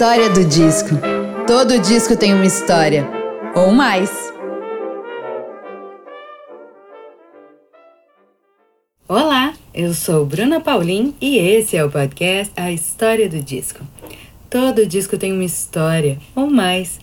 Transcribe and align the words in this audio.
História 0.00 0.30
do 0.30 0.42
disco. 0.46 0.88
Todo 1.46 1.78
disco 1.78 2.16
tem 2.16 2.32
uma 2.32 2.46
história. 2.46 3.06
Ou 3.54 3.70
mais. 3.70 4.10
Olá, 9.06 9.52
eu 9.74 9.92
sou 9.92 10.24
Bruna 10.24 10.58
Paulin 10.58 11.14
e 11.20 11.36
esse 11.36 11.76
é 11.76 11.84
o 11.84 11.90
podcast 11.90 12.50
A 12.56 12.72
História 12.72 13.28
do 13.28 13.42
Disco. 13.42 13.84
Todo 14.48 14.86
disco 14.86 15.18
tem 15.18 15.34
uma 15.34 15.44
história, 15.44 16.18
ou 16.34 16.46
mais. 16.46 16.98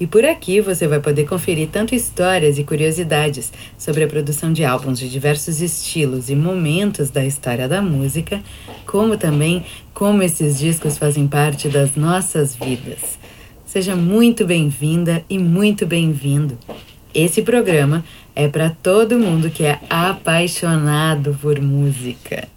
E 0.00 0.06
por 0.06 0.24
aqui 0.24 0.60
você 0.60 0.88
vai 0.88 0.98
poder 1.00 1.26
conferir 1.26 1.68
tanto 1.70 1.94
histórias 1.94 2.58
e 2.58 2.64
curiosidades 2.64 3.52
sobre 3.78 4.04
a 4.04 4.08
produção 4.08 4.52
de 4.52 4.64
álbuns 4.64 4.98
de 4.98 5.08
diversos 5.08 5.60
estilos 5.60 6.28
e 6.28 6.34
momentos 6.34 7.10
da 7.10 7.24
história 7.24 7.68
da 7.68 7.80
música, 7.80 8.42
como 8.86 9.16
também 9.16 9.64
como 9.94 10.22
esses 10.22 10.58
discos 10.58 10.98
fazem 10.98 11.28
parte 11.28 11.68
das 11.68 11.94
nossas 11.94 12.56
vidas. 12.56 13.18
Seja 13.64 13.94
muito 13.94 14.44
bem-vinda 14.44 15.24
e 15.30 15.38
muito 15.38 15.86
bem-vindo. 15.86 16.58
Esse 17.14 17.42
programa 17.42 18.04
é 18.34 18.48
para 18.48 18.70
todo 18.70 19.18
mundo 19.18 19.50
que 19.50 19.64
é 19.64 19.78
apaixonado 19.88 21.38
por 21.40 21.60
música. 21.60 22.48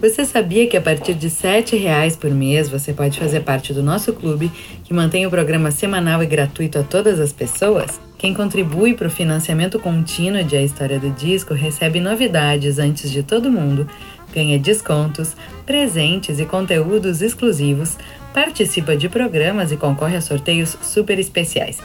Você 0.00 0.24
sabia 0.24 0.66
que 0.66 0.78
a 0.78 0.80
partir 0.80 1.12
de 1.12 1.26
R$ 1.26 1.78
reais 1.78 2.16
por 2.16 2.30
mês 2.30 2.70
você 2.70 2.90
pode 2.90 3.18
fazer 3.18 3.40
parte 3.40 3.74
do 3.74 3.82
nosso 3.82 4.14
clube, 4.14 4.50
que 4.82 4.94
mantém 4.94 5.26
o 5.26 5.30
programa 5.30 5.70
semanal 5.70 6.22
e 6.22 6.26
gratuito 6.26 6.78
a 6.78 6.82
todas 6.82 7.20
as 7.20 7.34
pessoas? 7.34 8.00
Quem 8.16 8.32
contribui 8.32 8.94
para 8.94 9.08
o 9.08 9.10
financiamento 9.10 9.78
contínuo 9.78 10.42
de 10.42 10.56
A 10.56 10.62
História 10.62 10.98
do 10.98 11.10
Disco 11.10 11.52
recebe 11.52 12.00
novidades 12.00 12.78
antes 12.78 13.10
de 13.10 13.22
todo 13.22 13.52
mundo, 13.52 13.86
ganha 14.32 14.58
descontos, 14.58 15.36
presentes 15.66 16.40
e 16.40 16.46
conteúdos 16.46 17.20
exclusivos, 17.20 17.98
participa 18.32 18.96
de 18.96 19.06
programas 19.06 19.70
e 19.70 19.76
concorre 19.76 20.16
a 20.16 20.22
sorteios 20.22 20.78
super 20.80 21.18
especiais. 21.18 21.78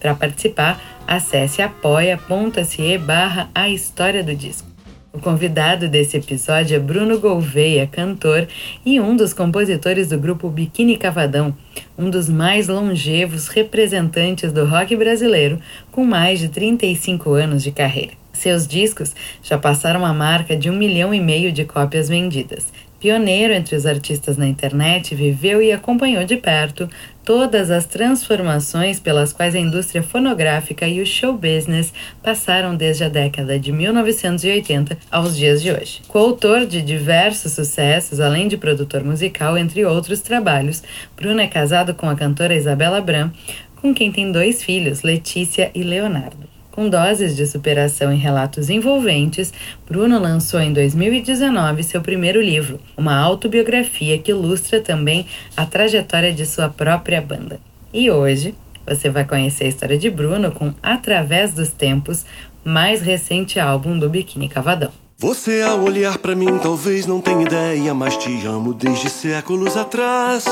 Para 0.00 0.16
participar, 0.16 0.80
acesse 1.06 1.62
apoia.se 1.62 2.98
barra 2.98 3.48
A 3.54 3.68
História 3.68 4.24
do 4.24 4.34
Disco. 4.34 4.69
O 5.12 5.18
convidado 5.18 5.88
desse 5.88 6.16
episódio 6.16 6.76
é 6.76 6.78
Bruno 6.78 7.18
Gouveia, 7.18 7.84
cantor 7.84 8.46
e 8.86 9.00
um 9.00 9.16
dos 9.16 9.34
compositores 9.34 10.06
do 10.06 10.16
grupo 10.16 10.48
Biquíni 10.48 10.96
Cavadão, 10.96 11.52
um 11.98 12.08
dos 12.08 12.28
mais 12.28 12.68
longevos 12.68 13.48
representantes 13.48 14.52
do 14.52 14.64
rock 14.64 14.94
brasileiro, 14.94 15.58
com 15.90 16.04
mais 16.04 16.38
de 16.38 16.48
35 16.48 17.32
anos 17.32 17.64
de 17.64 17.72
carreira. 17.72 18.12
Seus 18.32 18.68
discos 18.68 19.12
já 19.42 19.58
passaram 19.58 20.06
a 20.06 20.14
marca 20.14 20.56
de 20.56 20.70
um 20.70 20.76
milhão 20.76 21.12
e 21.12 21.18
meio 21.18 21.50
de 21.50 21.64
cópias 21.64 22.08
vendidas 22.08 22.72
Pioneiro 23.00 23.54
entre 23.54 23.74
os 23.74 23.86
artistas 23.86 24.36
na 24.36 24.46
internet, 24.46 25.14
viveu 25.14 25.62
e 25.62 25.72
acompanhou 25.72 26.22
de 26.22 26.36
perto 26.36 26.86
todas 27.24 27.70
as 27.70 27.86
transformações 27.86 29.00
pelas 29.00 29.32
quais 29.32 29.54
a 29.54 29.58
indústria 29.58 30.02
fonográfica 30.02 30.86
e 30.86 31.00
o 31.00 31.06
show 31.06 31.32
business 31.32 31.94
passaram 32.22 32.76
desde 32.76 33.04
a 33.04 33.08
década 33.08 33.58
de 33.58 33.72
1980 33.72 34.98
aos 35.10 35.34
dias 35.34 35.62
de 35.62 35.72
hoje. 35.72 36.02
Coautor 36.08 36.66
de 36.66 36.82
diversos 36.82 37.52
sucessos, 37.52 38.20
além 38.20 38.48
de 38.48 38.58
produtor 38.58 39.02
musical, 39.02 39.56
entre 39.56 39.82
outros 39.86 40.20
trabalhos, 40.20 40.82
Bruno 41.16 41.40
é 41.40 41.46
casado 41.46 41.94
com 41.94 42.06
a 42.06 42.14
cantora 42.14 42.54
Isabela 42.54 43.00
Bram, 43.00 43.32
com 43.76 43.94
quem 43.94 44.12
tem 44.12 44.30
dois 44.30 44.62
filhos, 44.62 45.02
Letícia 45.02 45.70
e 45.74 45.82
Leonardo. 45.82 46.59
Com 46.80 46.88
doses 46.88 47.36
de 47.36 47.46
superação 47.46 48.10
e 48.10 48.16
relatos 48.16 48.70
envolventes, 48.70 49.52
Bruno 49.86 50.18
lançou 50.18 50.58
em 50.60 50.72
2019 50.72 51.82
seu 51.82 52.00
primeiro 52.00 52.40
livro, 52.40 52.80
uma 52.96 53.14
autobiografia 53.18 54.16
que 54.16 54.30
ilustra 54.30 54.80
também 54.80 55.26
a 55.54 55.66
trajetória 55.66 56.32
de 56.32 56.46
sua 56.46 56.70
própria 56.70 57.20
banda. 57.20 57.60
E 57.92 58.10
hoje 58.10 58.54
você 58.86 59.10
vai 59.10 59.26
conhecer 59.26 59.64
a 59.64 59.68
história 59.68 59.98
de 59.98 60.08
Bruno 60.08 60.52
com 60.52 60.72
Através 60.82 61.52
dos 61.52 61.68
Tempos, 61.68 62.24
mais 62.64 63.02
recente 63.02 63.60
álbum 63.60 63.98
do 63.98 64.08
Biquíni 64.08 64.48
Cavadão. 64.48 64.90
Você 65.18 65.60
ao 65.60 65.82
olhar 65.82 66.16
para 66.16 66.34
mim 66.34 66.58
talvez 66.62 67.04
não 67.04 67.20
tenha 67.20 67.42
ideia, 67.42 67.92
mas 67.92 68.16
te 68.16 68.46
amo 68.46 68.72
desde 68.72 69.10
séculos 69.10 69.76
atrás. 69.76 70.46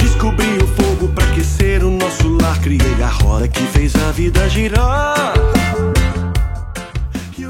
Descobri 0.00 0.63
para 1.14 1.24
aquecer 1.26 1.84
o 1.84 1.90
nosso 1.90 2.28
lar. 2.38 2.60
Criei 2.60 3.02
a 3.02 3.08
roda 3.08 3.46
que 3.46 3.62
fez 3.68 3.94
a 3.94 4.10
vida 4.12 4.48
girar. 4.48 5.34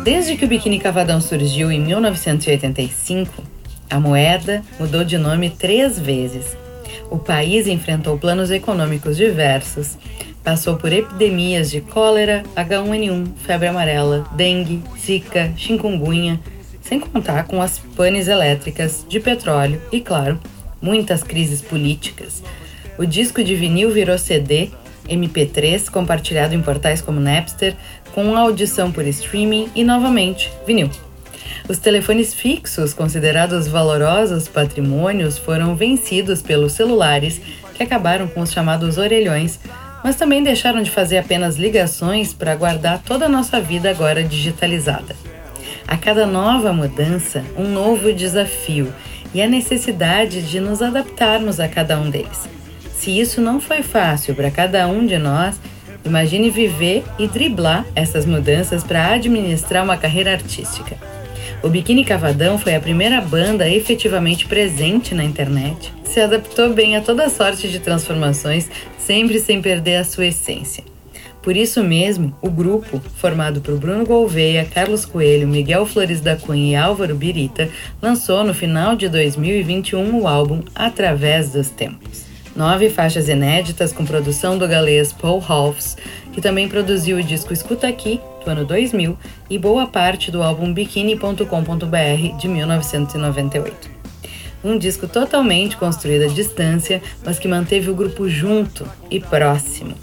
Desde 0.05 0.37
que 0.37 0.45
o 0.45 0.49
Biquíni 0.49 0.79
Cavadão 0.79 1.21
surgiu 1.21 1.73
em 1.73 1.81
1985, 1.81 3.43
a 3.89 3.99
moeda 3.99 4.63
mudou 4.79 5.05
de 5.05 5.17
nome 5.17 5.49
três 5.51 5.99
vezes. 5.99 6.57
O 7.11 7.19
país 7.19 7.67
enfrentou 7.67 8.19
planos 8.19 8.51
econômicos 8.51 9.17
diversos, 9.17 9.97
passou 10.43 10.77
por 10.77 10.93
epidemias 10.93 11.71
de 11.71 11.81
cólera, 11.81 12.43
H1N1, 12.55 13.29
febre 13.47 13.69
amarela, 13.69 14.27
dengue, 14.33 14.83
zika, 14.99 15.53
chikungunya, 15.57 16.39
sem 16.83 17.01
contar 17.01 17.45
com 17.45 17.63
as 17.63 17.79
panes 17.79 18.29
elétricas, 18.29 19.07
de 19.09 19.21
petróleo 19.21 19.81
e, 19.91 20.01
claro, 20.01 20.39
muitas 20.83 21.23
crises 21.23 21.63
políticas. 21.63 22.43
O 22.97 23.05
disco 23.05 23.43
de 23.43 23.57
vinil 23.57 23.91
virou 23.91 24.17
CD, 24.17 24.71
MP3, 25.09 25.91
compartilhado 25.91 26.55
em 26.55 26.63
portais 26.63 27.01
como 27.01 27.21
Napster, 27.21 27.75
com 28.15 28.37
audição 28.37 28.93
por 28.93 29.05
streaming 29.07 29.69
e, 29.75 29.83
novamente, 29.83 30.51
vinil. 30.67 30.91
Os 31.69 31.79
telefones 31.79 32.33
fixos, 32.33 32.95
considerados 32.95 33.67
valorosos 33.67 34.47
patrimônios, 34.49 35.39
foram 35.39 35.75
vencidos 35.75 36.41
pelos 36.41 36.73
celulares, 36.73 37.41
que 37.75 37.83
acabaram 37.83 38.29
com 38.29 38.41
os 38.41 38.53
chamados 38.53 38.99
orelhões, 38.99 39.59
mas 40.05 40.17
também 40.17 40.43
deixaram 40.43 40.83
de 40.83 40.91
fazer 40.91 41.19
apenas 41.19 41.57
ligações 41.57 42.33
para 42.33 42.55
guardar 42.55 43.03
toda 43.03 43.27
a 43.27 43.29
nossa 43.29 43.61
vida 43.61 43.91
agora 43.91 44.23
digitalizada. 44.23 45.17
A 45.89 45.97
cada 45.97 46.27
nova 46.27 46.73
mudança, 46.73 47.43
um 47.57 47.67
novo 47.67 48.13
desafio 48.13 48.93
e 49.35 49.43
a 49.43 49.49
necessidade 49.49 50.43
de 50.43 50.61
nos 50.61 50.81
adaptarmos 50.81 51.59
a 51.59 51.67
cada 51.67 51.99
um 51.99 52.09
deles. 52.09 52.54
Se 53.05 53.11
isso 53.21 53.39
não 53.43 53.61
foi 53.61 53.83
fácil 53.83 54.35
para 54.35 54.51
cada 54.51 54.89
um 54.89 55.05
de 55.05 55.19
nós, 55.19 55.61
imagine 56.07 56.49
viver 56.49 57.05
e 57.19 57.29
driblar 57.29 57.85
essas 57.95 58.25
mudanças 58.25 58.83
para 58.83 59.13
administrar 59.13 59.85
uma 59.85 59.99
carreira 59.99 60.33
artística. 60.33 60.97
O 61.63 61.69
Biquíni 61.69 62.03
Cavadão 62.03 62.57
foi 62.57 62.75
a 62.75 62.81
primeira 62.81 63.21
banda 63.21 63.69
efetivamente 63.69 64.47
presente 64.47 65.15
na 65.15 65.23
internet. 65.23 65.93
Se 66.03 66.19
adaptou 66.19 66.73
bem 66.73 66.97
a 66.97 67.03
toda 67.03 67.29
sorte 67.29 67.69
de 67.69 67.79
transformações, 67.79 68.71
sempre 68.97 69.39
sem 69.39 69.61
perder 69.61 69.97
a 69.97 70.05
sua 70.05 70.25
essência. 70.25 70.83
Por 71.43 71.59
isso 71.59 71.85
mesmo, 71.85 72.35
o 72.41 72.49
grupo, 72.49 73.03
formado 73.19 73.61
por 73.61 73.79
Bruno 73.79 74.07
Gouveia, 74.07 74.65
Carlos 74.65 75.05
Coelho, 75.05 75.47
Miguel 75.47 75.85
Flores 75.85 76.23
da 76.23 76.37
Cunha 76.37 76.73
e 76.73 76.75
Álvaro 76.75 77.15
Birita, 77.15 77.69
lançou 78.01 78.43
no 78.45 78.55
final 78.55 78.97
de 78.97 79.11
2021 79.11 80.23
o 80.23 80.27
álbum 80.27 80.63
Através 80.75 81.51
dos 81.51 81.69
Tempos. 81.69 82.34
Nove 82.57 82.89
faixas 82.89 83.29
inéditas 83.29 83.93
com 83.93 84.05
produção 84.05 84.57
do 84.57 84.69
galês 84.69 85.13
Paul 85.13 85.43
Halfs, 85.47 85.97
que 86.33 86.41
também 86.41 86.69
produziu 86.69 87.17
o 87.17 87.23
disco 87.23 87.53
Escuta 87.53 87.89
Aqui, 87.89 88.21
do 88.45 88.51
ano 88.51 88.65
2000, 88.65 89.19
e 89.51 89.59
boa 89.59 89.89
parte 89.89 90.31
do 90.31 90.41
álbum 90.41 90.73
Bikini.com.br, 90.73 92.37
de 92.39 92.49
1998. 92.49 93.91
Um 94.63 94.79
disco 94.79 95.09
totalmente 95.09 95.77
construído 95.77 96.25
à 96.25 96.29
distância, 96.29 97.03
mas 97.25 97.41
que 97.41 97.49
manteve 97.49 97.91
o 97.91 97.95
grupo 97.95 98.29
junto 98.29 98.89
e 99.11 99.19
próximo. 99.19 99.97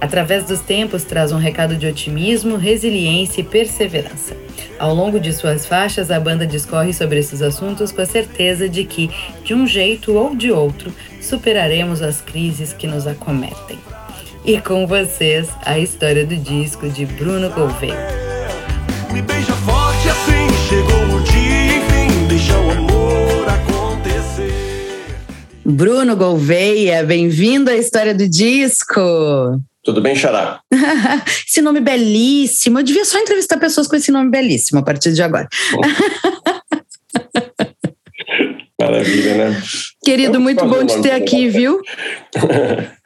Através 0.00 0.44
dos 0.44 0.60
tempos, 0.60 1.04
traz 1.04 1.30
um 1.30 1.38
recado 1.38 1.76
de 1.76 1.86
otimismo, 1.86 2.56
resiliência 2.56 3.40
e 3.40 3.44
perseverança. 3.44 4.47
Ao 4.78 4.94
longo 4.94 5.18
de 5.18 5.32
suas 5.32 5.66
faixas, 5.66 6.08
a 6.08 6.20
banda 6.20 6.46
discorre 6.46 6.92
sobre 6.92 7.18
esses 7.18 7.42
assuntos 7.42 7.90
com 7.90 8.00
a 8.00 8.06
certeza 8.06 8.68
de 8.68 8.84
que, 8.84 9.10
de 9.42 9.52
um 9.52 9.66
jeito 9.66 10.14
ou 10.14 10.36
de 10.36 10.52
outro, 10.52 10.92
superaremos 11.20 12.00
as 12.00 12.20
crises 12.20 12.72
que 12.72 12.86
nos 12.86 13.04
acometem. 13.04 13.78
E 14.44 14.60
com 14.60 14.86
vocês, 14.86 15.48
a 15.66 15.80
história 15.80 16.24
do 16.24 16.36
disco 16.36 16.88
de 16.88 17.04
Bruno 17.06 17.50
Gouveia. 17.50 17.96
Me 19.12 19.20
beija 19.20 19.52
forte 19.52 20.08
assim, 20.08 20.68
chegou 20.68 21.16
o 21.16 21.20
dia, 21.22 21.78
enfim, 21.78 22.28
deixa 22.28 22.56
o 22.56 22.70
amor 22.70 23.48
acontecer. 23.48 24.52
Bruno 25.66 26.14
Gouveia, 26.14 27.02
bem-vindo 27.02 27.68
à 27.68 27.74
história 27.74 28.14
do 28.14 28.28
disco. 28.28 29.00
Tudo 29.88 30.02
bem, 30.02 30.14
Xará? 30.14 30.60
esse 31.48 31.62
nome 31.62 31.80
belíssimo. 31.80 32.78
Eu 32.78 32.82
devia 32.82 33.06
só 33.06 33.18
entrevistar 33.18 33.56
pessoas 33.56 33.88
com 33.88 33.96
esse 33.96 34.12
nome 34.12 34.30
belíssimo 34.30 34.80
a 34.80 34.82
partir 34.82 35.14
de 35.14 35.22
agora. 35.22 35.48
Maravilha, 38.78 39.34
né? 39.34 39.62
Querido, 40.04 40.38
muito 40.38 40.62
bom 40.66 40.84
te 40.84 41.00
ter 41.00 41.12
aqui, 41.12 41.48
viu? 41.48 41.80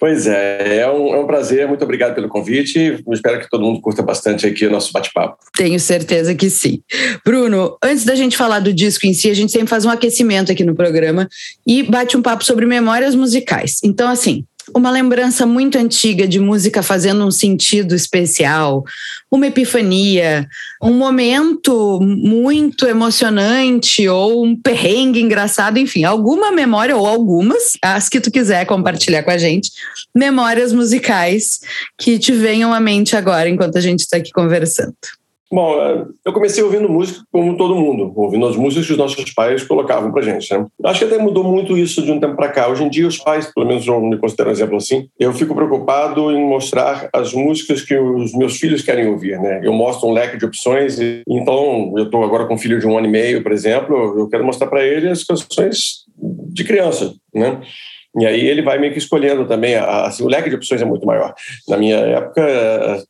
Pois 0.00 0.28
é, 0.28 0.76
é 0.76 0.88
um, 0.88 1.12
é 1.12 1.18
um 1.18 1.26
prazer, 1.26 1.66
muito 1.66 1.82
obrigado 1.82 2.14
pelo 2.14 2.28
convite. 2.28 3.02
espero 3.10 3.40
que 3.40 3.50
todo 3.50 3.64
mundo 3.64 3.80
curta 3.80 4.00
bastante 4.00 4.46
aqui 4.46 4.64
o 4.64 4.70
nosso 4.70 4.92
bate-papo. 4.92 5.38
Tenho 5.56 5.80
certeza 5.80 6.36
que 6.36 6.48
sim. 6.48 6.80
Bruno, 7.24 7.76
antes 7.82 8.04
da 8.04 8.14
gente 8.14 8.36
falar 8.36 8.60
do 8.60 8.72
disco 8.72 9.08
em 9.08 9.12
si, 9.12 9.28
a 9.28 9.34
gente 9.34 9.50
sempre 9.50 9.66
faz 9.66 9.84
um 9.84 9.90
aquecimento 9.90 10.52
aqui 10.52 10.62
no 10.62 10.76
programa 10.76 11.28
e 11.66 11.82
bate 11.82 12.16
um 12.16 12.22
papo 12.22 12.44
sobre 12.44 12.64
memórias 12.64 13.16
musicais. 13.16 13.80
Então, 13.82 14.08
assim, 14.08 14.44
uma 14.74 14.90
lembrança 14.90 15.46
muito 15.46 15.78
antiga 15.78 16.26
de 16.26 16.38
música 16.38 16.82
fazendo 16.82 17.24
um 17.24 17.30
sentido 17.30 17.94
especial, 17.94 18.84
uma 19.30 19.46
epifania, 19.46 20.48
um 20.82 20.92
momento 20.92 22.00
muito 22.00 22.86
emocionante 22.86 24.08
ou 24.08 24.44
um 24.44 24.56
perrengue 24.56 25.20
engraçado, 25.20 25.78
enfim, 25.78 26.04
alguma 26.04 26.52
memória 26.52 26.96
ou 26.96 27.06
algumas, 27.06 27.74
as 27.82 28.08
que 28.08 28.20
tu 28.20 28.30
quiser 28.30 28.64
compartilhar 28.66 29.22
com 29.22 29.30
a 29.30 29.38
gente, 29.38 29.70
memórias 30.14 30.72
musicais 30.72 31.60
que 31.96 32.18
te 32.18 32.32
venham 32.32 32.72
à 32.72 32.80
mente 32.80 33.16
agora 33.16 33.48
enquanto 33.48 33.76
a 33.76 33.80
gente 33.80 34.00
está 34.00 34.16
aqui 34.16 34.30
conversando. 34.30 34.94
Bom, 35.50 35.80
é, 35.80 36.04
eu 36.26 36.32
comecei 36.32 36.62
ouvindo 36.62 36.88
música 36.88 37.20
como 37.32 37.56
todo 37.56 37.74
mundo, 37.74 38.12
ouvindo 38.14 38.46
as 38.46 38.54
músicas 38.54 38.86
que 38.86 38.92
os 38.92 38.98
nossos 38.98 39.32
pais 39.32 39.64
colocavam 39.64 40.12
pra 40.12 40.22
gente. 40.22 40.52
Né? 40.52 40.66
Acho 40.84 41.00
que 41.00 41.04
até 41.06 41.22
mudou 41.22 41.42
muito 41.42 41.76
isso 41.76 42.02
de 42.02 42.12
um 42.12 42.20
tempo 42.20 42.36
para 42.36 42.50
cá. 42.50 42.68
Hoje 42.68 42.84
em 42.84 42.90
dia, 42.90 43.06
os 43.06 43.16
pais, 43.16 43.52
pelo 43.52 43.66
menos 43.66 43.86
eu 43.86 43.98
me 44.00 44.18
considero 44.18 44.50
um 44.50 44.52
exemplo 44.52 44.76
assim, 44.76 45.08
eu 45.18 45.32
fico 45.32 45.54
preocupado 45.54 46.30
em 46.30 46.46
mostrar 46.46 47.08
as 47.14 47.32
músicas 47.32 47.82
que 47.82 47.96
os 47.96 48.34
meus 48.34 48.58
filhos 48.58 48.82
querem 48.82 49.08
ouvir. 49.08 49.38
Né? 49.38 49.60
Eu 49.62 49.72
mostro 49.72 50.08
um 50.08 50.12
leque 50.12 50.36
de 50.36 50.44
opções, 50.44 50.98
e, 51.00 51.22
então 51.26 51.94
eu 51.96 52.04
estou 52.04 52.22
agora 52.22 52.46
com 52.46 52.54
um 52.54 52.58
filho 52.58 52.78
de 52.78 52.86
um 52.86 52.98
ano 52.98 53.06
e 53.06 53.10
meio, 53.10 53.42
por 53.42 53.52
exemplo, 53.52 54.18
eu 54.18 54.28
quero 54.28 54.44
mostrar 54.44 54.66
para 54.66 54.84
ele 54.84 55.08
as 55.08 55.24
canções 55.24 56.04
de 56.52 56.64
criança. 56.64 57.14
Né? 57.34 57.60
E 58.20 58.26
aí 58.26 58.46
ele 58.46 58.62
vai 58.62 58.78
meio 58.78 58.92
que 58.92 58.98
escolhendo 58.98 59.46
também, 59.46 59.74
assim, 59.74 60.24
o 60.24 60.28
leque 60.28 60.48
de 60.48 60.56
opções 60.56 60.82
é 60.82 60.84
muito 60.84 61.06
maior. 61.06 61.34
Na 61.68 61.76
minha 61.76 61.96
época, 61.96 62.42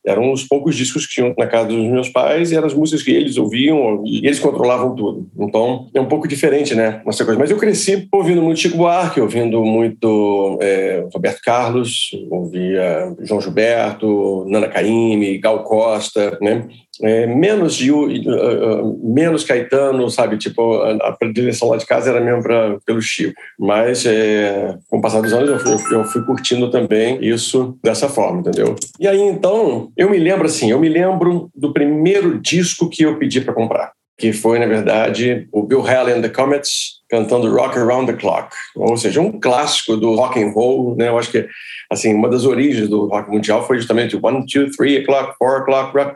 eram 0.05 0.31
os 0.31 0.43
poucos 0.43 0.75
discos 0.75 1.05
que 1.05 1.13
tinham 1.13 1.33
na 1.37 1.47
casa 1.47 1.69
dos 1.69 1.75
meus 1.75 2.09
pais 2.09 2.51
e 2.51 2.55
eram 2.55 2.67
as 2.67 2.73
músicas 2.73 3.03
que 3.03 3.11
eles 3.11 3.37
ouviam 3.37 4.03
e 4.05 4.25
eles 4.25 4.39
controlavam 4.39 4.95
tudo. 4.95 5.27
Então, 5.39 5.87
é 5.93 6.01
um 6.01 6.07
pouco 6.07 6.27
diferente, 6.27 6.75
né, 6.75 7.01
essa 7.07 7.25
coisa. 7.25 7.39
Mas 7.39 7.51
eu 7.51 7.57
cresci 7.57 8.07
ouvindo 8.11 8.41
muito 8.41 8.59
Chico 8.59 8.77
Buarque, 8.77 9.21
ouvindo 9.21 9.63
muito 9.63 10.57
é, 10.61 11.05
Roberto 11.13 11.39
Carlos, 11.43 12.09
ouvia 12.29 13.13
João 13.21 13.41
Gilberto, 13.41 14.45
Nana 14.47 14.67
Caymmi, 14.67 15.37
Gal 15.37 15.63
Costa, 15.63 16.37
né? 16.41 16.67
É, 17.01 17.25
menos 17.27 17.75
de 17.75 17.91
uh, 17.91 18.99
menos 19.03 19.43
Caetano, 19.43 20.09
sabe? 20.09 20.37
Tipo, 20.37 20.81
a, 20.81 21.09
a 21.09 21.11
predileção 21.11 21.69
lá 21.69 21.77
de 21.77 21.85
casa 21.85 22.09
era 22.09 22.19
mesmo 22.19 22.43
pra, 22.43 22.77
pelo 22.85 23.01
Chico. 23.01 23.33
Mas 23.57 24.05
é, 24.05 24.77
com 24.89 24.97
o 24.97 25.01
passar 25.01 25.21
dos 25.21 25.33
anos 25.33 25.49
eu 25.49 25.59
fui, 25.59 25.95
eu 25.95 26.03
fui 26.03 26.25
curtindo 26.25 26.69
também 26.69 27.23
isso 27.23 27.77
dessa 27.83 28.09
forma, 28.09 28.41
entendeu? 28.41 28.75
E 28.99 29.07
aí 29.07 29.21
então, 29.21 29.91
eu 29.95 30.09
me 30.09 30.17
lembro 30.17 30.45
assim, 30.45 30.71
eu 30.71 30.79
me 30.79 30.89
lembro 30.89 31.49
do 31.55 31.73
primeiro 31.73 32.39
disco 32.39 32.89
que 32.89 33.03
eu 33.03 33.17
pedi 33.17 33.41
para 33.41 33.53
comprar, 33.53 33.91
que 34.17 34.33
foi, 34.33 34.59
na 34.59 34.65
verdade, 34.65 35.47
o 35.51 35.63
Bill 35.63 35.81
Haley 35.81 36.15
and 36.15 36.21
the 36.21 36.29
Comets 36.29 36.98
cantando 37.09 37.53
Rock 37.53 37.77
Around 37.77 38.11
the 38.11 38.17
Clock, 38.17 38.55
ou 38.75 38.95
seja, 38.95 39.19
um 39.19 39.39
clássico 39.39 39.97
do 39.97 40.15
rock 40.15 40.41
and 40.41 40.51
roll, 40.51 40.95
né? 40.95 41.07
Eu 41.07 41.17
acho 41.17 41.31
que 41.31 41.47
assim, 41.89 42.13
uma 42.13 42.29
das 42.29 42.45
origens 42.45 42.87
do 42.87 43.07
rock 43.07 43.31
mundial 43.31 43.65
foi 43.65 43.77
justamente 43.77 44.17
One, 44.21 44.45
Two, 44.45 44.69
Three 44.69 44.99
o'clock, 44.99 45.35
Four 45.39 45.61
o'clock, 45.61 45.97
rock. 45.97 46.13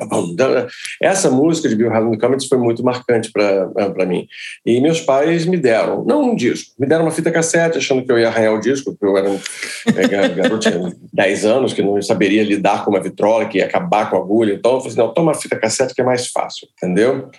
Essa 1.01 1.31
música 1.31 1.67
de 1.67 1.75
Bill 1.75 1.91
Haley 1.91 2.19
Comets 2.19 2.47
foi 2.47 2.57
muito 2.59 2.83
marcante 2.83 3.31
para 3.31 4.05
mim. 4.05 4.27
E 4.65 4.79
meus 4.79 5.01
pais 5.01 5.45
me 5.45 5.57
deram, 5.57 6.03
não 6.05 6.31
um 6.31 6.35
disco, 6.35 6.73
me 6.77 6.85
deram 6.85 7.05
uma 7.05 7.11
fita 7.11 7.31
cassete, 7.31 7.79
achando 7.79 8.05
que 8.05 8.11
eu 8.11 8.19
ia 8.19 8.27
arranhar 8.27 8.53
o 8.53 8.59
disco, 8.59 8.91
porque 8.91 9.05
eu 9.05 9.17
era 9.17 9.29
um 9.29 9.39
é, 9.95 10.29
garoto, 10.29 10.59
tinha 10.59 10.93
10 11.11 11.45
anos, 11.45 11.73
que 11.73 11.81
não 11.81 11.99
saberia 12.01 12.43
lidar 12.43 12.85
com 12.85 12.91
uma 12.91 13.01
vitrola, 13.01 13.45
que 13.45 13.57
ia 13.57 13.65
acabar 13.65 14.09
com 14.09 14.17
a 14.17 14.19
agulha. 14.19 14.53
Então 14.53 14.73
eu 14.73 14.77
falei 14.79 14.91
assim, 14.91 15.01
não, 15.01 15.13
toma 15.13 15.31
a 15.31 15.35
fita 15.35 15.59
cassete 15.59 15.95
que 15.95 16.01
é 16.01 16.05
mais 16.05 16.27
fácil, 16.27 16.67
entendeu? 16.77 17.29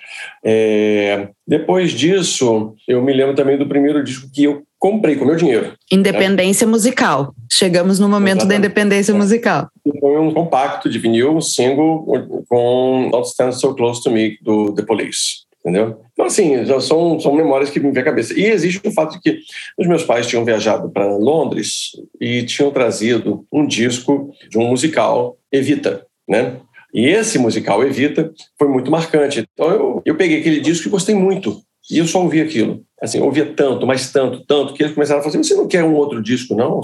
É, 0.45 1.29
depois 1.47 1.93
disso, 1.93 2.75
eu 2.89 3.03
me 3.03 3.13
lembro 3.13 3.35
também 3.45 3.59
do 3.59 3.67
primeiro 3.67 4.03
disco 4.03 4.29
que 4.33 4.45
eu 4.45 4.63
comprei 4.79 5.17
com 5.17 5.27
meu 5.27 5.37
dinheiro. 5.37 5.75
Independência 5.93 6.67
né? 6.67 6.71
musical. 6.71 7.35
Chegamos 7.53 8.01
no 8.01 8.09
momento 8.09 8.39
Exatamente. 8.39 8.61
da 8.61 8.67
independência 8.67 9.13
é. 9.13 9.15
musical. 9.15 9.69
Foi 10.01 10.19
um 10.19 10.33
compacto 10.33 10.89
de 10.89 10.99
vinil, 10.99 11.37
um 11.37 11.41
single 11.41 12.05
com 12.49 13.11
Don't 13.13 13.29
Stand 13.29 13.53
So 13.53 13.75
Close 13.75 14.03
to 14.03 14.11
Me, 14.11 14.39
do 14.43 14.73
The 14.73 14.83
Police. 14.83 15.45
Entendeu? 15.61 15.99
Então, 16.13 16.27
assim, 16.27 16.67
são, 16.81 17.19
são 17.19 17.35
memórias 17.35 17.71
que 17.71 17.81
me 17.81 17.91
vêm 17.91 18.03
à 18.03 18.05
cabeça. 18.05 18.39
E 18.39 18.45
existe 18.45 18.81
o 18.87 18.93
fato 18.93 19.15
de 19.15 19.21
que 19.21 19.39
os 19.79 19.87
meus 19.87 20.05
pais 20.05 20.27
tinham 20.27 20.45
viajado 20.45 20.91
para 20.91 21.17
Londres 21.17 21.93
e 22.21 22.43
tinham 22.43 22.71
trazido 22.71 23.47
um 23.51 23.67
disco 23.67 24.31
de 24.51 24.59
um 24.59 24.69
musical, 24.69 25.39
Evita, 25.51 26.05
né? 26.29 26.57
E 26.93 27.07
esse 27.07 27.39
musical 27.39 27.83
Evita 27.83 28.31
foi 28.59 28.69
muito 28.69 28.91
marcante. 28.91 29.43
Então 29.55 29.71
eu, 29.71 30.03
eu 30.05 30.17
peguei 30.17 30.41
aquele 30.41 30.61
disco 30.61 30.87
e 30.87 30.91
gostei 30.91 31.15
muito. 31.15 31.63
E 31.91 31.99
eu 31.99 32.07
só 32.07 32.23
ouvi 32.23 32.41
aquilo. 32.41 32.83
Assim, 33.05 33.21
ouvia 33.21 33.53
tanto, 33.55 33.87
mas 33.87 34.11
tanto, 34.11 34.43
tanto, 34.47 34.73
que 34.73 34.83
eles 34.83 34.95
começaram 34.95 35.21
a 35.21 35.23
falar 35.23 35.35
assim, 35.35 35.43
você 35.43 35.55
não 35.55 35.69
quer 35.69 35.85
um 35.85 35.95
outro 35.95 36.23
disco, 36.23 36.55
não? 36.55 36.81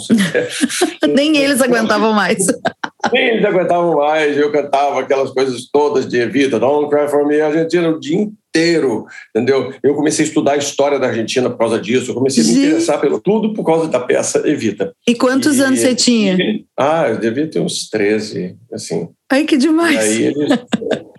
Nem 1.09 1.39
eles 1.39 1.63
aguentavam 1.63 2.13
mais. 2.13 2.45
Nem 3.11 3.29
eles 3.29 3.45
aguentavam 3.45 3.97
mais. 3.97 4.37
Eu 4.37 4.53
cantava 4.53 5.01
aquelas 5.01 5.31
coisas 5.31 5.67
todas 5.73 6.07
de 6.07 6.19
Evita, 6.19 6.61
Don't 6.61 6.91
Cry 6.91 7.09
For 7.09 7.27
Me, 7.27 7.41
Argentina, 7.41 7.89
o 7.89 7.99
dia 7.99 8.19
inteiro, 8.19 9.07
entendeu? 9.35 9.73
Eu 9.83 9.95
comecei 9.95 10.27
a 10.27 10.29
estudar 10.29 10.53
a 10.53 10.59
história 10.59 10.99
da 10.99 11.07
Argentina 11.07 11.49
por 11.49 11.57
causa 11.57 11.81
disso. 11.81 12.11
Eu 12.11 12.15
comecei 12.15 12.45
a 12.45 12.47
me 12.47 12.67
interessar 12.67 13.01
pelo 13.01 13.19
tudo 13.19 13.55
por 13.55 13.65
causa 13.65 13.89
da 13.89 13.99
peça 13.99 14.47
Evita. 14.47 14.93
E 15.09 15.15
quantos 15.15 15.57
e, 15.57 15.63
anos 15.63 15.81
você 15.81 15.95
tinha? 15.95 16.37
Ah, 16.79 17.09
eu 17.09 17.19
devia 17.19 17.49
ter 17.49 17.61
uns 17.61 17.89
13, 17.89 18.57
assim. 18.71 19.09
Ai, 19.33 19.45
que 19.45 19.57
demais. 19.57 19.97
Aí 19.97 20.25
eles, 20.25 20.59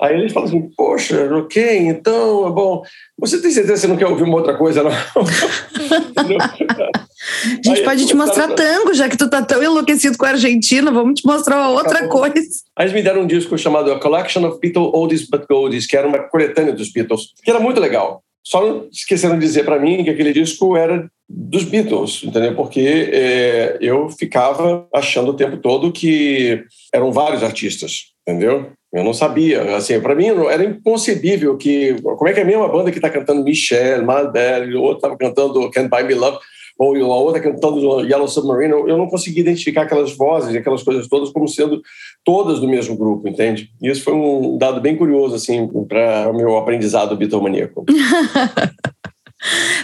aí 0.02 0.16
eles 0.16 0.34
falam 0.34 0.50
assim, 0.50 0.70
poxa, 0.76 1.34
ok, 1.34 1.78
então, 1.78 2.46
é 2.46 2.52
bom, 2.52 2.84
você 3.18 3.42
tem 3.42 3.52
certeza 3.52 3.76
que 3.76 3.80
você 3.80 3.88
não 3.88 3.96
quer 3.96 4.08
ouvir 4.08 4.24
uma 4.24 4.36
outra 4.36 4.58
coisa, 4.58 4.84
não? 4.84 4.92
A 4.92 5.24
gente 7.64 7.80
aí, 7.80 7.86
pode 7.86 8.06
te 8.06 8.14
mostrar 8.14 8.50
tango, 8.50 8.94
já 8.94 9.08
que 9.08 9.16
tu 9.16 9.30
tá 9.30 9.42
tão 9.42 9.64
enlouquecido 9.64 10.18
com 10.18 10.26
a 10.26 10.32
Argentina, 10.32 10.92
vamos 10.92 11.22
te 11.22 11.26
mostrar 11.26 11.58
uma 11.58 11.70
outra 11.70 12.02
tá 12.02 12.10
coisa. 12.10 12.36
Aí 12.78 12.86
eles 12.86 12.94
me 12.94 13.02
deram 13.02 13.22
um 13.22 13.28
disco 13.28 13.58
chamado 13.58 13.94
A 13.94 14.00
Collection 14.00 14.46
of 14.46 14.60
Beatles 14.60 14.92
Oldies 14.94 15.30
But 15.30 15.46
Goldies, 15.50 15.88
que 15.88 15.96
era 15.96 16.06
uma 16.06 16.20
coletânea 16.20 16.74
dos 16.74 16.92
Beatles, 16.92 17.28
que 17.42 17.50
era 17.50 17.62
muito 17.62 17.80
legal. 17.80 18.22
Só 18.44 18.86
esqueceram 18.92 19.38
de 19.38 19.46
dizer 19.46 19.64
para 19.64 19.80
mim 19.80 20.04
que 20.04 20.10
aquele 20.10 20.34
disco 20.34 20.76
era 20.76 21.10
dos 21.30 21.64
Beatles, 21.64 22.24
entendeu? 22.24 22.56
Porque 22.56 23.10
é, 23.12 23.78
eu 23.80 24.10
ficava 24.10 24.88
achando 24.94 25.32
o 25.32 25.36
tempo 25.36 25.58
todo 25.58 25.92
que 25.92 26.64
eram 26.94 27.12
vários 27.12 27.44
artistas, 27.44 28.14
entendeu? 28.28 28.72
Eu 28.94 29.06
não 29.06 29.14
sabia, 29.14 29.78
assim, 29.78 30.00
para 30.02 30.16
mim 30.16 30.28
era 30.50 30.66
inconcebível 30.66 31.56
que 31.58 31.96
como 32.02 32.28
é 32.28 32.34
que 32.34 32.42
é 32.42 32.44
a 32.44 32.46
mesma 32.46 32.68
banda 32.68 32.92
que 32.92 32.98
está 32.98 33.10
cantando 33.10 33.44
Michelle, 33.44 34.04
Madeleine, 34.04 34.76
o 34.76 34.82
outro 34.82 34.98
estava 34.98 35.18
cantando 35.18 35.72
Can't 35.72 35.88
Buy 35.88 36.04
Me 36.04 36.14
Love, 36.14 36.38
ou 36.82 37.14
a 37.14 37.18
outra 37.18 37.40
cantando 37.40 38.02
Yellow 38.02 38.28
Submarine, 38.28 38.72
eu 38.72 38.98
não 38.98 39.08
consegui 39.08 39.42
identificar 39.42 39.84
aquelas 39.84 40.16
vozes, 40.18 40.56
aquelas 40.56 40.82
coisas 40.82 41.08
todas 41.08 41.30
como 41.30 41.48
sendo 41.48 41.82
todas 42.26 42.60
do 42.60 42.68
mesmo 42.68 42.98
grupo, 42.98 43.28
entende? 43.28 43.70
E 43.82 43.90
isso 43.90 44.04
foi 44.04 44.14
um 44.14 44.58
dado 44.58 44.82
bem 44.82 44.98
curioso, 44.98 45.36
assim, 45.36 45.68
para 45.88 46.30
o 46.30 46.34
meu 46.36 46.58
aprendizado 46.58 47.16
bitomaníaco. 47.16 47.86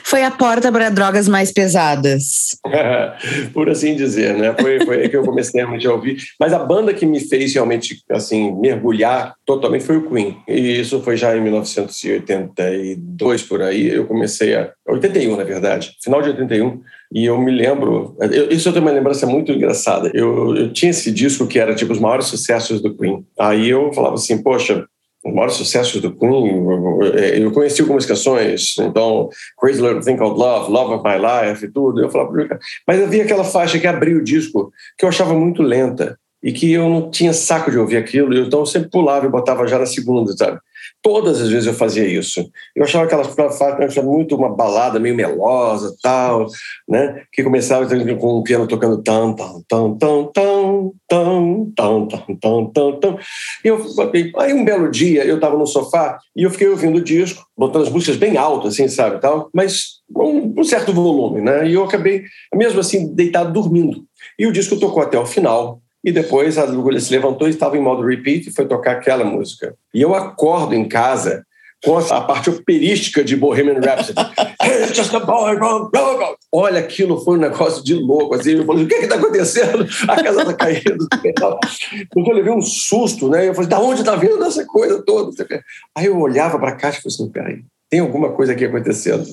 Foi 0.03 0.23
a 0.23 0.31
porta 0.31 0.71
para 0.71 0.89
drogas 0.89 1.27
mais 1.27 1.51
pesadas. 1.51 2.57
Por 3.53 3.69
assim 3.69 3.95
dizer, 3.95 4.35
né? 4.35 4.55
Foi, 4.59 4.83
foi 4.85 5.01
aí 5.01 5.09
que 5.09 5.17
eu 5.17 5.23
comecei 5.23 5.61
realmente 5.61 5.87
a 5.87 5.93
ouvir. 5.93 6.17
Mas 6.39 6.53
a 6.53 6.59
banda 6.59 6.93
que 6.93 7.05
me 7.05 7.19
fez 7.19 7.53
realmente 7.53 8.01
assim 8.11 8.55
mergulhar 8.59 9.33
totalmente 9.45 9.83
foi 9.83 9.97
o 9.97 10.09
Queen. 10.09 10.37
E 10.47 10.79
isso 10.79 11.01
foi 11.01 11.17
já 11.17 11.35
em 11.35 11.41
1982 11.41 13.43
por 13.43 13.61
aí. 13.61 13.89
Eu 13.89 14.05
comecei 14.05 14.55
a 14.55 14.71
81, 14.87 15.35
na 15.35 15.43
verdade, 15.43 15.91
final 16.01 16.21
de 16.21 16.29
81. 16.29 16.81
E 17.13 17.25
eu 17.25 17.39
me 17.39 17.51
lembro, 17.51 18.17
eu, 18.19 18.51
isso 18.51 18.67
eu 18.67 18.73
tenho 18.73 18.85
uma 18.85 18.91
lembrança 18.91 19.25
muito 19.25 19.51
engraçada. 19.51 20.11
Eu, 20.13 20.55
eu 20.55 20.73
tinha 20.73 20.91
esse 20.91 21.11
disco 21.11 21.47
que 21.47 21.57
era 21.57 21.73
tipo 21.73 21.93
os 21.93 21.99
maiores 21.99 22.27
sucessos 22.27 22.81
do 22.81 22.95
Queen. 22.95 23.25
Aí 23.39 23.69
eu 23.69 23.93
falava 23.93 24.15
assim, 24.15 24.41
poxa, 24.41 24.85
os 25.27 25.34
maiores 25.34 25.55
sucessos 25.55 26.01
do 26.01 26.13
Queen, 26.15 26.65
eu 27.36 27.51
conheci 27.51 27.81
algumas 27.81 28.05
canções, 28.05 28.75
então 28.79 29.29
Crazy 29.60 29.81
Little 29.81 30.01
Thing 30.01 30.17
Called 30.17 30.39
Love, 30.39 30.72
Love 30.72 30.93
of 30.96 31.03
My 31.03 31.17
Life 31.17 31.65
e 31.65 31.72
tudo, 31.72 32.01
eu 32.01 32.10
falava, 32.10 32.31
mas 32.88 33.01
havia 33.01 33.24
aquela 33.24 33.43
faixa 33.43 33.79
que 33.79 33.88
abriu 33.88 34.19
o 34.19 34.24
disco 34.24 34.72
que 34.98 35.05
eu 35.05 35.10
achava 35.10 35.34
muito 35.34 35.62
lenta 35.62 36.17
e 36.41 36.51
que 36.51 36.72
eu 36.72 36.88
não 36.88 37.10
tinha 37.10 37.34
saco 37.34 37.72
de 37.72 37.77
ouvir 37.77 37.98
aquilo, 37.98 38.34
então 38.36 38.60
eu 38.60 38.65
sempre 38.65 38.89
pulava 38.89 39.25
e 39.25 39.29
botava 39.29 39.67
já 39.67 39.79
na 39.79 39.86
segunda, 39.86 40.31
sabe? 40.34 40.60
Todas 41.01 41.41
as 41.41 41.50
vezes 41.50 41.67
eu 41.67 41.74
fazia 41.74 42.06
isso. 42.06 42.50
Eu 42.75 42.84
achava 42.84 43.06
aquela 43.06 43.24
faixa 43.24 44.01
muito 44.01 44.36
uma 44.36 44.53
balada 44.53 45.00
meio 45.00 45.15
melosa, 45.15 45.96
tal, 46.01 46.48
né? 46.88 47.24
Que 47.32 47.44
começava 47.44 47.86
com 48.15 48.27
o 48.27 48.44
piano 48.44 48.67
tocando 48.67 49.01
tam 49.01 49.34
tam 49.34 49.63
tam 49.67 49.98
tam 49.98 50.32
tam 50.34 50.91
tam 51.08 51.72
tam 51.75 52.08
tam 52.39 52.72
tam 52.72 53.00
tam. 53.00 53.20
E 53.63 53.67
eu 53.67 53.86
aí 54.38 54.53
um 54.53 54.65
belo 54.65 54.89
dia 54.89 55.24
eu 55.24 55.36
estava 55.36 55.58
no 55.58 55.65
sofá 55.65 56.20
e 56.36 56.44
eu 56.44 56.50
fiquei 56.51 56.67
ouvindo 56.67 56.98
o 56.98 57.03
disco, 57.03 57.46
botando 57.58 57.84
as 57.84 57.89
músicas 57.89 58.17
bem 58.17 58.38
alto 58.38 58.67
assim, 58.67 58.88
sabe, 58.88 59.20
tal, 59.20 59.50
mas 59.53 59.98
um, 60.15 60.53
um 60.60 60.63
certo 60.63 60.94
volume, 60.94 61.41
né? 61.41 61.67
E 61.67 61.74
eu 61.74 61.84
acabei 61.84 62.24
mesmo 62.53 62.79
assim 62.79 63.13
deitado 63.13 63.51
dormindo. 63.51 64.03
E 64.38 64.46
o 64.46 64.51
disco 64.51 64.79
tocou 64.79 65.01
até 65.01 65.17
o 65.17 65.25
final. 65.25 65.82
E 66.07 66.11
depois 66.13 66.57
a 66.57 66.63
agulha 66.63 67.01
se 67.01 67.11
levantou 67.11 67.49
e 67.49 67.51
estava 67.51 67.75
em 67.75 67.81
modo 67.81 68.01
repeat 68.01 68.47
e 68.47 68.53
foi 68.53 68.65
tocar 68.65 68.93
aquela 68.93 69.25
música. 69.25 69.75
E 69.93 70.01
eu 70.01 70.15
acordo 70.15 70.73
em 70.73 70.87
casa 70.87 71.45
com 71.83 71.97
a 71.97 72.21
parte 72.21 72.49
operística 72.49 73.21
de 73.25 73.35
Bohemian 73.35 73.81
Rhapsody. 73.81 74.17
It's 74.63 74.95
just 74.95 75.13
a 75.13 75.19
boy 75.19 75.57
from 75.57 75.91
Olha, 76.49 76.79
aquilo 76.79 77.19
foi 77.19 77.37
um 77.37 77.41
negócio 77.41 77.83
de 77.83 77.93
louco. 77.93 78.35
Assim, 78.35 78.51
eu 78.51 78.65
falei, 78.65 78.85
o 78.85 78.87
que 78.87 78.95
está 78.95 79.15
acontecendo? 79.15 79.85
A 80.07 80.23
casa 80.23 80.41
está 80.43 80.53
caindo. 80.53 81.09
Porque 82.09 82.31
eu 82.31 82.35
levei 82.35 82.53
um 82.53 82.61
susto, 82.61 83.27
né? 83.27 83.49
Eu 83.49 83.53
falei, 83.53 83.69
da 83.69 83.81
onde 83.81 83.99
está 83.99 84.15
vindo 84.15 84.41
essa 84.45 84.65
coisa 84.65 85.03
toda? 85.03 85.45
Aí 85.93 86.05
eu 86.05 86.17
olhava 86.17 86.57
para 86.57 86.69
a 86.69 86.75
caixa 86.77 86.99
e 86.99 87.01
falei 87.01 87.15
assim, 87.15 87.29
peraí, 87.29 87.65
tem 87.89 87.99
alguma 87.99 88.31
coisa 88.31 88.53
aqui 88.53 88.63
acontecendo. 88.63 89.25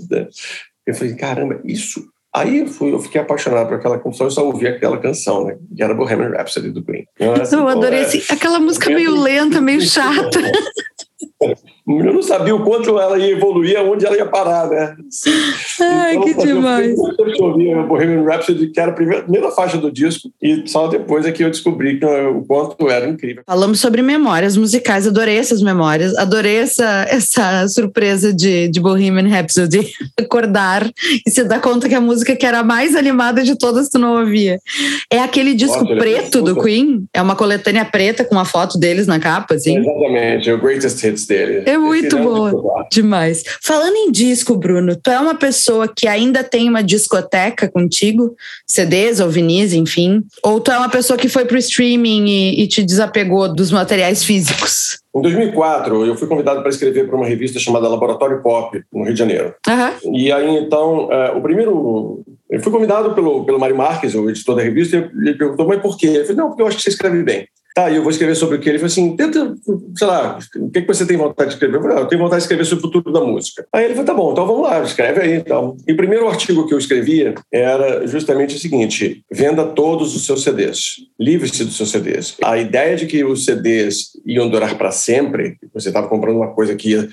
Eu 0.84 0.92
falei, 0.92 1.14
caramba, 1.14 1.60
isso 1.64 2.04
Aí 2.34 2.58
eu, 2.58 2.66
fui, 2.66 2.92
eu 2.92 2.98
fiquei 2.98 3.20
apaixonado 3.20 3.68
por 3.68 3.76
aquela 3.76 3.96
canção, 3.96 4.26
eu 4.26 4.30
só 4.30 4.44
ouvi 4.44 4.66
aquela 4.66 4.98
canção, 4.98 5.44
né? 5.44 5.56
Que 5.76 5.82
era 5.82 5.94
Bohemian 5.94 6.30
Rhapsody 6.30 6.70
do 6.70 6.84
Queen. 6.84 7.06
Nossa, 7.20 7.54
eu 7.54 7.68
adorei 7.68 8.00
é, 8.00 8.02
assim, 8.02 8.20
aquela 8.28 8.58
música 8.58 8.90
meio 8.90 9.14
lenta, 9.20 9.60
meio 9.60 9.80
chata. 9.80 10.40
Eu 11.86 12.14
não 12.14 12.22
sabia 12.22 12.54
o 12.54 12.64
quanto 12.64 12.98
ela 12.98 13.18
ia 13.18 13.32
evoluir, 13.32 13.78
aonde 13.78 14.06
ela 14.06 14.16
ia 14.16 14.24
parar, 14.24 14.68
né? 14.68 14.96
Ai, 15.80 16.16
então, 16.16 16.24
que 16.24 16.46
demais. 16.46 16.96
Eu 17.38 17.44
ouvi 17.44 17.74
o 17.74 17.86
Bohemian 17.86 18.24
Rhapsody, 18.24 18.68
que 18.68 18.80
era 18.80 18.90
a 18.90 18.94
primeira, 18.94 19.22
primeira 19.22 19.50
faixa 19.50 19.76
do 19.76 19.92
disco, 19.92 20.30
e 20.40 20.62
só 20.66 20.88
depois 20.88 21.26
é 21.26 21.32
que 21.32 21.44
eu 21.44 21.50
descobri 21.50 21.98
que, 21.98 22.06
o 22.06 22.42
quanto 22.46 22.88
era 22.88 23.06
incrível. 23.06 23.42
Falamos 23.46 23.80
sobre 23.80 24.00
memórias 24.00 24.56
musicais, 24.56 25.06
adorei 25.06 25.36
essas 25.36 25.60
memórias, 25.60 26.16
adorei 26.16 26.56
essa, 26.56 27.06
essa 27.10 27.68
surpresa 27.68 28.32
de, 28.32 28.68
de 28.68 28.80
Bohemian 28.80 29.28
Rhapsody, 29.28 29.86
acordar 30.18 30.90
e 31.26 31.30
se 31.30 31.44
dar 31.44 31.60
conta 31.60 31.86
que 31.86 31.94
a 31.94 32.00
música 32.00 32.34
que 32.34 32.46
era 32.46 32.60
a 32.60 32.64
mais 32.64 32.96
animada 32.96 33.42
de 33.42 33.58
todas 33.58 33.90
tu 33.90 33.98
não 33.98 34.20
ouvia. 34.20 34.58
É 35.12 35.18
aquele 35.18 35.52
disco 35.52 35.82
Nossa, 35.84 35.96
preto 35.96 36.40
do 36.40 36.62
Queen? 36.62 37.04
É 37.12 37.20
uma 37.20 37.36
coletânea 37.36 37.84
preta 37.84 38.24
com 38.24 38.34
uma 38.34 38.46
foto 38.46 38.78
deles 38.78 39.06
na 39.06 39.20
capa, 39.20 39.54
assim? 39.54 39.76
É 39.76 39.80
exatamente, 39.80 40.48
é 40.48 40.54
o 40.54 40.58
Greatest 40.58 41.04
Hits 41.04 41.26
dele. 41.26 41.73
É 41.74 41.78
muito 41.78 42.16
boa. 42.18 42.86
Demais. 42.90 43.42
Falando 43.60 43.96
em 43.96 44.12
disco, 44.12 44.54
Bruno, 44.56 44.94
tu 44.94 45.10
é 45.10 45.18
uma 45.18 45.34
pessoa 45.34 45.88
que 45.88 46.06
ainda 46.06 46.44
tem 46.44 46.68
uma 46.68 46.82
discoteca 46.82 47.68
contigo? 47.68 48.36
CDs 48.66 49.18
ou 49.18 49.28
vinis, 49.28 49.72
enfim? 49.72 50.22
Ou 50.42 50.60
tu 50.60 50.70
é 50.70 50.78
uma 50.78 50.88
pessoa 50.88 51.18
que 51.18 51.28
foi 51.28 51.44
pro 51.44 51.58
streaming 51.58 52.26
e, 52.26 52.62
e 52.62 52.68
te 52.68 52.82
desapegou 52.82 53.52
dos 53.52 53.72
materiais 53.72 54.22
físicos? 54.22 55.02
Em 55.14 55.22
2004, 55.22 56.06
eu 56.06 56.16
fui 56.16 56.28
convidado 56.28 56.60
para 56.60 56.70
escrever 56.70 57.06
para 57.06 57.16
uma 57.16 57.26
revista 57.26 57.58
chamada 57.58 57.88
Laboratório 57.88 58.42
Pop, 58.42 58.80
no 58.92 59.04
Rio 59.04 59.12
de 59.12 59.18
Janeiro. 59.18 59.54
Uhum. 59.68 60.16
E 60.16 60.30
aí, 60.30 60.56
então, 60.56 61.08
uh, 61.08 61.36
o 61.36 61.42
primeiro. 61.42 62.24
Eu 62.50 62.60
fui 62.60 62.70
convidado 62.70 63.14
pelo, 63.14 63.44
pelo 63.44 63.58
Mário 63.58 63.76
Marques, 63.76 64.14
o 64.14 64.28
editor 64.30 64.54
da 64.54 64.62
revista, 64.62 64.96
e 64.96 65.28
ele 65.28 65.38
perguntou, 65.38 65.66
mas 65.66 65.80
por 65.80 65.96
quê? 65.96 66.06
Eu 66.06 66.22
falei, 66.22 66.36
não, 66.36 66.48
porque 66.48 66.62
eu 66.62 66.66
acho 66.68 66.76
que 66.76 66.82
você 66.84 66.90
escreve 66.90 67.22
bem. 67.22 67.48
Tá, 67.74 67.90
e 67.90 67.96
eu 67.96 68.02
vou 68.02 68.10
escrever 68.12 68.36
sobre 68.36 68.56
o 68.56 68.60
que? 68.60 68.68
Ele 68.68 68.78
falou 68.78 68.86
assim: 68.86 69.16
tenta, 69.16 69.52
sei 69.96 70.06
lá, 70.06 70.38
o 70.56 70.70
que, 70.70 70.82
que 70.82 70.86
você 70.86 71.04
tem 71.04 71.16
vontade 71.16 71.50
de 71.50 71.54
escrever? 71.56 71.76
Eu 71.78 71.82
falei: 71.82 71.96
ah, 71.96 72.00
eu 72.02 72.06
tenho 72.06 72.22
vontade 72.22 72.38
de 72.38 72.44
escrever 72.44 72.64
sobre 72.64 72.78
o 72.78 72.82
futuro 72.82 73.12
da 73.12 73.20
música. 73.20 73.66
Aí 73.72 73.84
ele 73.84 73.94
falou: 73.94 74.06
tá 74.06 74.14
bom, 74.14 74.30
então 74.30 74.46
vamos 74.46 74.62
lá, 74.62 74.80
escreve 74.84 75.20
aí. 75.20 75.34
Então. 75.34 75.76
E 75.84 75.92
o 75.92 75.96
primeiro 75.96 76.28
artigo 76.28 76.68
que 76.68 76.72
eu 76.72 76.78
escrevia 76.78 77.34
era 77.52 78.06
justamente 78.06 78.54
o 78.54 78.60
seguinte: 78.60 79.24
venda 79.28 79.64
todos 79.64 80.14
os 80.14 80.24
seus 80.24 80.44
CDs, 80.44 80.98
livre-se 81.18 81.64
dos 81.64 81.76
seus 81.76 81.90
CDs. 81.90 82.36
A 82.44 82.56
ideia 82.56 82.96
de 82.96 83.06
que 83.06 83.24
os 83.24 83.44
CDs 83.44 84.12
iam 84.24 84.48
durar 84.48 84.78
para 84.78 84.92
sempre, 84.92 85.56
você 85.72 85.88
estava 85.88 86.06
comprando 86.06 86.36
uma 86.36 86.54
coisa 86.54 86.76
que 86.76 86.90
ia 86.90 87.08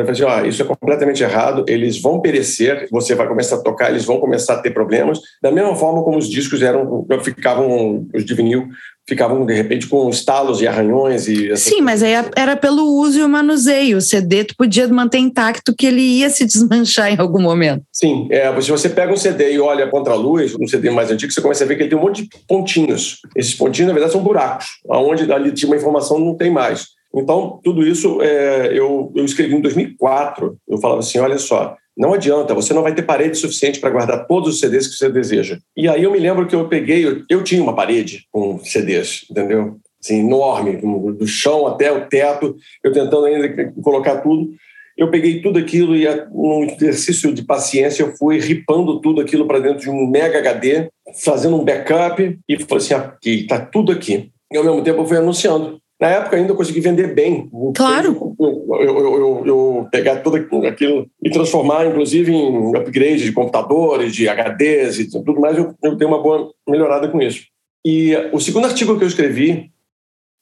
eu 0.00 0.06
falei 0.06 0.10
assim, 0.10 0.22
ó, 0.22 0.46
isso 0.46 0.62
é 0.62 0.64
completamente 0.64 1.22
errado, 1.22 1.64
eles 1.68 2.00
vão 2.00 2.20
perecer, 2.20 2.88
você 2.90 3.14
vai 3.14 3.28
começar 3.28 3.56
a 3.56 3.62
tocar, 3.62 3.90
eles 3.90 4.04
vão 4.04 4.18
começar 4.18 4.54
a 4.54 4.58
ter 4.62 4.70
problemas, 4.70 5.20
da 5.42 5.52
mesma 5.52 5.74
forma 5.76 6.02
como 6.02 6.18
os 6.18 6.28
discos 6.28 6.62
eram, 6.62 7.06
ficavam, 7.22 8.06
os 8.14 8.24
de 8.24 8.34
vinil 8.34 8.68
ficavam 9.06 9.44
de 9.44 9.52
repente 9.52 9.86
com 9.86 10.08
estalos 10.08 10.62
e 10.62 10.66
arranhões 10.66 11.28
e 11.28 11.54
sim 11.56 11.82
mas 11.82 12.02
aí 12.02 12.14
era 12.34 12.56
pelo 12.56 12.84
uso 13.00 13.18
e 13.18 13.22
o 13.22 13.28
manuseio. 13.28 13.98
O 13.98 14.00
CD 14.00 14.44
tu 14.44 14.54
podia 14.56 14.88
manter 14.88 15.18
intacto 15.18 15.74
que 15.76 15.86
ele 15.86 16.00
ia 16.00 16.30
se 16.30 16.44
desmanchar 16.46 17.12
em 17.12 17.18
algum 17.18 17.40
momento. 17.40 17.82
Sim 17.92 18.28
é, 18.30 18.60
se 18.60 18.70
você 18.70 18.88
pega 18.88 19.12
um 19.12 19.16
CD 19.16 19.52
e 19.52 19.60
olha 19.60 19.86
contra 19.88 20.14
a 20.14 20.16
luz 20.16 20.54
um 20.58 20.66
CD 20.66 20.90
mais 20.90 21.10
antigo 21.10 21.30
você 21.30 21.40
começa 21.40 21.64
a 21.64 21.66
ver 21.66 21.76
que 21.76 21.82
ele 21.82 21.90
tem 21.90 21.98
um 21.98 22.02
monte 22.02 22.22
de 22.22 22.28
pontinhos. 22.48 23.18
Esses 23.36 23.54
pontinhos 23.54 23.88
na 23.88 23.92
verdade 23.92 24.12
são 24.12 24.22
buracos 24.22 24.66
aonde 24.88 25.30
ali 25.30 25.52
tinha 25.52 25.68
uma 25.68 25.76
informação 25.76 26.18
não 26.18 26.34
tem 26.34 26.50
mais 26.50 26.93
então 27.14 27.60
tudo 27.62 27.86
isso 27.86 28.20
é, 28.22 28.76
eu, 28.78 29.12
eu 29.14 29.24
escrevi 29.24 29.54
em 29.54 29.60
2004 29.60 30.56
eu 30.68 30.78
falava 30.78 31.00
assim 31.00 31.18
olha 31.18 31.38
só 31.38 31.76
não 31.96 32.12
adianta, 32.12 32.54
você 32.54 32.74
não 32.74 32.82
vai 32.82 32.92
ter 32.92 33.02
parede 33.02 33.38
suficiente 33.38 33.78
para 33.78 33.90
guardar 33.90 34.26
todos 34.26 34.54
os 34.54 34.60
CDs 34.60 34.88
que 34.88 34.96
você 34.96 35.08
deseja. 35.08 35.58
E 35.76 35.88
aí 35.88 36.02
eu 36.02 36.10
me 36.10 36.18
lembro 36.18 36.46
que 36.46 36.54
eu 36.54 36.68
peguei, 36.68 37.06
eu, 37.06 37.22
eu 37.30 37.44
tinha 37.44 37.62
uma 37.62 37.74
parede 37.74 38.26
com 38.32 38.58
CDs, 38.58 39.24
entendeu? 39.30 39.76
Assim, 40.02 40.18
enorme, 40.18 40.76
do 40.76 41.26
chão 41.26 41.66
até 41.66 41.92
o 41.92 42.06
teto, 42.06 42.56
eu 42.82 42.92
tentando 42.92 43.24
ainda 43.24 43.72
colocar 43.80 44.16
tudo. 44.18 44.50
Eu 44.96 45.10
peguei 45.10 45.40
tudo 45.40 45.58
aquilo 45.58 45.96
e, 45.96 46.04
num 46.32 46.64
exercício 46.64 47.32
de 47.32 47.44
paciência, 47.44 48.02
eu 48.02 48.14
fui 48.16 48.38
ripando 48.38 49.00
tudo 49.00 49.20
aquilo 49.20 49.46
para 49.46 49.60
dentro 49.60 49.80
de 49.80 49.90
um 49.90 50.06
mega 50.06 50.38
HD, 50.38 50.88
fazendo 51.24 51.56
um 51.56 51.64
backup 51.64 52.38
e 52.48 52.58
falei 52.58 52.84
assim: 52.84 52.94
aqui, 52.94 53.40
está 53.40 53.58
tudo 53.58 53.90
aqui. 53.90 54.30
E 54.52 54.56
ao 54.56 54.64
mesmo 54.64 54.82
tempo 54.82 55.00
eu 55.00 55.06
fui 55.06 55.16
anunciando. 55.16 55.80
Na 56.00 56.08
época 56.08 56.36
ainda 56.36 56.52
eu 56.52 56.56
consegui 56.56 56.80
vender 56.80 57.14
bem. 57.14 57.48
Claro. 57.74 58.34
Eu, 58.38 58.80
eu, 58.80 58.98
eu, 58.98 59.46
eu, 59.46 59.88
pegar 59.90 60.16
tudo 60.16 60.36
aquilo 60.66 61.08
e 61.22 61.30
transformar, 61.30 61.86
inclusive, 61.86 62.32
em 62.32 62.76
upgrade 62.76 63.24
de 63.24 63.32
computadores, 63.32 64.14
de 64.14 64.28
HDs 64.28 64.98
e 64.98 65.10
tudo 65.10 65.40
mais, 65.40 65.56
eu, 65.56 65.74
eu 65.82 65.96
tenho 65.96 66.10
uma 66.10 66.22
boa 66.22 66.52
melhorada 66.68 67.08
com 67.08 67.22
isso. 67.22 67.46
E 67.86 68.14
o 68.32 68.40
segundo 68.40 68.66
artigo 68.66 68.96
que 68.98 69.04
eu 69.04 69.08
escrevi 69.08 69.70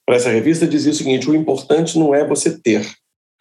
para 0.06 0.16
essa 0.16 0.30
revista 0.30 0.66
dizia 0.66 0.92
o 0.92 0.94
seguinte: 0.94 1.28
o 1.28 1.35
importante 1.35 1.99
não 1.99 2.14
é 2.14 2.26
você 2.26 2.59
ter, 2.59 2.87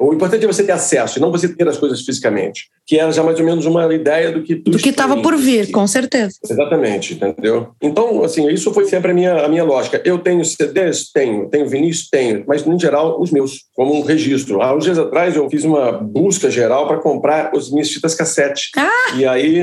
o 0.02 0.14
importante 0.14 0.44
é 0.44 0.48
você 0.48 0.64
ter 0.64 0.72
acesso 0.72 1.20
e 1.20 1.22
não 1.22 1.32
você 1.32 1.48
ter 1.48 1.68
as 1.68 1.78
coisas 1.78 2.02
fisicamente. 2.02 2.66
Que 2.88 2.98
era 2.98 3.12
já 3.12 3.22
mais 3.22 3.40
ou 3.40 3.46
menos 3.46 3.66
uma 3.68 3.94
ideia 3.94 4.32
do 4.32 4.42
que 4.42 4.56
do 4.56 4.78
que 4.78 4.90
estava 4.90 5.22
por 5.22 5.38
vir, 5.38 5.70
com 5.72 5.86
certeza. 5.86 6.36
Exatamente, 6.44 7.14
entendeu? 7.14 7.70
Então, 7.80 8.24
assim, 8.24 8.50
isso 8.50 8.74
foi 8.74 8.86
sempre 8.86 9.12
a 9.12 9.14
minha, 9.14 9.46
a 9.46 9.48
minha 9.48 9.64
lógica. 9.64 10.02
Eu 10.04 10.18
tenho 10.18 10.44
CDs? 10.44 11.12
Tenho. 11.12 11.48
Tenho 11.50 11.70
vinis? 11.70 12.10
Tenho. 12.10 12.44
Mas, 12.48 12.66
em 12.66 12.80
geral, 12.80 13.22
os 13.22 13.32
meus, 13.32 13.66
como 13.76 13.94
um 13.94 14.02
registro. 14.02 14.62
Há 14.62 14.76
uns 14.76 14.86
dias 14.86 14.98
atrás, 14.98 15.36
eu 15.36 15.48
fiz 15.50 15.64
uma 15.64 15.92
busca 15.92 16.50
geral 16.50 16.88
para 16.88 16.98
comprar 16.98 17.52
as 17.56 17.70
minhas 17.70 17.92
fitas 17.92 18.16
cassete. 18.16 18.72
Ah! 18.76 19.16
E 19.16 19.26
aí, 19.26 19.60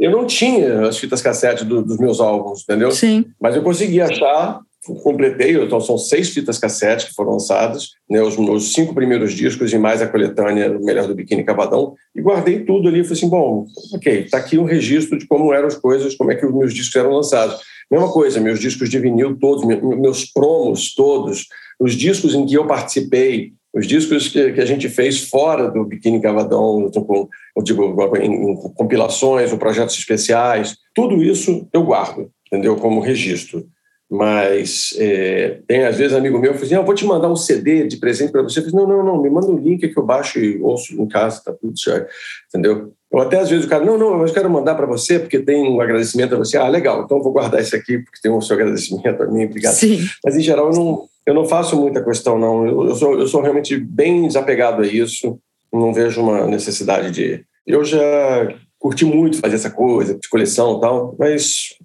eu 0.00 0.10
não 0.10 0.26
tinha 0.26 0.86
as 0.86 0.98
fitas 0.98 1.20
cassete 1.20 1.64
do, 1.64 1.82
dos 1.82 1.98
meus 1.98 2.20
álbuns, 2.20 2.62
entendeu? 2.62 2.92
Sim. 2.92 3.24
Mas 3.40 3.56
eu 3.56 3.62
consegui 3.62 4.00
achar 4.00 4.60
completei, 4.94 5.60
então 5.60 5.80
são 5.80 5.98
seis 5.98 6.30
fitas 6.30 6.58
cassete 6.58 7.06
que 7.06 7.14
foram 7.14 7.32
lançadas, 7.32 7.90
né, 8.08 8.22
os 8.22 8.36
meus 8.36 8.72
cinco 8.72 8.94
primeiros 8.94 9.32
discos 9.32 9.72
e 9.72 9.78
mais 9.78 10.00
a 10.00 10.06
coletânea 10.06 10.70
o 10.70 10.84
Melhor 10.84 11.06
do 11.06 11.14
Biquíni 11.14 11.44
Cavadão, 11.44 11.94
e 12.14 12.22
guardei 12.22 12.60
tudo 12.64 12.88
ali. 12.88 13.02
Falei 13.02 13.18
assim, 13.18 13.28
bom, 13.28 13.66
ok, 13.94 14.20
está 14.20 14.38
aqui 14.38 14.58
um 14.58 14.64
registro 14.64 15.18
de 15.18 15.26
como 15.26 15.52
eram 15.52 15.66
as 15.66 15.76
coisas, 15.76 16.14
como 16.14 16.30
é 16.30 16.34
que 16.34 16.46
os 16.46 16.54
meus 16.54 16.72
discos 16.72 16.96
eram 16.96 17.10
lançados. 17.10 17.60
Mesma 17.90 18.10
coisa, 18.10 18.40
meus 18.40 18.58
discos 18.58 18.88
de 18.88 18.98
vinil 18.98 19.38
todos, 19.38 19.64
meus 19.64 20.24
promos 20.24 20.94
todos, 20.94 21.46
os 21.78 21.94
discos 21.94 22.34
em 22.34 22.46
que 22.46 22.54
eu 22.54 22.66
participei, 22.66 23.52
os 23.76 23.86
discos 23.86 24.28
que, 24.28 24.52
que 24.52 24.60
a 24.60 24.64
gente 24.64 24.88
fez 24.88 25.28
fora 25.28 25.70
do 25.70 25.84
Biquíni 25.84 26.20
Cavadão, 26.20 26.90
com, 27.06 27.28
eu 27.54 27.62
digo, 27.62 27.94
em, 28.16 28.52
em 28.52 28.56
compilações 28.74 29.52
ou 29.52 29.58
projetos 29.58 29.96
especiais, 29.98 30.76
tudo 30.94 31.22
isso 31.22 31.68
eu 31.72 31.82
guardo, 31.82 32.30
entendeu? 32.46 32.76
Como 32.76 33.00
registro. 33.00 33.66
Mas 34.08 34.94
é, 34.98 35.60
tem, 35.66 35.84
às 35.84 35.96
vezes, 35.96 36.16
amigo 36.16 36.38
meu 36.38 36.54
que 36.54 36.62
assim, 36.62 36.74
ah, 36.74 36.80
vou 36.80 36.94
te 36.94 37.04
mandar 37.04 37.28
um 37.28 37.34
CD 37.34 37.88
de 37.88 37.96
presente 37.96 38.30
para 38.30 38.42
você. 38.42 38.60
Eu 38.60 38.70
falei, 38.70 38.86
não, 38.86 38.86
não, 38.86 39.04
não, 39.04 39.22
me 39.22 39.28
manda 39.28 39.48
um 39.48 39.58
link 39.58 39.88
que 39.88 39.98
eu 39.98 40.04
baixo 40.04 40.38
e 40.38 40.62
ouço 40.62 40.94
em 41.00 41.08
casa, 41.08 41.42
tá 41.44 41.52
tudo 41.52 41.76
certo, 41.76 42.08
entendeu? 42.48 42.92
Ou 43.10 43.20
até, 43.20 43.40
às 43.40 43.50
vezes, 43.50 43.66
o 43.66 43.68
cara, 43.68 43.84
não, 43.84 43.98
não, 43.98 44.24
eu 44.24 44.32
quero 44.32 44.48
mandar 44.48 44.76
para 44.76 44.86
você 44.86 45.18
porque 45.18 45.40
tem 45.40 45.68
um 45.68 45.80
agradecimento 45.80 46.34
a 46.34 46.38
você. 46.38 46.56
Ah, 46.56 46.68
legal, 46.68 47.02
então 47.02 47.16
eu 47.16 47.22
vou 47.22 47.32
guardar 47.32 47.60
esse 47.60 47.74
aqui 47.74 47.98
porque 47.98 48.20
tem 48.22 48.30
um 48.30 48.40
seu 48.40 48.54
agradecimento 48.54 49.22
a 49.22 49.26
mim, 49.26 49.44
obrigado. 49.44 49.74
Sim. 49.74 49.98
Mas, 50.24 50.36
em 50.36 50.40
geral, 50.40 50.70
eu 50.70 50.74
não, 50.74 51.08
eu 51.26 51.34
não 51.34 51.44
faço 51.44 51.76
muita 51.76 52.04
questão, 52.04 52.38
não. 52.38 52.64
Eu, 52.64 52.88
eu, 52.88 52.94
sou, 52.94 53.18
eu 53.18 53.26
sou 53.26 53.40
realmente 53.42 53.76
bem 53.76 54.26
desapegado 54.26 54.82
a 54.82 54.86
isso, 54.86 55.38
não 55.72 55.92
vejo 55.92 56.20
uma 56.20 56.46
necessidade 56.46 57.10
de... 57.10 57.44
Eu 57.66 57.84
já 57.84 58.54
curti 58.78 59.04
muito 59.04 59.40
fazer 59.40 59.56
essa 59.56 59.70
coisa 59.70 60.14
de 60.14 60.28
coleção 60.28 60.76
e 60.76 60.80
tal, 60.80 61.16
mas 61.18 61.76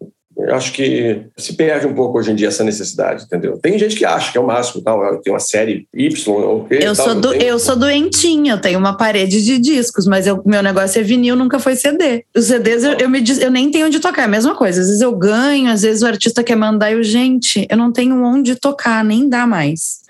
Eu 0.48 0.56
acho 0.56 0.74
que 0.74 1.22
se 1.38 1.54
perde 1.54 1.88
um 1.88 1.94
pouco 1.94 2.18
hoje 2.18 2.32
em 2.32 2.36
dia 2.36 2.48
essa 2.48 2.64
necessidade, 2.64 3.24
entendeu? 3.24 3.58
Tem 3.62 3.78
gente 3.78 3.96
que 3.96 4.06
acha 4.06 4.32
que 4.32 4.38
é 4.38 4.42
o 4.42 4.46
máximo, 4.46 4.84
tal, 4.84 5.20
tem 5.22 5.32
uma 5.32 5.40
série 5.40 5.88
Y, 5.94 6.32
ok. 6.44 6.80
Eu, 6.82 6.96
tal, 6.96 7.06
sou, 7.06 7.16
do, 7.16 7.34
eu 7.34 7.60
sou 7.60 7.76
doentinha, 7.76 8.54
eu 8.54 8.62
tenho 8.62 8.80
uma 8.80 8.98
parede 8.98 9.44
de 9.44 9.60
discos, 9.60 10.06
mas 10.06 10.28
eu, 10.28 10.42
meu 10.46 10.64
negócio 10.64 11.00
é 11.00 11.04
vinil, 11.04 11.36
nunca 11.36 11.60
foi 11.60 11.76
CD. 11.76 12.24
Os 12.36 12.46
CDs 12.46 12.84
eu, 12.84 12.94
eu, 12.94 13.10
me, 13.10 13.24
eu 13.40 13.52
nem 13.52 13.70
tenho 13.70 13.88
onde 13.88 14.00
tocar, 14.00 14.24
é 14.24 14.26
a 14.26 14.30
mesma 14.30 14.56
coisa. 14.56 14.82
Às 14.82 14.88
vezes 14.88 15.02
eu 15.02 15.16
ganho, 15.16 15.70
às 15.70 15.82
vezes 15.82 16.02
o 16.02 16.08
artista 16.08 16.44
quer 16.44 16.56
mandar, 16.56 16.92
eu, 16.92 17.04
gente, 17.04 17.68
eu 17.70 17.78
não 17.78 17.92
tenho 17.92 18.16
onde 18.24 18.56
tocar, 18.56 19.04
nem 19.04 19.30
dá 19.30 19.46
mais. 19.46 20.02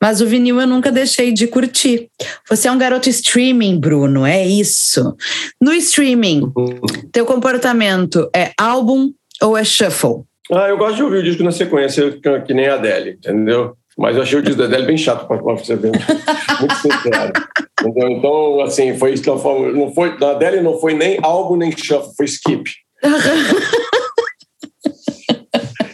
Mas 0.00 0.20
o 0.20 0.26
vinil 0.26 0.60
eu 0.60 0.66
nunca 0.66 0.92
deixei 0.92 1.32
de 1.32 1.46
curtir. 1.46 2.08
Você 2.48 2.68
é 2.68 2.72
um 2.72 2.78
garoto 2.78 3.08
streaming, 3.08 3.78
Bruno, 3.78 4.26
é 4.26 4.46
isso. 4.46 5.14
No 5.60 5.72
streaming, 5.72 6.52
uhum. 6.56 6.80
teu 7.12 7.24
comportamento 7.24 8.28
é 8.34 8.52
álbum 8.58 9.12
ou 9.42 9.56
é 9.56 9.64
shuffle? 9.64 10.24
Ah, 10.50 10.68
eu 10.68 10.78
gosto 10.78 10.96
de 10.96 11.02
ouvir 11.02 11.18
o 11.18 11.22
disco 11.22 11.42
na 11.42 11.50
sequência, 11.50 12.18
que 12.46 12.54
nem 12.54 12.68
a 12.68 12.74
Adele, 12.74 13.10
entendeu? 13.10 13.76
Mas 13.98 14.16
eu 14.16 14.22
achei 14.22 14.38
o 14.38 14.42
disco 14.42 14.58
da 14.58 14.66
Adele 14.66 14.86
bem 14.86 14.96
chato 14.96 15.26
para 15.26 15.38
você 15.38 15.74
ver. 15.74 15.92
Muito 16.60 16.74
sincero. 16.76 17.32
Entendeu? 17.80 18.10
Então, 18.10 18.60
assim, 18.60 18.96
foi 18.96 19.14
isso 19.14 19.24
não 19.26 19.92
foi, 19.92 20.18
da 20.18 20.32
Adele 20.32 20.60
não 20.60 20.78
foi 20.78 20.94
nem 20.94 21.18
álbum 21.22 21.56
nem 21.56 21.72
shuffle, 21.72 22.14
foi 22.16 22.26
skip. 22.26 22.70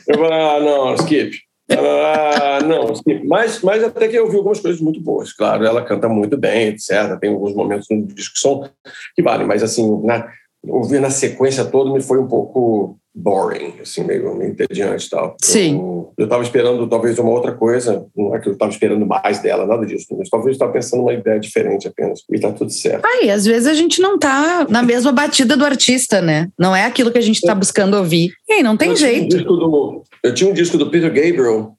eu 0.09 0.19
falei, 0.19 0.33
ah, 0.33 0.61
não, 0.61 0.95
skip. 0.95 1.37
Ah, 1.71 2.61
não, 2.65 2.93
mas, 3.27 3.63
mas 3.63 3.83
até 3.85 4.09
que 4.09 4.17
eu 4.17 4.29
vi 4.29 4.37
algumas 4.37 4.61
coisas 4.61 4.81
muito 4.81 5.01
boas. 5.01 5.33
Claro, 5.33 5.65
ela 5.65 5.83
canta 5.83 6.09
muito 6.09 6.37
bem, 6.37 6.69
etc. 6.69 7.19
Tem 7.21 7.31
alguns 7.31 7.55
momentos 7.55 7.87
no 7.91 8.05
disco 8.07 8.35
que 8.35 8.41
são 8.41 8.69
que 9.15 9.23
valem, 9.23 9.47
mas 9.47 9.63
assim, 9.63 10.03
na, 10.05 10.29
ouvir 10.67 11.01
na 11.01 11.11
sequência 11.11 11.65
toda 11.65 11.93
me 11.93 12.03
foi 12.03 12.19
um 12.19 12.29
pouco 12.29 12.99
boring, 13.15 13.75
assim, 13.81 14.05
meio, 14.05 14.35
meio 14.35 14.53
entediante 14.53 15.07
e 15.07 15.11
tal. 15.11 15.37
Sim. 15.41 15.79
Eu 16.17 16.25
estava 16.25 16.43
esperando 16.43 16.87
talvez 16.89 17.19
uma 17.19 17.31
outra 17.31 17.53
coisa, 17.53 18.07
não 18.17 18.35
é 18.35 18.41
que 18.41 18.49
eu 18.49 18.55
estava 18.55 18.71
esperando 18.71 19.07
mais 19.07 19.39
dela, 19.41 19.67
nada 19.67 19.85
disso, 19.85 20.07
mas 20.17 20.29
talvez 20.29 20.49
eu 20.49 20.53
estava 20.53 20.73
pensando 20.73 21.03
uma 21.03 21.13
ideia 21.13 21.39
diferente 21.39 21.87
apenas, 21.87 22.21
e 22.31 22.35
está 22.35 22.51
tudo 22.53 22.71
certo. 22.71 23.05
Aí, 23.05 23.31
às 23.31 23.45
vezes 23.45 23.67
a 23.69 23.75
gente 23.75 24.01
não 24.01 24.15
está 24.15 24.67
na 24.69 24.83
mesma 24.83 25.13
batida 25.13 25.57
do 25.57 25.65
artista, 25.65 26.21
né? 26.21 26.49
Não 26.59 26.75
é 26.75 26.85
aquilo 26.85 27.11
que 27.11 27.19
a 27.19 27.23
gente 27.23 27.37
está 27.37 27.55
buscando 27.55 27.97
ouvir. 27.97 28.33
E 28.49 28.55
aí, 28.55 28.63
não 28.63 28.77
tem 28.77 28.91
eu 28.91 28.97
jeito. 28.97 29.37
Um 29.37 29.45
do, 29.45 30.03
eu 30.25 30.35
tinha 30.35 30.49
um 30.49 30.55
disco 30.55 30.79
do 30.79 30.91
Peter 30.91 31.09
Gabriel, 31.09 31.75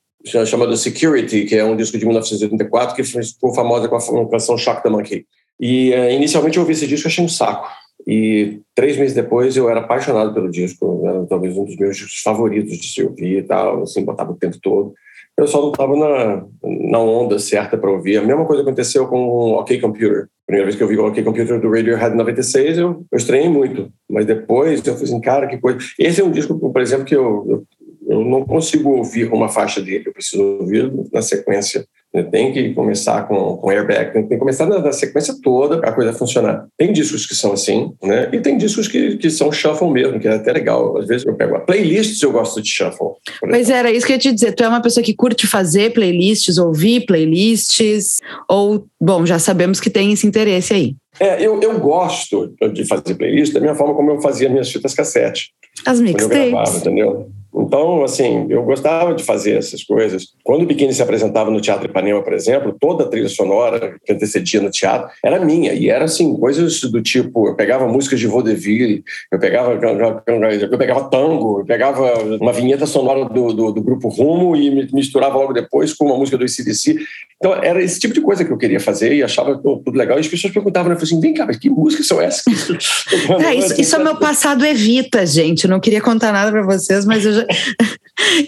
chamado 0.45 0.75
Security, 0.77 1.45
que 1.45 1.55
é 1.55 1.65
um 1.65 1.75
disco 1.75 1.97
de 1.97 2.05
1984, 2.05 2.95
que 2.95 3.03
ficou 3.03 3.53
famosa 3.53 3.87
com 3.87 3.95
a 3.95 4.29
canção 4.29 4.57
Shock 4.57 4.83
the 4.83 4.89
Monkey. 4.89 5.25
E 5.59 5.91
uh, 5.91 6.11
inicialmente 6.11 6.57
eu 6.57 6.61
ouvi 6.61 6.73
esse 6.73 6.87
disco 6.87 7.07
e 7.07 7.09
achei 7.09 7.23
um 7.23 7.29
saco. 7.29 7.67
E 8.05 8.59
três 8.75 8.97
meses 8.97 9.15
depois 9.15 9.55
eu 9.55 9.69
era 9.69 9.79
apaixonado 9.79 10.33
pelo 10.33 10.51
disco, 10.51 11.03
era 11.05 11.25
talvez 11.25 11.57
um 11.57 11.63
dos 11.63 11.77
meus 11.77 11.95
discos 11.95 12.21
favoritos 12.21 12.77
de 12.77 12.87
se 12.87 13.03
ouvir 13.03 13.37
e 13.37 13.43
tal, 13.43 13.83
assim, 13.83 14.03
botava 14.03 14.31
o 14.31 14.37
tempo 14.37 14.57
todo. 14.61 14.93
Eu 15.35 15.47
só 15.47 15.61
não 15.61 15.71
estava 15.71 15.95
na, 15.95 16.45
na 16.63 16.99
onda 16.99 17.39
certa 17.39 17.75
para 17.75 17.89
ouvir. 17.89 18.17
A 18.17 18.23
mesma 18.23 18.45
coisa 18.45 18.61
aconteceu 18.61 19.07
com 19.07 19.27
o 19.27 19.59
OK 19.59 19.79
Computer. 19.79 20.27
Primeira 20.45 20.65
vez 20.65 20.75
que 20.75 20.83
eu 20.83 20.87
vi 20.87 20.97
o 20.97 21.07
OK 21.07 21.23
Computer 21.23 21.59
do 21.59 21.71
Radiohead 21.71 22.15
96, 22.15 22.77
eu, 22.77 23.05
eu 23.11 23.17
estranhei 23.17 23.49
muito. 23.49 23.91
Mas 24.09 24.27
depois 24.27 24.85
eu 24.85 24.93
falei 24.93 25.03
assim, 25.03 25.21
cara, 25.21 25.47
que 25.47 25.57
coisa. 25.57 25.79
Esse 25.97 26.21
é 26.21 26.23
um 26.23 26.29
disco, 26.29 26.59
por 26.59 26.81
exemplo, 26.81 27.05
que 27.05 27.15
eu, 27.15 27.45
eu, 27.49 27.63
eu 28.07 28.23
não 28.23 28.45
consigo 28.45 28.91
ouvir 28.91 29.31
uma 29.31 29.49
faixa 29.49 29.81
dele. 29.81 30.03
Eu 30.07 30.13
preciso 30.13 30.43
ouvir 30.43 30.91
na 31.11 31.21
sequência 31.21 31.85
tem 32.21 32.53
que 32.53 32.73
começar 32.75 33.27
com, 33.27 33.57
com 33.57 33.71
airbag, 33.71 34.13
tem 34.13 34.27
que 34.27 34.37
começar 34.37 34.67
na, 34.67 34.79
na, 34.79 34.91
sequência 34.91 35.33
toda 35.41 35.79
para 35.79 35.89
a 35.89 35.93
coisa 35.93 36.13
funcionar. 36.13 36.67
Tem 36.77 36.93
discos 36.93 37.25
que 37.25 37.33
são 37.33 37.53
assim, 37.53 37.91
né? 38.03 38.29
E 38.31 38.39
tem 38.39 38.55
discos 38.55 38.87
que, 38.87 39.17
que 39.17 39.31
são 39.31 39.51
shuffle 39.51 39.89
mesmo, 39.89 40.19
que 40.19 40.27
é 40.27 40.35
até 40.35 40.51
legal. 40.51 40.95
Às 40.97 41.07
vezes 41.07 41.25
eu 41.25 41.33
pego 41.33 41.59
playlists, 41.61 42.21
eu 42.21 42.31
gosto 42.31 42.61
de 42.61 42.69
shuffle. 42.69 43.07
Pois 43.39 43.69
era 43.69 43.91
isso 43.91 44.05
que 44.05 44.11
eu 44.11 44.15
ia 44.15 44.19
te 44.19 44.31
dizer. 44.31 44.53
Tu 44.53 44.63
é 44.63 44.67
uma 44.67 44.81
pessoa 44.81 45.03
que 45.03 45.15
curte 45.15 45.47
fazer 45.47 45.91
playlists, 45.91 46.59
ouvir 46.59 47.05
playlists, 47.07 48.19
ou, 48.47 48.85
bom, 49.01 49.25
já 49.25 49.39
sabemos 49.39 49.79
que 49.79 49.89
tem 49.89 50.13
esse 50.13 50.27
interesse 50.27 50.73
aí. 50.73 50.95
É, 51.19 51.43
eu, 51.43 51.59
eu 51.61 51.79
gosto 51.79 52.53
de 52.73 52.85
fazer 52.85 53.15
playlist 53.15 53.53
da 53.53 53.59
minha 53.59 53.75
forma 53.75 53.95
como 53.95 54.11
eu 54.11 54.21
fazia 54.21 54.49
minhas 54.49 54.71
fitas 54.71 54.93
cassete. 54.93 55.51
As 55.85 55.99
mixtapes. 55.99 56.77
Entendeu? 56.77 57.31
Então, 57.55 58.03
assim, 58.03 58.47
eu 58.49 58.63
gostava 58.63 59.13
de 59.13 59.23
fazer 59.23 59.57
essas 59.57 59.83
coisas. 59.83 60.27
Quando 60.43 60.63
o 60.63 60.65
Biquíni 60.65 60.93
se 60.93 61.01
apresentava 61.01 61.51
no 61.51 61.61
Teatro 61.61 61.87
Ipanema, 61.87 62.21
por 62.21 62.33
exemplo, 62.33 62.75
toda 62.79 63.03
a 63.03 63.07
trilha 63.07 63.29
sonora 63.29 63.95
que 64.03 64.11
antecedia 64.11 64.61
no 64.61 64.71
teatro 64.71 65.09
era 65.23 65.43
minha. 65.43 65.73
E 65.73 65.89
era, 65.89 66.05
assim, 66.05 66.35
coisas 66.35 66.81
do 66.81 67.01
tipo... 67.01 67.47
Eu 67.47 67.55
pegava 67.55 67.87
músicas 67.87 68.19
de 68.19 68.27
vaudeville, 68.27 69.03
eu 69.31 69.39
pegava, 69.39 69.73
eu 69.73 70.77
pegava 70.77 71.09
tango, 71.09 71.59
eu 71.59 71.65
pegava 71.65 72.13
uma 72.39 72.51
vinheta 72.51 72.85
sonora 72.85 73.25
do, 73.25 73.53
do, 73.53 73.71
do 73.71 73.81
Grupo 73.81 74.09
Rumo 74.09 74.55
e 74.55 74.87
misturava 74.93 75.37
logo 75.37 75.53
depois 75.53 75.93
com 75.93 76.05
uma 76.05 76.17
música 76.17 76.37
do 76.37 76.45
ICDC. 76.45 76.97
Então, 77.43 77.61
era 77.61 77.83
esse 77.83 77.99
tipo 77.99 78.13
de 78.13 78.21
coisa 78.21 78.45
que 78.45 78.51
eu 78.51 78.57
queria 78.57 78.79
fazer 78.79 79.13
e 79.13 79.21
achava 79.21 79.57
tudo 79.57 79.91
legal. 79.91 80.17
E 80.17 80.21
as 80.21 80.27
pessoas 80.27 80.53
perguntavam, 80.53 80.87
né? 80.87 80.95
eu 80.95 80.99
falei 80.99 81.11
assim, 81.11 81.19
vem 81.19 81.33
cá, 81.33 81.45
mas 81.45 81.57
que 81.57 81.69
músicas 81.69 82.07
são 82.07 82.21
essas? 82.21 82.45
é, 83.45 83.55
isso, 83.55 83.81
isso 83.81 83.95
é 83.97 83.99
meu 83.99 84.15
passado 84.15 84.65
evita, 84.65 85.25
gente. 85.25 85.65
Eu 85.65 85.69
não 85.69 85.81
queria 85.81 85.99
contar 85.99 86.31
nada 86.31 86.51
para 86.51 86.63
vocês, 86.63 87.05
mas 87.05 87.25
eu 87.25 87.33
já... 87.33 87.42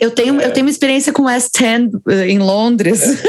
eu, 0.02 0.12
tenho, 0.12 0.40
é. 0.40 0.46
eu 0.46 0.54
tenho 0.54 0.66
uma 0.66 0.72
experiência 0.72 1.14
com 1.14 1.24
West 1.24 1.60
End 1.62 1.92
eh, 2.10 2.28
em 2.28 2.40
Londres. 2.40 3.24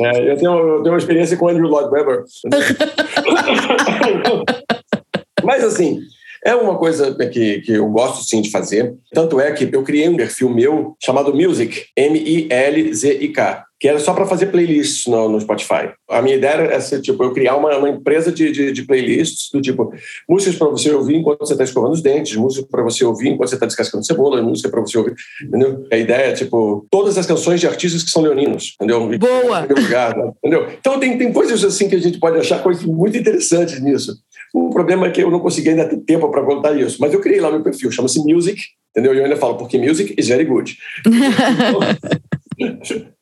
É. 0.00 0.04
é, 0.04 0.32
eu, 0.32 0.36
tenho, 0.36 0.52
eu 0.52 0.82
tenho 0.82 0.94
uma 0.94 0.98
experiência 0.98 1.36
com 1.36 1.48
Andrew 1.48 1.68
Lloyd 1.68 1.90
Webber. 1.90 2.24
mas 5.44 5.64
assim, 5.64 6.00
é 6.44 6.54
uma 6.54 6.76
coisa 6.76 7.14
que, 7.14 7.60
que 7.60 7.72
eu 7.72 7.88
gosto 7.88 8.24
sim 8.24 8.40
de 8.40 8.50
fazer. 8.50 8.94
Tanto 9.12 9.40
é 9.40 9.52
que 9.52 9.68
eu 9.72 9.82
criei 9.82 10.08
um 10.08 10.16
perfil 10.16 10.48
meu 10.48 10.96
chamado 11.00 11.34
Music, 11.34 11.86
M-I-L-Z-I-K 11.96 13.64
que 13.82 13.88
era 13.88 13.98
só 13.98 14.14
para 14.14 14.24
fazer 14.24 14.46
playlists 14.46 15.08
no, 15.08 15.28
no, 15.28 15.40
Spotify. 15.40 15.90
A 16.08 16.22
minha 16.22 16.36
ideia 16.36 16.52
era 16.52 16.80
ser, 16.80 17.00
tipo, 17.00 17.20
eu 17.24 17.32
criar 17.32 17.56
uma, 17.56 17.76
uma 17.76 17.88
empresa 17.88 18.30
de, 18.30 18.52
de, 18.52 18.70
de, 18.70 18.84
playlists 18.84 19.50
do 19.52 19.60
tipo 19.60 19.92
músicas 20.28 20.54
para 20.54 20.68
você 20.68 20.92
ouvir 20.92 21.16
enquanto 21.16 21.40
você 21.40 21.54
está 21.54 21.64
escovando 21.64 21.92
os 21.92 22.00
dentes, 22.00 22.36
música 22.36 22.64
para 22.70 22.84
você 22.84 23.04
ouvir 23.04 23.30
enquanto 23.30 23.48
você 23.48 23.56
está 23.56 23.66
descascando 23.66 24.06
cebola, 24.06 24.40
música 24.40 24.68
para 24.68 24.80
você 24.80 24.96
ouvir, 24.96 25.16
entendeu? 25.42 25.84
A 25.90 25.96
ideia 25.96 26.28
é, 26.28 26.32
tipo, 26.32 26.86
todas 26.88 27.18
as 27.18 27.26
canções 27.26 27.58
de 27.58 27.66
artistas 27.66 28.04
que 28.04 28.10
são 28.10 28.22
leoninos, 28.22 28.76
entendeu? 28.76 29.00
Boa! 29.18 29.66
Lugar, 29.68 30.14
entendeu? 30.38 30.68
Então 30.78 31.00
tem, 31.00 31.18
tem 31.18 31.32
coisas 31.32 31.64
assim 31.64 31.88
que 31.88 31.96
a 31.96 32.00
gente 32.00 32.20
pode 32.20 32.38
achar 32.38 32.62
coisas 32.62 32.84
muito 32.84 33.18
interessantes 33.18 33.80
nisso. 33.80 34.16
O 34.52 34.70
problema 34.70 35.06
é 35.06 35.10
que 35.10 35.22
eu 35.22 35.30
não 35.30 35.40
consegui 35.40 35.70
ainda 35.70 35.88
ter 35.88 35.98
tempo 35.98 36.30
para 36.30 36.44
contar 36.44 36.78
isso, 36.78 36.98
mas 37.00 37.12
eu 37.12 37.20
criei 37.20 37.40
lá 37.40 37.50
meu 37.50 37.62
perfil, 37.62 37.90
chama-se 37.90 38.20
Music, 38.20 38.60
entendeu? 38.90 39.14
E 39.14 39.18
eu 39.18 39.24
ainda 39.24 39.36
falo, 39.36 39.56
porque 39.56 39.78
music 39.78 40.14
is 40.18 40.28
very 40.28 40.44
good. 40.44 40.76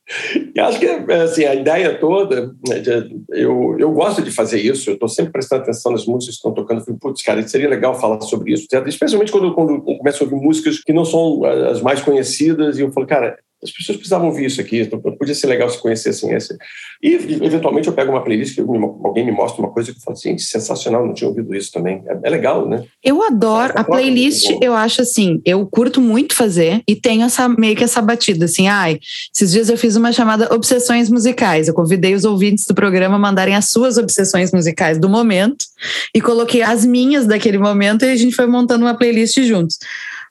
E 0.55 0.59
acho 0.59 0.81
que 0.81 0.87
assim, 0.87 1.45
a 1.45 1.55
ideia 1.55 1.97
toda, 1.97 2.49
né, 2.67 2.83
eu, 3.31 3.77
eu 3.79 3.93
gosto 3.93 4.21
de 4.21 4.33
fazer 4.33 4.61
isso, 4.61 4.91
eu 4.91 4.95
estou 4.95 5.09
sempre 5.09 5.31
prestando 5.31 5.63
atenção 5.63 5.93
nas 5.93 6.05
músicas 6.05 6.35
que 6.35 6.39
estão 6.39 6.53
tocando. 6.53 6.85
Falei, 6.85 6.99
putz, 7.01 7.23
cara, 7.23 7.47
seria 7.47 7.69
legal 7.69 7.95
falar 7.95 8.21
sobre 8.23 8.53
isso, 8.53 8.67
especialmente 8.87 9.31
quando, 9.31 9.55
quando 9.55 9.75
eu 9.75 9.99
começo 9.99 10.23
a 10.23 10.27
ouvir 10.27 10.45
músicas 10.45 10.81
que 10.81 10.93
não 10.93 11.05
são 11.05 11.45
as 11.45 11.81
mais 11.81 12.03
conhecidas, 12.03 12.77
e 12.77 12.83
eu 12.83 12.91
falo, 12.91 13.07
cara, 13.07 13.39
as 13.63 13.71
pessoas 13.71 13.99
precisavam 13.99 14.29
ouvir 14.29 14.47
isso 14.47 14.61
aqui, 14.61 14.81
então 14.81 14.99
podia 14.99 15.35
ser 15.35 15.47
legal 15.47 15.69
se 15.69 15.79
conhecessem 15.79 16.33
esse. 16.33 16.57
E, 17.03 17.15
eventualmente, 17.15 17.89
eu 17.89 17.93
pego 17.93 18.11
uma 18.11 18.25
playlist 18.25 18.55
que 18.55 18.61
alguém 18.61 19.25
me 19.25 19.33
mostra 19.33 19.63
uma 19.63 19.71
coisa 19.71 19.93
que 19.93 19.99
eu 19.99 20.03
falo 20.03 20.17
assim, 20.17 20.39
sensacional, 20.39 21.07
não 21.07 21.13
tinha 21.13 21.29
ouvido 21.29 21.55
isso 21.55 21.71
também. 21.71 22.03
É, 22.07 22.29
é 22.29 22.31
legal, 22.31 22.67
né? 22.67 22.85
Eu 23.05 23.23
adoro. 23.23 23.75
A 23.77 23.85
playlist, 23.85 24.51
eu 24.63 24.75
acho 24.75 25.03
assim, 25.03 25.43
eu 25.45 25.67
curto 25.67 26.01
muito 26.01 26.35
fazer 26.35 26.83
e 26.89 26.97
tenho 26.97 27.23
essa, 27.23 27.49
meio 27.49 27.77
que 27.77 27.85
essa 27.85 28.01
batida, 28.01 28.47
assim, 28.47 28.67
ai, 28.67 28.99
esses 29.35 29.53
dias 29.53 29.69
eu 29.69 29.77
fiz 29.77 29.95
uma 29.95 30.11
chamada 30.11 30.53
Obsessões 30.55 31.11
Musicais. 31.11 31.69
Eu 31.69 31.75
convidei 31.75 32.15
os 32.15 32.25
ouvintes 32.25 32.65
do 32.67 32.75
programa 32.75 33.17
a 33.17 33.19
mandarem 33.19 33.55
as 33.55 33.69
suas 33.69 33.99
obsessões 33.99 34.53
musicais 34.53 34.99
do 34.99 35.09
momento 35.09 35.67
e 36.15 36.21
coloquei 36.21 36.63
as 36.63 36.85
minhas 36.85 37.27
daquele 37.27 37.59
momento 37.59 38.05
e 38.07 38.11
a 38.11 38.17
gente 38.17 38.35
foi 38.35 38.47
montando 38.47 38.85
uma 38.85 38.97
playlist 38.97 39.39
juntos. 39.43 39.79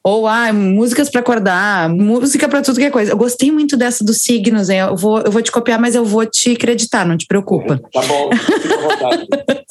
Ou 0.09 0.25
ah, 0.25 0.51
músicas 0.51 1.07
para 1.07 1.21
acordar, 1.21 1.87
música 1.87 2.49
para 2.49 2.63
tudo 2.63 2.79
que 2.79 2.85
é 2.85 2.89
coisa. 2.89 3.11
Eu 3.11 3.17
gostei 3.17 3.51
muito 3.51 3.77
dessa 3.77 4.03
dos 4.03 4.23
signos, 4.23 4.67
hein? 4.67 4.79
Eu 4.79 4.95
vou, 4.95 5.21
eu 5.21 5.29
vou 5.31 5.39
te 5.39 5.51
copiar, 5.51 5.79
mas 5.79 5.93
eu 5.93 6.03
vou 6.03 6.25
te 6.25 6.53
acreditar, 6.53 7.05
não 7.05 7.15
te 7.15 7.27
preocupa. 7.27 7.79
Tá 7.93 8.01
bom. 8.03 8.29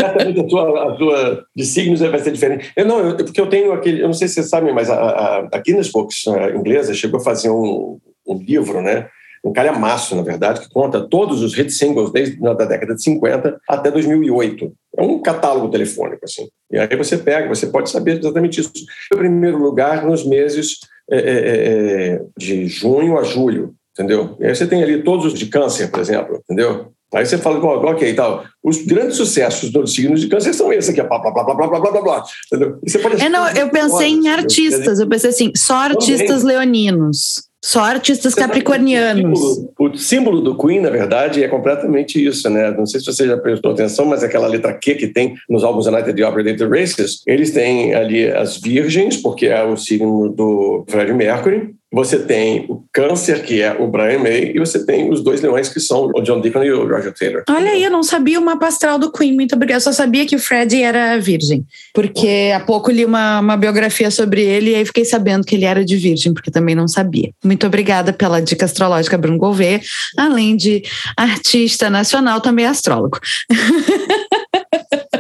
Certamente 0.01 0.41
a 0.41 0.47
tua, 0.47 0.93
a 0.93 0.97
tua 0.97 1.45
de 1.57 1.65
signos 1.65 2.01
vai 2.01 2.19
ser 2.19 2.31
diferente. 2.31 2.71
Eu 2.77 2.85
não, 2.85 3.01
eu, 3.01 3.17
porque 3.17 3.41
eu 3.41 3.49
tenho 3.49 3.73
aquele, 3.73 4.03
eu 4.03 4.07
não 4.07 4.13
sei 4.13 4.29
se 4.29 4.35
vocês 4.35 4.49
sabem, 4.49 4.73
mas 4.73 4.91
a, 4.91 4.95
a, 4.95 5.49
a 5.53 5.59
Guinness 5.59 5.91
Books 5.91 6.27
a 6.29 6.51
inglesa 6.51 6.95
chegou 6.95 7.21
a 7.21 7.23
fazer 7.23 7.51
um, 7.51 7.99
um 8.27 8.39
livro, 8.39 8.83
né? 8.83 9.09
Um 9.49 9.53
calhamaço, 9.53 10.15
na 10.15 10.23
verdade, 10.23 10.61
que 10.61 10.69
conta 10.69 11.01
todos 11.01 11.43
os 11.43 11.55
hit 11.55 11.71
singles 11.71 12.13
desde 12.13 12.39
a 12.47 12.53
década 12.55 12.95
de 12.95 13.03
50 13.03 13.61
até 13.69 13.91
2008. 13.91 14.73
É 14.97 15.03
um 15.03 15.21
catálogo 15.21 15.69
telefônico, 15.69 16.25
assim. 16.25 16.49
E 16.71 16.79
aí 16.79 16.97
você 16.97 17.17
pega, 17.17 17.49
você 17.49 17.67
pode 17.67 17.91
saber 17.91 18.19
exatamente 18.19 18.61
isso. 18.61 18.73
Em 19.13 19.17
primeiro 19.17 19.59
lugar, 19.59 20.05
nos 20.05 20.25
meses 20.25 20.79
é, 21.11 21.19
é, 21.19 21.23
é, 21.23 22.13
é 22.15 22.21
de 22.37 22.67
junho 22.67 23.19
a 23.19 23.23
julho, 23.23 23.75
entendeu? 23.93 24.37
E 24.39 24.47
aí 24.47 24.55
você 24.55 24.67
tem 24.67 24.83
ali 24.83 25.03
todos 25.03 25.27
os 25.27 25.35
de 25.35 25.47
câncer, 25.47 25.91
por 25.91 26.01
exemplo, 26.01 26.41
entendeu? 26.45 26.93
Aí 27.15 27.25
você 27.25 27.39
fala, 27.39 27.59
ok, 27.59 28.13
tal. 28.15 28.45
Os 28.63 28.85
grandes 28.85 29.17
sucessos 29.17 29.71
dos 29.71 29.95
signos 29.95 30.21
de 30.21 30.29
câncer 30.29 30.53
são 30.53 30.71
esses 30.71 30.91
aqui, 30.91 31.03
blá, 31.03 31.19
blá, 31.19 31.31
blá, 31.31 31.43
blá, 31.43 31.55
blá, 31.55 31.81
blá, 31.81 31.91
blá, 31.91 32.03
blá. 32.03 32.25
Entendeu? 32.53 32.79
E 32.85 32.91
você 32.91 32.99
pode 32.99 33.23
é, 33.23 33.29
não, 33.31 33.49
eu 33.49 33.71
pensei 33.71 34.09
em 34.09 34.29
artistas, 34.29 35.01
eu 35.01 35.09
pensei 35.09 35.31
assim, 35.31 35.53
só 35.57 35.75
artistas 35.75 36.43
Também. 36.43 36.57
leoninos. 36.57 37.49
Só 37.65 37.81
artistas 37.81 38.35
capricornianos. 38.35 39.41
O 39.41 39.55
símbolo, 39.55 39.75
o 39.79 39.99
símbolo, 39.99 40.41
do 40.41 40.57
Queen, 40.57 40.81
na 40.81 40.91
verdade, 40.91 41.43
é 41.43 41.49
completamente 41.49 42.25
isso, 42.25 42.49
né? 42.49 42.71
Não 42.71 42.87
sei 42.87 43.01
se 43.01 43.07
você 43.07 43.27
já 43.27 43.37
prestou 43.37 43.73
atenção, 43.73 44.05
mas 44.05 44.23
aquela 44.23 44.47
letra 44.47 44.73
Q 44.73 44.95
que 44.95 45.09
tem 45.09 45.35
nos 45.51 45.65
álbuns 45.65 45.87
United 45.87 46.15
the 46.15 46.27
Operated 46.27 46.65
Races, 46.65 47.21
eles 47.27 47.51
têm 47.51 47.95
ali 47.95 48.31
as 48.31 48.59
virgens, 48.59 49.17
porque 49.17 49.47
é 49.47 49.65
o 49.65 49.77
signo 49.77 50.29
do 50.29 50.85
Fred 50.89 51.13
Mercury, 51.13 51.75
você 51.91 52.19
tem 52.19 52.67
o 52.69 52.85
Câncer, 52.93 53.43
que 53.45 53.63
é 53.63 53.73
o 53.73 53.87
Brian 53.87 54.19
May, 54.19 54.53
e 54.55 54.59
você 54.59 54.85
tem 54.85 55.11
os 55.11 55.23
dois 55.23 55.41
leões, 55.41 55.69
que 55.69 55.81
são 55.81 56.11
o 56.15 56.21
John 56.21 56.41
Deacon 56.41 56.63
e 56.63 56.71
o 56.71 56.87
Roger 56.87 57.15
Taylor. 57.15 57.45
Olha 57.49 57.71
aí, 57.71 57.83
eu 57.83 57.91
não 57.91 58.03
sabia 58.03 58.39
o 58.39 58.45
mapa 58.45 58.67
astral 58.67 58.99
do 58.99 59.11
Queen, 59.11 59.35
muito 59.35 59.55
obrigada. 59.55 59.79
Eu 59.79 59.83
só 59.83 59.93
sabia 59.93 60.27
que 60.27 60.37
o 60.37 60.39
Fred 60.39 60.83
era 60.83 61.19
virgem, 61.19 61.65
porque 61.95 62.53
há 62.55 62.61
pouco 62.61 62.91
li 62.91 63.05
uma, 63.05 63.41
uma 63.41 63.57
biografia 63.57 64.11
sobre 64.11 64.43
ele 64.43 64.73
e 64.73 64.75
aí 64.75 64.85
fiquei 64.85 65.05
sabendo 65.05 65.47
que 65.47 65.55
ele 65.55 65.65
era 65.65 65.85
de 65.85 65.97
virgem, 65.97 66.35
porque 66.35 66.51
também 66.51 66.75
não 66.75 66.87
sabia. 66.87 67.31
Muito 67.43 67.67
obrigada 67.67 68.13
pela 68.13 68.41
dica 68.41 68.67
astrológica, 68.67 69.17
Bruno 69.17 69.39
Gouveia. 69.39 69.81
Além 70.17 70.57
de 70.57 70.83
artista 71.17 71.89
nacional, 71.89 72.41
também 72.41 72.67
é 72.67 72.69
astrólogo. 72.69 73.19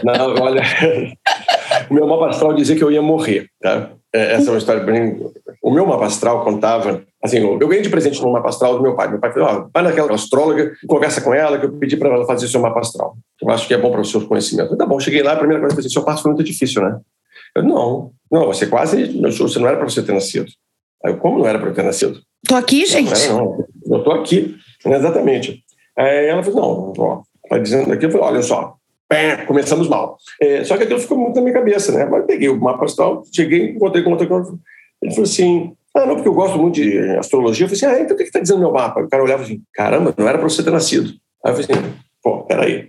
Não, 0.04 0.34
olha, 0.42 0.62
o 1.90 1.94
meu 1.94 2.06
mapa 2.06 2.28
astral 2.28 2.54
dizia 2.54 2.76
que 2.76 2.84
eu 2.84 2.92
ia 2.92 3.02
morrer, 3.02 3.48
tá? 3.60 3.90
É, 4.14 4.34
essa 4.34 4.48
é 4.48 4.52
uma 4.52 4.58
história 4.58 4.82
bem. 4.82 5.20
O 5.62 5.70
meu 5.70 5.86
mapa 5.86 6.06
astral 6.06 6.42
contava. 6.42 7.02
Assim, 7.22 7.38
eu 7.38 7.58
ganhei 7.58 7.82
de 7.82 7.90
presente 7.90 8.20
no 8.22 8.32
mapa 8.32 8.48
astral 8.48 8.76
do 8.76 8.82
meu 8.82 8.94
pai. 8.96 9.08
Meu 9.08 9.18
pai 9.18 9.32
falou: 9.32 9.66
oh, 9.66 9.70
vai 9.72 9.82
naquela 9.82 10.14
astróloga, 10.14 10.72
conversa 10.86 11.20
com 11.20 11.34
ela, 11.34 11.58
que 11.58 11.66
eu 11.66 11.72
pedi 11.72 11.96
para 11.96 12.08
ela 12.08 12.26
fazer 12.26 12.48
seu 12.48 12.60
mapa 12.60 12.80
astral. 12.80 13.16
Eu 13.40 13.50
acho 13.50 13.68
que 13.68 13.74
é 13.74 13.78
bom 13.78 13.90
para 13.90 14.00
o 14.00 14.04
seu 14.04 14.26
conhecimento. 14.26 14.76
Tá 14.76 14.86
bom, 14.86 14.98
cheguei 14.98 15.22
lá, 15.22 15.32
a 15.32 15.36
primeira 15.36 15.60
coisa 15.60 15.74
que 15.74 15.80
eu 15.80 15.84
disse: 15.84 15.94
seu 15.94 16.04
parto 16.04 16.22
foi 16.22 16.32
muito 16.32 16.44
difícil, 16.44 16.82
né? 16.82 16.98
Eu, 17.54 17.62
não, 17.62 18.12
não, 18.30 18.46
você 18.46 18.66
quase. 18.66 19.20
Você 19.20 19.58
não 19.58 19.68
era 19.68 19.76
para 19.76 19.88
você 19.88 20.02
ter 20.02 20.12
nascido. 20.12 20.46
Aí 21.04 21.12
eu, 21.12 21.18
como 21.18 21.38
não 21.38 21.46
era 21.46 21.58
para 21.58 21.68
eu 21.68 21.74
ter 21.74 21.84
nascido? 21.84 22.18
Tô 22.46 22.54
aqui, 22.54 22.86
gente. 22.86 23.28
Não, 23.28 23.36
não, 23.36 23.66
não. 23.86 23.98
Eu 23.98 24.04
tô 24.04 24.12
aqui, 24.12 24.56
exatamente. 24.86 25.62
Aí 25.98 26.28
ela 26.28 26.42
falou: 26.42 26.94
não, 26.96 27.04
ó, 27.04 27.22
tá 27.48 27.58
dizendo 27.58 27.92
aqui, 27.92 28.06
eu 28.06 28.10
falei: 28.10 28.26
olha 28.26 28.42
só, 28.42 28.77
Pé, 29.08 29.44
começamos 29.46 29.88
mal. 29.88 30.18
É, 30.40 30.62
só 30.64 30.76
que 30.76 30.82
aquilo 30.82 31.00
ficou 31.00 31.16
muito 31.16 31.36
na 31.36 31.42
minha 31.42 31.54
cabeça, 31.54 31.92
né? 31.92 32.04
Mas 32.04 32.26
peguei 32.26 32.48
o 32.48 32.60
mapa 32.60 32.84
astral, 32.84 33.22
cheguei, 33.34 33.70
encontrei 33.70 34.04
com 34.04 34.10
outro. 34.10 34.60
Ele 35.00 35.12
falou 35.12 35.24
assim: 35.24 35.72
ah, 35.94 36.04
não, 36.04 36.16
porque 36.16 36.28
eu 36.28 36.34
gosto 36.34 36.58
muito 36.58 36.74
de 36.74 36.98
astrologia. 37.16 37.64
Eu 37.64 37.70
falei 37.70 37.84
assim: 37.84 38.00
ah, 38.00 38.04
então 38.04 38.14
o 38.14 38.18
que 38.18 38.24
está 38.24 38.40
dizendo 38.40 38.60
meu 38.60 38.72
mapa? 38.72 39.00
O 39.00 39.08
cara 39.08 39.22
olhava 39.22 39.42
assim: 39.42 39.62
caramba, 39.72 40.14
não 40.16 40.28
era 40.28 40.38
para 40.38 40.48
você 40.48 40.62
ter 40.62 40.70
nascido. 40.70 41.14
Aí 41.44 41.52
eu 41.52 41.56
falei 41.56 41.66
assim: 41.70 41.94
pô, 42.22 42.42
peraí, 42.42 42.88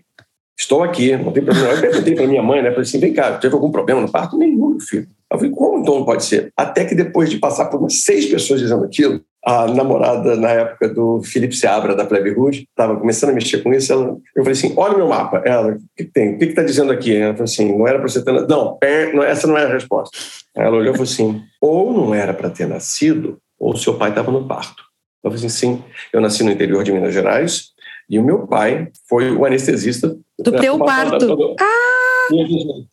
estou 0.58 0.84
aqui, 0.84 1.16
não 1.16 1.32
tem 1.32 1.44
problema. 1.44 1.74
Eu 1.74 1.82
perguntei 1.82 2.16
para 2.16 2.28
minha 2.28 2.44
mãe, 2.44 2.62
né? 2.62 2.70
Falei 2.70 2.84
assim: 2.84 3.00
vem 3.00 3.14
cá, 3.14 3.38
teve 3.38 3.56
algum 3.56 3.72
problema 3.72 4.02
no 4.02 4.12
parto? 4.12 4.38
Nenhum, 4.38 4.72
meu 4.72 4.80
filho. 4.82 5.08
Eu 5.32 5.38
falei: 5.38 5.54
como 5.54 5.80
então 5.80 5.96
não 5.96 6.06
pode 6.06 6.26
ser? 6.26 6.52
Até 6.58 6.84
que 6.84 6.96
depois 6.96 7.30
de 7.30 7.38
passar 7.38 7.66
por 7.66 7.80
umas 7.80 8.04
seis 8.04 8.26
pessoas 8.26 8.60
dizendo 8.60 8.84
aquilo, 8.84 9.22
a 9.46 9.68
namorada 9.68 10.36
na 10.36 10.50
época 10.50 10.90
do 10.90 11.22
Felipe 11.24 11.56
Seabra, 11.56 11.96
da 11.96 12.06
Plebe 12.06 12.34
Rouge, 12.34 12.68
estava 12.70 12.98
começando 12.98 13.32
a 13.32 13.34
mexer 13.34 13.64
com 13.64 13.74
isso. 13.74 13.92
Ela, 13.92 14.18
eu 14.36 14.44
falei 14.44 14.52
assim: 14.52 14.74
olha 14.76 14.94
o 14.96 14.98
meu 14.98 15.08
mapa. 15.08 15.42
Ela, 15.46 15.74
o 15.74 15.80
que 15.96 16.04
tem? 16.04 16.36
O 16.36 16.38
que 16.38 16.46
está 16.46 16.64
dizendo 16.64 16.92
aqui? 16.92 17.16
Ela 17.16 17.34
falou 17.34 17.46
assim: 17.46 17.78
não 17.78 17.88
era 17.88 18.00
para 18.00 18.08
você 18.08 18.24
ter 18.24 18.32
nascido. 18.32 18.50
Não, 18.50 19.24
essa 19.24 19.48
não 19.48 19.58
é 19.58 19.66
a 19.66 19.74
resposta. 19.74 20.18
Ela 20.56 20.78
olhou 20.78 20.94
e 20.94 20.98
falou 20.98 21.04
assim: 21.04 21.42
ou 21.62 21.94
não 21.94 22.14
era 22.14 22.34
para 22.34 22.50
ter 22.50 22.68
nascido, 22.68 23.38
ou 23.58 23.76
seu 23.76 23.98
pai 23.98 24.10
estava 24.10 24.32
no 24.32 24.48
parto. 24.48 24.84
Eu 25.24 25.32
falei 25.32 25.46
assim: 25.46 25.50
sim, 25.50 25.84
eu 26.12 26.22
nasci 26.22 26.44
no 26.44 26.52
interior 26.52 26.84
de 26.84 26.92
Minas 26.92 27.14
Gerais 27.14 27.70
e 28.10 28.18
o 28.18 28.24
meu 28.24 28.48
pai 28.48 28.90
foi 29.08 29.32
o 29.32 29.46
anestesista. 29.46 30.16
Do 30.38 30.52
teu 30.52 30.80
parto. 30.80 31.56
Ah! 31.60 32.28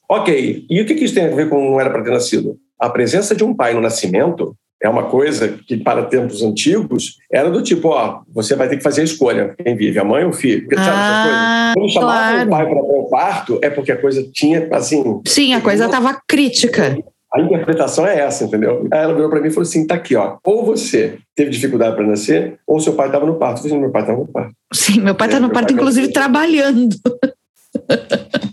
Ok, 0.09 0.67
e 0.69 0.81
o 0.81 0.87
que 0.87 0.95
isso 0.95 1.15
tem 1.15 1.27
a 1.27 1.35
ver 1.35 1.49
com 1.49 1.71
não 1.71 1.81
era 1.81 1.91
para 1.91 2.03
ter 2.03 2.11
nascido? 2.11 2.59
A 2.79 2.91
presença 2.91 3.35
de 3.35 3.45
um 3.45 3.55
pai 3.55 3.75
no 3.75 3.81
nascimento 3.81 4.57
é 4.83 4.89
uma 4.89 5.05
coisa 5.05 5.59
que, 5.67 5.77
para 5.77 6.05
tempos 6.05 6.43
antigos, 6.43 7.17
era 7.33 7.51
do 7.51 7.63
tipo: 7.63 7.89
ó, 7.89 8.21
você 8.33 8.55
vai 8.55 8.69
ter 8.69 8.77
que 8.77 8.83
fazer 8.83 9.01
a 9.01 9.05
escolha, 9.05 9.55
quem 9.63 9.77
vive, 9.77 9.99
a 9.99 10.05
mãe 10.05 10.25
ou 10.25 10.31
o 10.31 10.33
filho. 10.33 10.63
Porque, 10.63 10.77
sabe, 10.77 10.91
ah, 10.93 11.73
Quando 11.75 11.91
chamavam 11.91 12.47
claro. 12.47 12.47
o 12.47 12.51
pai 12.51 12.67
para 12.67 12.83
o 12.83 13.09
parto, 13.09 13.59
é 13.63 13.71
porque 13.71 13.93
a 13.93 14.01
coisa 14.01 14.27
tinha, 14.33 14.69
assim. 14.73 15.21
Sim, 15.27 15.55
a 15.55 15.61
coisa 15.61 15.87
estava 15.87 16.21
crítica. 16.27 16.97
A 17.33 17.41
interpretação 17.41 18.07
é 18.07 18.21
essa, 18.21 18.45
entendeu? 18.45 18.87
Aí 18.93 19.01
ela 19.01 19.15
virou 19.15 19.29
para 19.29 19.41
mim 19.41 19.49
e 19.49 19.51
falou 19.51 19.63
assim: 19.63 19.87
tá 19.87 19.95
aqui, 19.95 20.15
ó. 20.15 20.37
Ou 20.45 20.65
você 20.65 21.19
teve 21.35 21.51
dificuldade 21.51 21.97
para 21.97 22.07
nascer, 22.07 22.59
ou 22.67 22.81
seu 22.81 22.95
pai 22.95 23.07
estava 23.07 23.27
no 23.27 23.37
parto. 23.37 23.59
Eu 23.59 23.63
falei, 23.63 23.79
meu 23.79 23.91
pai 23.91 24.03
estava 24.03 24.19
no 24.19 24.29
parto. 24.29 24.53
Sim, 24.73 25.01
meu 25.01 25.15
pai 25.15 25.29
está 25.29 25.41
no 25.41 25.51
parto, 25.51 25.73
inclusive, 25.73 26.13
trabalhando. 26.13 26.97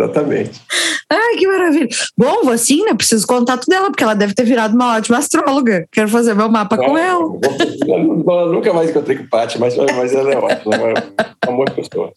Exatamente. 0.00 0.60
Ai, 1.10 1.36
que 1.36 1.46
maravilha. 1.46 1.88
Bom, 2.16 2.44
vou 2.44 2.52
assim, 2.52 2.82
né? 2.84 2.94
Preciso 2.94 3.26
contato 3.26 3.66
dela, 3.66 3.90
porque 3.90 4.02
ela 4.02 4.14
deve 4.14 4.32
ter 4.32 4.44
virado 4.44 4.74
uma 4.74 4.96
ótima 4.96 5.18
astróloga. 5.18 5.86
Quero 5.92 6.08
fazer 6.08 6.34
meu 6.34 6.48
mapa 6.48 6.76
com 6.76 6.96
ela. 6.96 7.28
Nunca 8.50 8.72
mais 8.72 8.90
encontrei 8.90 9.18
com 9.18 9.26
Paty, 9.26 9.58
mas, 9.58 9.76
mas 9.76 10.14
ela 10.14 10.32
é 10.32 10.38
ótima. 10.38 10.76
É 10.76 11.48
uma 11.48 11.56
boa 11.56 11.70
pessoa. 11.70 12.12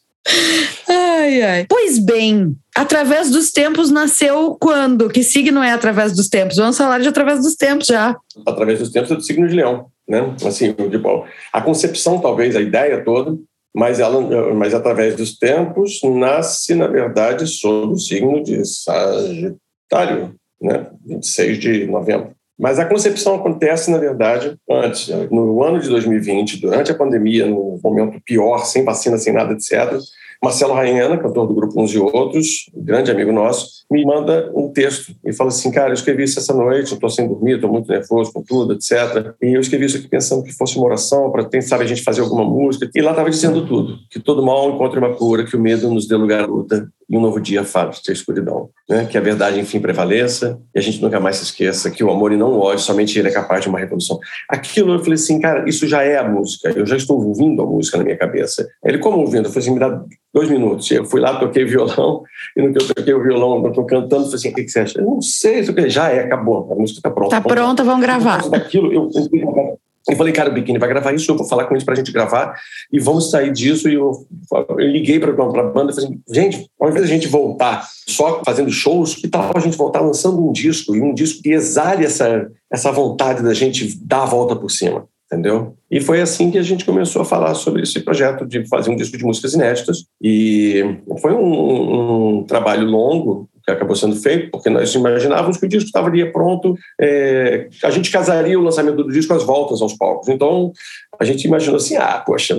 Ai, 0.88 1.42
ai. 1.42 1.66
Pois 1.68 2.00
bem, 2.00 2.56
através 2.76 3.30
dos 3.30 3.52
tempos 3.52 3.90
nasceu 3.90 4.56
quando? 4.60 5.10
Que 5.10 5.24
signo 5.24 5.62
é 5.62 5.72
através 5.72 6.16
dos 6.16 6.30
tempos? 6.30 6.58
Vamos 6.58 6.78
falar 6.78 7.00
de 7.00 7.08
através 7.08 7.42
dos 7.42 7.56
tempos 7.56 7.88
já. 7.88 8.16
Através 8.48 8.80
dos 8.80 8.92
tempos 8.92 9.12
é 9.12 9.16
do 9.16 9.24
signo 9.24 9.48
de 9.48 9.56
leão, 9.56 9.88
né? 10.08 10.34
Assim, 10.46 10.72
tipo, 10.72 11.26
a 11.52 11.62
concepção, 11.62 12.20
talvez, 12.20 12.56
a 12.56 12.62
ideia 12.62 13.04
toda 13.04 13.36
mas, 13.76 14.00
ela, 14.00 14.54
mas 14.54 14.74
através 14.74 15.16
dos 15.16 15.38
tempos 15.38 16.00
nasce, 16.04 16.76
na 16.76 16.88
verdade, 16.88 17.48
sob 17.48 17.94
o 17.94 17.98
signo 17.98 18.44
de 18.44 18.64
Sagitário, 18.66 20.36
né? 20.62 20.88
26 21.06 21.60
de 21.60 21.88
novembro. 21.88 22.34
Mas 22.58 22.78
a 22.78 22.86
concepção 22.86 23.36
acontece, 23.36 23.90
na 23.90 23.98
verdade, 23.98 24.56
antes, 24.70 25.10
no 25.32 25.64
ano 25.64 25.80
de 25.80 25.90
2020, 25.90 26.62
durante 26.62 26.92
a 26.92 26.96
pandemia, 26.96 27.48
no 27.48 27.80
momento 27.84 28.22
pior, 28.24 28.60
sem 28.60 28.86
vacina, 28.86 29.18
sem 29.18 29.34
nada, 29.34 29.54
etc. 29.54 30.00
Marcelo 30.44 30.74
Rainhana, 30.74 31.18
cantor 31.18 31.48
do 31.48 31.54
grupo 31.54 31.82
Uns 31.82 31.94
e 31.94 31.98
Outros, 31.98 32.70
grande 32.76 33.10
amigo 33.10 33.32
nosso, 33.32 33.86
me 33.90 34.04
manda 34.04 34.52
um 34.54 34.68
texto 34.68 35.16
e 35.26 35.32
fala 35.32 35.48
assim: 35.48 35.72
Cara, 35.72 35.92
eu 35.92 35.94
escrevi 35.94 36.24
isso 36.24 36.38
essa 36.38 36.54
noite, 36.54 36.94
estou 36.94 37.10
sem 37.10 37.26
dormir, 37.26 37.56
estou 37.56 37.72
muito 37.72 37.88
nervoso 37.88 38.34
com 38.34 38.44
tudo, 38.44 38.74
etc. 38.74 39.34
E 39.42 39.56
eu 39.56 39.62
escrevi 39.62 39.86
isso 39.86 39.96
aqui 39.96 40.10
pensando 40.10 40.44
que 40.44 40.52
fosse 40.52 40.76
uma 40.76 40.88
oração 40.88 41.32
para, 41.32 41.46
quem 41.46 41.62
sabe, 41.62 41.86
a 41.86 41.88
gente 41.88 42.04
fazer 42.04 42.20
alguma 42.20 42.44
música. 42.44 42.90
E 42.94 43.02
lá 43.02 43.12
estava 43.12 43.30
dizendo 43.30 43.66
tudo: 43.66 43.98
que 44.10 44.20
todo 44.20 44.44
mal 44.44 44.70
encontre 44.70 45.00
uma 45.00 45.16
cura, 45.16 45.46
que 45.46 45.56
o 45.56 45.60
medo 45.62 45.90
nos 45.90 46.10
dê 46.10 46.16
lugar 46.18 46.44
à 46.44 46.46
luta 46.46 46.90
e 47.10 47.18
um 47.18 47.22
novo 47.22 47.40
dia 47.40 47.64
faz 47.64 48.02
a 48.08 48.12
escuridão. 48.12 48.70
Né? 48.90 49.06
Que 49.06 49.18
a 49.18 49.22
verdade, 49.22 49.60
enfim, 49.60 49.80
prevaleça 49.80 50.60
e 50.74 50.80
a 50.80 50.82
gente 50.82 51.02
nunca 51.02 51.20
mais 51.20 51.38
se 51.38 51.44
esqueça 51.44 51.90
que 51.90 52.04
o 52.04 52.12
amor 52.12 52.32
e 52.32 52.38
não 52.38 52.52
o 52.52 52.60
ódio, 52.60 52.84
somente 52.84 53.18
ele 53.18 53.28
é 53.28 53.32
capaz 53.32 53.62
de 53.62 53.70
uma 53.70 53.80
revolução. 53.80 54.20
Aquilo 54.50 54.94
eu 54.94 55.00
falei 55.00 55.16
assim, 55.16 55.40
cara, 55.40 55.68
isso 55.68 55.88
já 55.88 56.04
é 56.04 56.18
a 56.18 56.28
música, 56.28 56.70
eu 56.76 56.86
já 56.86 56.98
estou 56.98 57.24
ouvindo 57.24 57.62
a 57.62 57.66
música 57.66 57.98
na 57.98 58.04
minha 58.04 58.18
cabeça. 58.18 58.68
Ele, 58.84 58.98
como 58.98 59.20
ouvindo? 59.20 59.46
Eu 59.46 59.52
falei 59.52 59.60
assim, 59.60 59.74
me 59.74 59.80
dá 59.80 60.04
dois 60.34 60.50
minutos. 60.50 60.90
Eu 60.92 61.06
fui 61.06 61.22
lá, 61.22 61.40
toquei 61.40 61.66
violão, 61.66 62.24
e 62.58 62.62
no 62.62 62.74
que 62.74 62.84
eu 62.84 62.88
toquei 62.88 63.14
o 63.14 63.24
violão, 63.24 63.64
eu 63.64 63.70
estou 63.70 63.86
cantando, 63.86 64.26
falei 64.26 64.36
assim, 64.36 64.50
o 64.50 64.54
que, 64.54 64.68
você 64.68 64.80
acha? 64.80 65.00
Eu 65.00 65.06
não 65.06 65.22
sei, 65.22 65.64
já 65.90 66.10
é, 66.10 66.22
acabou, 66.22 66.72
a 66.72 66.76
música 66.76 67.00
está 67.00 67.12
pronta. 67.12 67.38
Está 67.38 67.48
pronta, 67.48 67.84
vamos 67.84 68.02
gravar. 68.02 68.50
Daquilo, 68.50 68.92
eu, 68.92 69.10
eu, 69.14 69.30
eu 69.34 69.80
falei, 70.18 70.34
cara, 70.34 70.50
o 70.50 70.54
Biquíni 70.54 70.78
vai 70.78 70.90
gravar 70.90 71.14
isso, 71.14 71.32
eu 71.32 71.38
vou 71.38 71.48
falar 71.48 71.66
com 71.66 71.74
eles 71.74 71.84
para 71.84 71.94
a 71.94 71.98
gente 71.98 72.12
gravar 72.12 72.56
e 72.92 73.00
vamos 73.00 73.30
sair 73.30 73.52
disso. 73.52 73.88
E 73.88 73.94
eu, 73.94 74.12
eu 74.52 74.80
liguei 74.80 75.20
para 75.20 75.32
a 75.32 75.64
banda 75.64 75.92
e 75.92 75.96
falei 75.96 76.10
assim, 76.10 76.22
gente, 76.30 76.70
ao 76.80 76.90
invés 76.90 77.06
a 77.06 77.08
gente 77.08 77.28
voltar 77.28 77.88
só 78.08 78.42
fazendo 78.46 78.70
shows, 78.70 79.16
que 79.16 79.28
tal 79.28 79.52
a 79.56 79.60
gente 79.60 79.78
voltar 79.78 80.02
lançando 80.02 80.46
um 80.46 80.52
disco? 80.52 80.96
E 80.96 81.02
um 81.02 81.14
disco 81.14 81.42
que 81.42 81.52
exale 81.52 82.06
essa, 82.06 82.48
essa 82.72 82.92
vontade 82.92 83.42
da 83.42 83.54
gente 83.54 83.98
dar 84.06 84.24
a 84.24 84.26
volta 84.26 84.56
por 84.56 84.70
cima, 84.70 85.08
entendeu? 85.32 85.76
E 85.90 86.02
foi 86.02 86.22
assim 86.22 86.52
que 86.52 86.58
a 86.58 86.64
gente 86.64 86.84
começou 86.84 87.22
a 87.22 87.26
falar 87.26 87.54
sobre 87.54 87.84
esse 87.84 88.00
projeto 88.02 88.46
de 88.46 88.68
fazer 88.68 88.90
um 88.90 88.96
disco 88.96 89.18
de 89.18 89.24
músicas 89.24 89.54
inéditas. 89.54 90.06
E 90.22 91.00
foi 91.22 91.34
um, 91.34 92.40
um 92.40 92.44
trabalho 92.44 92.86
longo, 92.86 93.48
que 93.66 93.72
acabou 93.72 93.96
sendo 93.96 94.16
feito, 94.16 94.52
porque 94.52 94.70
nós 94.70 94.94
imaginávamos 94.94 95.58
que 95.58 95.66
o 95.66 95.70
disco 95.70 95.86
estaria 95.86 96.32
pronto, 96.32 96.78
é, 97.00 97.68
a 97.84 97.90
gente 97.90 98.12
casaria 98.12 98.60
o 98.60 98.64
lançamento 98.64 98.98
do 98.98 99.12
disco 99.12 99.34
às 99.34 99.44
voltas 99.44 99.82
aos 99.82 99.94
palcos. 99.94 100.28
Então, 100.28 100.72
a 101.20 101.24
gente 101.24 101.46
imaginou 101.46 101.78
assim, 101.78 101.96
ah, 101.96 102.22
poxa, 102.26 102.56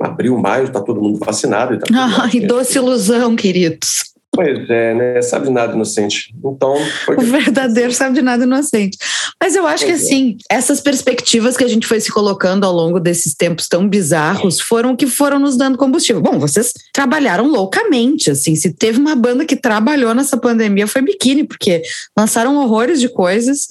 abril, 0.00 0.36
maio, 0.38 0.64
está 0.64 0.80
todo 0.80 1.00
mundo 1.00 1.18
vacinado. 1.24 1.74
E 1.74 1.78
tá 1.78 1.86
ah, 1.94 2.28
e 2.34 2.40
doce 2.40 2.78
ilusão, 2.78 3.36
queridos. 3.36 4.09
Pois 4.32 4.70
é, 4.70 4.94
né? 4.94 5.22
Sabe 5.22 5.46
de 5.46 5.52
nada 5.52 5.74
inocente. 5.74 6.32
Então. 6.38 6.74
O 7.16 7.20
verdadeiro 7.20 7.92
sabe 7.92 8.14
de 8.14 8.22
nada 8.22 8.44
inocente. 8.44 8.96
Mas 9.42 9.56
eu 9.56 9.66
acho 9.66 9.84
que, 9.84 9.90
é. 9.90 9.94
assim, 9.94 10.36
essas 10.48 10.80
perspectivas 10.80 11.56
que 11.56 11.64
a 11.64 11.68
gente 11.68 11.86
foi 11.86 11.98
se 11.98 12.12
colocando 12.12 12.64
ao 12.64 12.72
longo 12.72 13.00
desses 13.00 13.34
tempos 13.34 13.66
tão 13.66 13.88
bizarros 13.88 14.60
foram 14.60 14.94
que 14.94 15.06
foram 15.06 15.38
nos 15.38 15.56
dando 15.56 15.76
combustível. 15.76 16.22
Bom, 16.22 16.38
vocês 16.38 16.72
trabalharam 16.92 17.48
loucamente, 17.48 18.30
assim. 18.30 18.54
Se 18.54 18.72
teve 18.72 19.00
uma 19.00 19.16
banda 19.16 19.44
que 19.44 19.56
trabalhou 19.56 20.14
nessa 20.14 20.36
pandemia 20.36 20.86
foi 20.86 21.02
Biquíni, 21.02 21.44
porque 21.44 21.82
lançaram 22.16 22.56
horrores 22.56 23.00
de 23.00 23.08
coisas. 23.08 23.66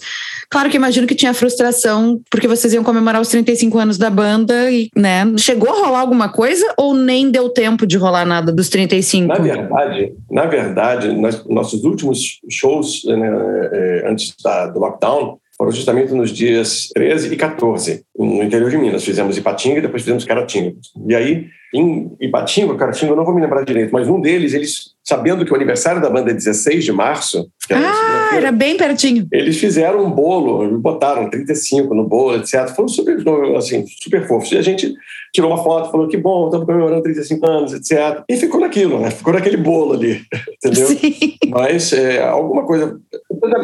Claro 0.50 0.70
que 0.70 0.76
imagino 0.76 1.08
que 1.08 1.16
tinha 1.16 1.34
frustração, 1.34 2.20
porque 2.30 2.48
vocês 2.48 2.74
iam 2.74 2.84
comemorar 2.84 3.22
os 3.22 3.30
35 3.30 3.78
anos 3.78 3.98
da 3.98 4.10
banda 4.10 4.70
e, 4.70 4.90
né? 4.96 5.24
Chegou 5.38 5.70
a 5.70 5.86
rolar 5.86 6.00
alguma 6.02 6.30
coisa 6.30 6.66
ou 6.78 6.94
nem 6.94 7.32
deu 7.32 7.50
tempo 7.50 7.88
de 7.88 7.98
rolar 7.98 8.26
nada 8.26 8.52
dos 8.52 8.68
35? 8.68 9.28
Na 9.28 9.36
verdade, 9.36 10.14
na 10.30 10.49
verdade, 10.50 11.16
nossos 11.48 11.84
últimos 11.84 12.40
shows 12.50 13.04
né, 13.06 13.30
é, 13.72 14.10
antes 14.10 14.36
da, 14.44 14.68
do 14.68 14.80
lockdown 14.80 15.40
foram 15.58 15.72
justamente 15.72 16.14
nos 16.14 16.32
dias 16.32 16.88
13 16.94 17.34
e 17.34 17.36
14, 17.36 18.06
no 18.18 18.42
interior 18.42 18.72
de 18.72 18.78
Minas. 18.78 19.04
Fizemos 19.04 19.38
Ipatinga 19.38 19.80
e 19.80 19.82
depois 19.82 20.04
fizemos 20.04 20.24
Caratinga. 20.24 20.74
E 21.06 21.14
aí, 21.14 21.48
em 21.74 22.16
Ipatinga, 22.22 22.76
Caratinga, 22.76 23.12
eu 23.12 23.16
não 23.18 23.26
vou 23.26 23.36
me 23.36 23.42
lembrar 23.42 23.66
direito, 23.66 23.92
mas 23.92 24.08
um 24.08 24.22
deles, 24.22 24.54
eles, 24.54 24.94
sabendo 25.10 25.44
que 25.44 25.52
o 25.52 25.56
aniversário 25.56 26.00
da 26.00 26.10
banda 26.10 26.30
é 26.30 26.36
16 26.36 26.86
de 26.86 26.92
março... 26.92 27.50
ah, 27.72 28.30
era 28.36 28.52
bem 28.52 28.78
pertinho. 28.78 29.28
Eles 29.32 29.58
fizeram 29.58 30.06
um 30.06 30.12
bolo, 30.12 30.78
botaram 30.78 31.28
35 31.32 31.96
no 31.96 32.08
bolo, 32.08 32.36
etc. 32.36 32.68
Foram 32.76 32.88
super, 32.88 33.18
assim, 33.58 33.84
super 34.04 34.28
fofos. 34.28 34.52
E 34.52 34.58
a 34.60 34.62
gente 34.62 34.94
tirou 35.34 35.50
uma 35.50 35.64
foto, 35.64 35.90
falou 35.92 36.08
que 36.08 36.16
bom, 36.16 36.46
estamos 36.46 36.68
comemorando 36.68 37.02
35 37.02 37.46
anos, 37.48 37.74
etc. 37.74 38.24
E 38.30 38.38
ficou 38.38 38.62
naquilo, 38.62 39.00
né? 39.00 39.10
Ficou 39.10 39.34
naquele 39.34 39.58
bolo 39.58 39.94
ali, 39.94 40.22
entendeu? 40.64 40.88
Sim. 40.88 41.34
Mas 41.48 41.92
é, 41.92 42.22
alguma 42.22 42.64
coisa... 42.64 43.00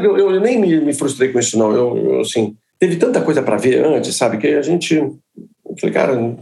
Eu, 0.01 0.17
eu, 0.17 0.41
nem 0.41 0.59
me, 0.59 0.81
me, 0.81 0.93
frustrei 0.95 1.31
com 1.31 1.37
isso, 1.37 1.59
não. 1.59 1.71
Eu, 1.71 1.97
eu 1.97 2.21
assim, 2.21 2.55
teve 2.79 2.95
tanta 2.95 3.21
coisa 3.21 3.43
para 3.43 3.57
ver 3.57 3.85
antes, 3.85 4.15
sabe? 4.15 4.37
Que 4.37 4.47
a 4.47 4.63
gente... 4.63 4.95
Eu 4.95 5.19
falei, 5.79 5.93
cara, 5.93 6.35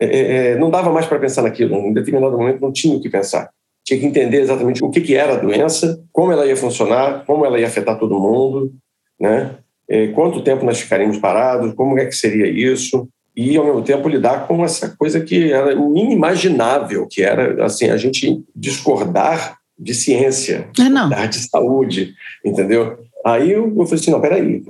é, 0.00 0.06
é, 0.06 0.46
é 0.52 0.56
não 0.56 0.70
dava 0.70 0.90
mais 0.90 1.04
para 1.04 1.18
pensar 1.18 1.42
naquilo. 1.42 1.76
Em 1.76 1.92
determinado 1.92 2.38
momento 2.38 2.62
não 2.62 2.72
tinha 2.72 2.96
o 2.96 3.00
que 3.00 3.10
pensar. 3.10 3.50
Tinha 3.84 3.98
que 3.98 4.06
entender 4.06 4.40
exatamente 4.40 4.84
o 4.84 4.90
que, 4.90 5.00
que 5.00 5.14
era 5.14 5.34
a 5.34 5.38
doença, 5.38 6.02
como 6.12 6.32
ela 6.32 6.46
ia 6.46 6.56
funcionar, 6.56 7.24
como 7.24 7.44
ela 7.44 7.58
ia 7.58 7.66
afetar 7.66 7.98
todo 7.98 8.20
mundo, 8.20 8.72
né? 9.18 9.56
É, 9.88 10.08
quanto 10.08 10.42
tempo 10.42 10.64
nós 10.64 10.80
ficaríamos 10.80 11.18
parados, 11.18 11.74
como 11.74 11.98
é 11.98 12.06
que 12.06 12.14
seria 12.14 12.46
isso 12.46 13.08
e 13.36 13.56
ao 13.56 13.64
mesmo 13.64 13.82
tempo 13.82 14.08
lidar 14.08 14.46
com 14.46 14.64
essa 14.64 14.94
coisa 14.96 15.20
que 15.20 15.52
era 15.52 15.72
inimaginável, 15.72 17.06
que 17.08 17.22
era 17.22 17.64
assim 17.64 17.88
a 17.88 17.96
gente 17.96 18.44
discordar 18.54 19.58
de 19.78 19.94
ciência, 19.94 20.68
é, 20.78 20.82
discordar 20.82 21.28
de 21.28 21.38
saúde, 21.38 22.14
entendeu? 22.44 22.98
Aí 23.24 23.50
eu, 23.52 23.66
eu 23.66 23.86
falei 23.86 24.00
assim, 24.00 24.10
não, 24.10 24.20
peraí, 24.20 24.62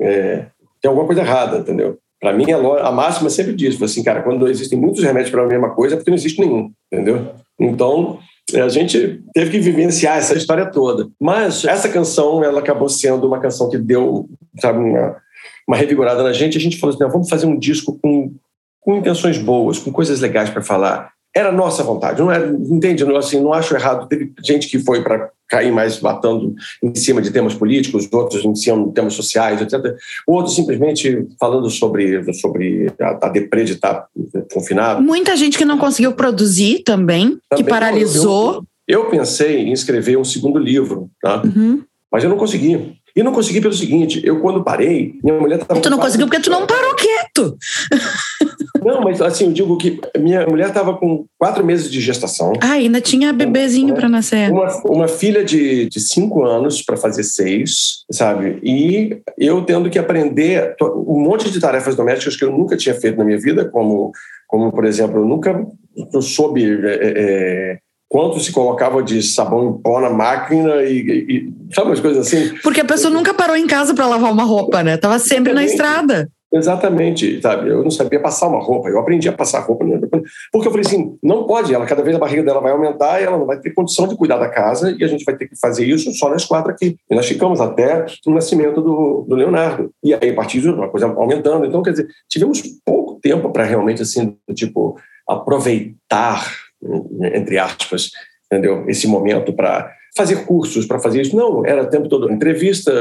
é, 0.00 0.46
tem 0.80 0.88
alguma 0.88 1.06
coisa 1.06 1.20
errada, 1.20 1.58
entendeu? 1.58 1.98
Para 2.20 2.32
mim, 2.32 2.50
a, 2.52 2.58
a 2.58 2.92
máxima 2.92 3.30
sempre 3.30 3.54
diz, 3.54 3.80
assim, 3.80 4.02
cara, 4.02 4.22
quando 4.22 4.48
existem 4.48 4.78
muitos 4.78 5.02
remédios 5.02 5.30
para 5.30 5.42
a 5.42 5.46
mesma 5.46 5.70
coisa, 5.70 5.94
é 5.94 5.96
porque 5.96 6.10
não 6.10 6.16
existe 6.16 6.40
nenhum, 6.40 6.70
entendeu? 6.90 7.34
Então, 7.58 8.18
a 8.54 8.68
gente 8.68 9.22
teve 9.34 9.50
que 9.50 9.60
vivenciar 9.60 10.18
essa 10.18 10.34
história 10.34 10.66
toda. 10.66 11.08
Mas 11.20 11.64
essa 11.64 11.88
canção, 11.88 12.42
ela 12.42 12.60
acabou 12.60 12.88
sendo 12.88 13.26
uma 13.26 13.40
canção 13.40 13.68
que 13.68 13.78
deu, 13.78 14.28
sabe, 14.60 14.78
uma, 14.78 15.16
uma 15.66 15.76
revigorada 15.76 16.22
na 16.22 16.32
gente, 16.32 16.58
a 16.58 16.60
gente 16.60 16.78
falou 16.78 16.94
assim: 16.94 17.04
vamos 17.12 17.28
fazer 17.28 17.46
um 17.46 17.58
disco 17.58 17.98
com, 18.02 18.34
com 18.80 18.96
intenções 18.96 19.38
boas, 19.38 19.78
com 19.78 19.92
coisas 19.92 20.20
legais 20.20 20.50
para 20.50 20.62
falar. 20.62 21.12
Era 21.34 21.52
nossa 21.52 21.82
vontade, 21.82 22.20
não 22.20 22.30
é? 22.30 22.38
Entende? 22.38 23.04
Assim, 23.16 23.40
não 23.40 23.52
acho 23.52 23.74
errado. 23.74 24.08
Teve 24.08 24.32
gente 24.44 24.68
que 24.68 24.78
foi 24.80 25.02
para 25.02 25.30
cair 25.50 25.72
mais 25.72 25.98
batendo 25.98 26.54
em 26.82 26.94
cima 26.94 27.20
de 27.20 27.30
temas 27.30 27.54
políticos, 27.54 28.08
outros 28.10 28.44
em 28.44 28.54
cima 28.54 28.86
de 28.86 28.94
temas 28.94 29.14
sociais, 29.14 29.60
etc. 29.60 29.94
Outros 30.26 30.54
simplesmente 30.54 31.26
falando 31.38 31.68
sobre, 31.68 32.32
sobre 32.34 32.90
a, 33.00 33.26
a 33.26 33.28
deprê 33.28 33.64
de 33.64 33.72
estar 33.72 34.06
confinado. 34.52 35.02
Muita 35.02 35.36
gente 35.36 35.58
que 35.58 35.64
não 35.64 35.76
conseguiu 35.76 36.12
produzir 36.12 36.82
também, 36.84 37.38
também 37.48 37.64
que 37.64 37.68
paralisou. 37.68 38.64
Eu, 38.86 39.00
eu, 39.00 39.10
pensei 39.10 39.58
em 39.58 39.72
escrever 39.72 40.16
um 40.16 40.24
segundo 40.24 40.58
livro, 40.58 41.10
tá? 41.20 41.42
Uhum. 41.44 41.82
mas 42.10 42.22
eu 42.22 42.30
não 42.30 42.36
consegui. 42.36 42.98
E 43.14 43.24
não 43.24 43.32
consegui 43.32 43.60
pelo 43.60 43.74
seguinte, 43.74 44.20
eu 44.24 44.40
quando 44.40 44.62
parei, 44.62 45.18
minha 45.22 45.38
mulher 45.38 45.60
estava... 45.60 45.80
Tu 45.80 45.90
não 45.90 45.98
conseguiu 45.98 46.28
porque 46.28 46.42
tu 46.42 46.48
não 46.48 46.64
parou 46.64 46.94
quieto. 46.94 47.58
Não, 48.90 49.02
mas 49.02 49.20
assim, 49.20 49.46
eu 49.46 49.52
digo 49.52 49.76
que 49.76 50.00
minha 50.18 50.46
mulher 50.46 50.68
estava 50.68 50.96
com 50.96 51.24
quatro 51.38 51.64
meses 51.64 51.90
de 51.90 52.00
gestação. 52.00 52.52
Ah, 52.60 52.72
ainda 52.72 53.00
tinha 53.00 53.32
bebezinho 53.32 53.94
para 53.94 54.08
nascer. 54.08 54.50
Uma, 54.50 54.68
uma, 54.84 55.08
filha 55.08 55.44
de, 55.44 55.88
de 55.88 56.00
cinco 56.00 56.44
anos 56.44 56.82
para 56.82 56.96
fazer 56.96 57.22
seis, 57.22 58.04
sabe? 58.10 58.58
E 58.62 59.20
eu 59.38 59.62
tendo 59.62 59.88
que 59.90 59.98
aprender 59.98 60.74
um 60.82 61.20
monte 61.20 61.50
de 61.50 61.60
tarefas 61.60 61.94
domésticas 61.94 62.36
que 62.36 62.44
eu 62.44 62.50
nunca 62.50 62.76
tinha 62.76 62.94
feito 62.94 63.18
na 63.18 63.24
minha 63.24 63.38
vida, 63.38 63.64
como, 63.68 64.12
como 64.48 64.72
por 64.72 64.84
exemplo, 64.84 65.20
eu 65.20 65.24
nunca 65.24 65.64
eu 66.12 66.22
soube... 66.22 66.64
É, 66.84 67.14
é, 67.16 67.78
quanto 68.10 68.40
se 68.40 68.50
colocava 68.50 69.04
de 69.04 69.22
sabão 69.22 69.70
em 69.70 69.80
pó 69.80 70.00
na 70.00 70.10
máquina 70.10 70.82
e, 70.82 70.98
e 70.98 71.72
sabe 71.72 71.90
umas 71.90 72.00
coisas 72.00 72.26
assim. 72.26 72.56
Porque 72.60 72.80
a 72.80 72.84
pessoa 72.84 73.14
nunca 73.14 73.32
parou 73.32 73.56
em 73.56 73.68
casa 73.68 73.94
para 73.94 74.04
lavar 74.04 74.32
uma 74.32 74.42
roupa, 74.42 74.82
né? 74.82 74.96
Tava 74.96 75.20
sempre 75.20 75.52
Exatamente. 75.52 75.54
na 75.54 75.64
estrada. 75.64 76.28
Exatamente, 76.52 77.40
sabe? 77.40 77.68
Eu 77.68 77.82
não 77.82 77.90
sabia 77.90 78.20
passar 78.20 78.48
uma 78.48 78.60
roupa, 78.60 78.88
eu 78.88 78.98
aprendi 78.98 79.28
a 79.28 79.32
passar 79.32 79.60
roupa, 79.60 79.84
porque 80.50 80.66
eu 80.66 80.72
falei 80.72 80.84
assim, 80.84 81.16
não 81.22 81.46
pode, 81.46 81.72
ela 81.72 81.86
cada 81.86 82.02
vez 82.02 82.16
a 82.16 82.18
barriga 82.18 82.42
dela 82.42 82.60
vai 82.60 82.72
aumentar 82.72 83.20
e 83.20 83.24
ela 83.24 83.38
não 83.38 83.46
vai 83.46 83.58
ter 83.60 83.70
condição 83.70 84.08
de 84.08 84.16
cuidar 84.16 84.36
da 84.36 84.48
casa 84.48 84.94
e 84.98 85.04
a 85.04 85.06
gente 85.06 85.24
vai 85.24 85.36
ter 85.36 85.46
que 85.46 85.56
fazer 85.56 85.86
isso 85.86 86.12
só 86.12 86.28
nós 86.28 86.44
quatro 86.44 86.72
aqui. 86.72 86.96
E 87.08 87.14
nós 87.14 87.26
ficamos 87.26 87.60
até 87.60 88.04
o 88.26 88.30
nascimento 88.32 88.80
do, 88.80 89.24
do 89.28 89.36
Leonardo. 89.36 89.92
E 90.02 90.12
aí, 90.12 90.30
a 90.30 90.34
partir 90.34 90.60
de 90.60 90.68
uma 90.68 90.88
coisa 90.88 91.06
aumentando. 91.06 91.64
Então, 91.64 91.82
quer 91.82 91.92
dizer, 91.92 92.08
tivemos 92.28 92.62
pouco 92.84 93.20
tempo 93.20 93.50
para 93.50 93.64
realmente, 93.64 94.02
assim, 94.02 94.36
tipo, 94.54 94.96
aproveitar 95.28 96.44
entre 97.34 97.58
aspas, 97.58 98.10
entendeu? 98.46 98.84
Esse 98.88 99.06
momento 99.06 99.52
para 99.52 99.92
fazer 100.16 100.44
cursos, 100.44 100.86
para 100.86 100.98
fazer 100.98 101.20
isso. 101.22 101.36
Não, 101.36 101.64
era 101.64 101.82
o 101.82 101.88
tempo 101.88 102.08
todo 102.08 102.30
entrevista, 102.30 102.92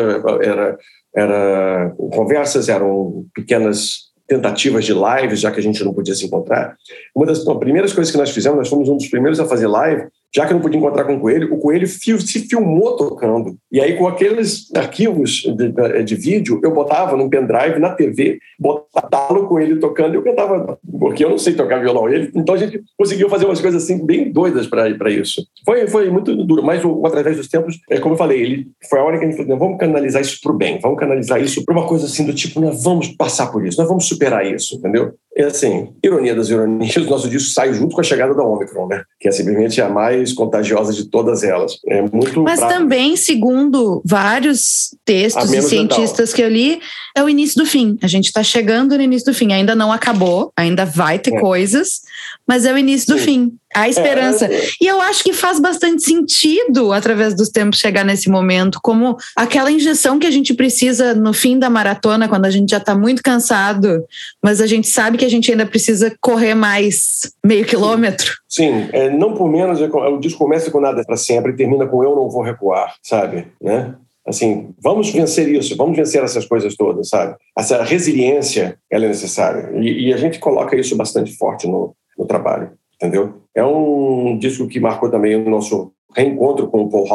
era, 0.41 0.77
era 1.15 1.93
conversas, 2.11 2.69
eram 2.69 3.25
pequenas 3.33 4.09
tentativas 4.27 4.85
de 4.85 4.93
lives, 4.93 5.39
já 5.39 5.51
que 5.51 5.59
a 5.59 5.63
gente 5.63 5.83
não 5.83 5.93
podia 5.93 6.13
se 6.13 6.25
encontrar. 6.25 6.75
Uma 7.15 7.25
das 7.25 7.43
primeiras 7.43 7.91
coisas 7.91 8.11
que 8.11 8.17
nós 8.17 8.29
fizemos, 8.29 8.59
nós 8.59 8.69
fomos 8.69 8.87
um 8.87 8.95
dos 8.95 9.07
primeiros 9.07 9.39
a 9.39 9.45
fazer 9.45 9.67
live, 9.67 10.07
já 10.35 10.45
que 10.45 10.53
eu 10.53 10.55
não 10.55 10.61
podia 10.61 10.79
encontrar 10.79 11.05
com 11.05 11.15
o 11.15 11.19
Coelho, 11.19 11.53
o 11.53 11.57
Coelho 11.57 11.87
se 11.87 12.39
filmou 12.47 12.95
tocando. 12.95 13.57
E 13.71 13.79
aí, 13.81 13.97
com 13.97 14.07
aqueles 14.07 14.73
arquivos 14.75 15.41
de, 15.41 16.03
de 16.03 16.15
vídeo, 16.15 16.59
eu 16.63 16.71
botava 16.71 17.17
num 17.17 17.29
pendrive 17.29 17.79
na 17.79 17.89
TV, 17.89 18.39
botava 18.59 19.39
o 19.39 19.47
Coelho 19.47 19.79
tocando 19.79 20.13
e 20.13 20.17
eu 20.17 20.23
cantava, 20.23 20.77
porque 20.99 21.25
eu 21.25 21.29
não 21.29 21.37
sei 21.37 21.53
tocar 21.53 21.79
violão. 21.79 22.07
Ele, 22.07 22.31
então 22.35 22.53
a 22.53 22.57
gente 22.57 22.81
conseguiu 22.97 23.29
fazer 23.29 23.45
umas 23.45 23.61
coisas 23.61 23.83
assim 23.83 24.05
bem 24.05 24.31
doidas 24.31 24.67
para 24.67 25.09
isso. 25.09 25.43
Foi, 25.65 25.87
foi 25.87 26.09
muito 26.09 26.35
duro, 26.35 26.63
mas 26.63 26.83
o, 26.85 27.05
através 27.05 27.37
dos 27.37 27.47
tempos, 27.47 27.79
é, 27.89 27.99
como 27.99 28.13
eu 28.13 28.17
falei, 28.17 28.41
ele, 28.41 28.67
foi 28.89 28.99
a 28.99 29.03
hora 29.03 29.17
que 29.17 29.25
a 29.25 29.29
gente 29.29 29.37
falou: 29.37 29.57
vamos 29.57 29.79
canalizar 29.79 30.21
isso 30.21 30.39
para 30.41 30.51
o 30.51 30.57
bem, 30.57 30.79
vamos 30.79 30.99
canalizar 30.99 31.41
isso 31.41 31.63
para 31.65 31.73
uma 31.73 31.87
coisa 31.87 32.05
assim 32.05 32.25
do 32.25 32.33
tipo, 32.33 32.59
nós 32.59 32.83
vamos 32.83 33.07
passar 33.07 33.51
por 33.51 33.65
isso, 33.65 33.79
nós 33.79 33.87
vamos 33.87 34.07
superar 34.07 34.45
isso, 34.45 34.75
entendeu? 34.75 35.13
É 35.39 35.45
assim, 35.45 35.93
ironia 36.03 36.35
das 36.35 36.49
ironias, 36.49 36.97
o 36.97 37.09
nosso 37.09 37.29
disco 37.29 37.51
sai 37.51 37.73
junto 37.73 37.95
com 37.95 38.01
a 38.01 38.03
chegada 38.03 38.33
da 38.33 38.43
Omicron, 38.43 38.87
né? 38.87 39.03
Que 39.17 39.29
é 39.29 39.31
simplesmente 39.31 39.81
a 39.81 39.87
mais 39.87 40.33
contagiosa 40.33 40.91
de 40.91 41.05
todas 41.05 41.43
elas. 41.43 41.79
É 41.87 42.01
muito 42.01 42.43
Mas 42.43 42.59
prático. 42.59 42.77
também, 42.77 43.15
segundo 43.15 44.01
vários 44.03 44.93
textos 45.05 45.53
e 45.53 45.61
cientistas 45.61 46.31
letal. 46.31 46.35
que 46.35 46.41
eu 46.41 46.49
li, 46.49 46.81
é 47.15 47.23
o 47.23 47.29
início 47.29 47.63
do 47.63 47.65
fim. 47.65 47.97
A 48.03 48.07
gente 48.07 48.25
está 48.25 48.43
chegando 48.43 48.97
no 48.97 49.01
início 49.01 49.31
do 49.31 49.33
fim. 49.33 49.53
Ainda 49.53 49.73
não 49.73 49.93
acabou, 49.93 50.51
ainda 50.57 50.83
vai 50.83 51.17
ter 51.17 51.33
é. 51.33 51.39
coisas, 51.39 52.01
mas 52.47 52.65
é 52.65 52.73
o 52.73 52.77
início 52.77 53.13
do 53.13 53.19
Sim. 53.19 53.25
fim. 53.25 53.59
A 53.75 53.87
esperança. 53.87 54.45
É, 54.45 54.55
é, 54.55 54.67
e 54.81 54.87
eu 54.87 54.99
acho 54.99 55.23
que 55.23 55.31
faz 55.31 55.59
bastante 55.59 56.01
sentido, 56.01 56.91
através 56.91 57.35
dos 57.35 57.49
tempos, 57.49 57.79
chegar 57.79 58.03
nesse 58.03 58.27
momento, 58.27 58.79
como 58.81 59.15
aquela 59.35 59.71
injeção 59.71 60.17
que 60.17 60.25
a 60.25 60.31
gente 60.31 60.55
precisa 60.55 61.13
no 61.13 61.33
fim 61.33 61.59
da 61.59 61.69
maratona, 61.69 62.27
quando 62.27 62.45
a 62.45 62.49
gente 62.49 62.71
já 62.71 62.77
está 62.77 62.97
muito 62.97 63.21
cansado, 63.21 64.03
mas 64.43 64.59
a 64.59 64.65
gente 64.65 64.87
sabe 64.87 65.17
que 65.17 65.25
a 65.25 65.29
gente 65.29 65.51
ainda 65.51 65.67
precisa 65.67 66.11
correr 66.19 66.55
mais 66.55 67.31
meio 67.45 67.63
quilômetro. 67.63 68.33
Sim, 68.47 68.89
é, 68.91 69.09
não 69.09 69.35
por 69.35 69.49
menos, 69.49 69.79
o 69.79 70.17
disco 70.17 70.39
começa 70.39 70.71
com 70.71 70.79
nada 70.79 71.03
para 71.05 71.15
sempre 71.15 71.51
e 71.51 71.55
termina 71.55 71.85
com 71.85 72.03
eu 72.03 72.15
não 72.15 72.27
vou 72.27 72.41
recuar, 72.41 72.95
sabe? 73.03 73.47
Né? 73.61 73.93
Assim, 74.29 74.69
vamos 74.81 75.09
vencer 75.11 75.47
isso, 75.49 75.75
vamos 75.75 75.97
vencer 75.97 76.23
essas 76.23 76.45
coisas 76.45 76.75
todas, 76.75 77.09
sabe? 77.09 77.35
Essa 77.57 77.83
resiliência, 77.83 78.77
ela 78.89 79.05
é 79.05 79.07
necessária. 79.07 79.71
E, 79.75 80.07
e 80.07 80.13
a 80.13 80.17
gente 80.17 80.39
coloca 80.39 80.75
isso 80.75 80.95
bastante 80.95 81.35
forte 81.35 81.67
no, 81.67 81.95
no 82.19 82.25
trabalho, 82.25 82.71
entendeu? 82.95 83.41
É 83.55 83.63
um 83.63 84.37
disco 84.37 84.67
que 84.67 84.79
marcou 84.79 85.09
também 85.09 85.35
o 85.35 85.49
nosso 85.49 85.91
reencontro 86.15 86.67
com 86.67 86.81
o 86.81 86.89
Paul 86.89 87.07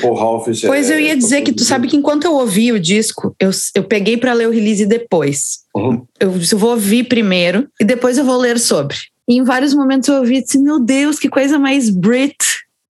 Paul 0.00 0.18
Halves 0.18 0.60
pois 0.66 0.90
é, 0.90 0.94
eu 0.94 1.00
ia 1.00 1.16
dizer 1.16 1.42
que 1.42 1.52
tu 1.52 1.64
sabe 1.64 1.88
que 1.88 1.96
enquanto 1.96 2.24
eu 2.24 2.34
ouvi 2.34 2.70
o 2.70 2.78
disco, 2.78 3.34
eu, 3.40 3.50
eu 3.74 3.82
peguei 3.82 4.16
para 4.16 4.34
ler 4.34 4.46
o 4.46 4.52
release 4.52 4.84
depois. 4.86 5.60
Uhum. 5.74 6.06
Eu, 6.20 6.32
eu 6.52 6.58
vou 6.58 6.72
ouvir 6.72 7.04
primeiro 7.04 7.66
e 7.80 7.84
depois 7.84 8.18
eu 8.18 8.24
vou 8.24 8.36
ler 8.36 8.58
sobre. 8.58 8.96
E 9.26 9.38
em 9.38 9.42
vários 9.42 9.74
momentos 9.74 10.08
eu 10.08 10.16
ouvi 10.16 10.38
assim, 10.38 10.62
meu 10.62 10.78
Deus, 10.78 11.18
que 11.18 11.28
coisa 11.28 11.58
mais 11.58 11.88
Brit 11.88 12.36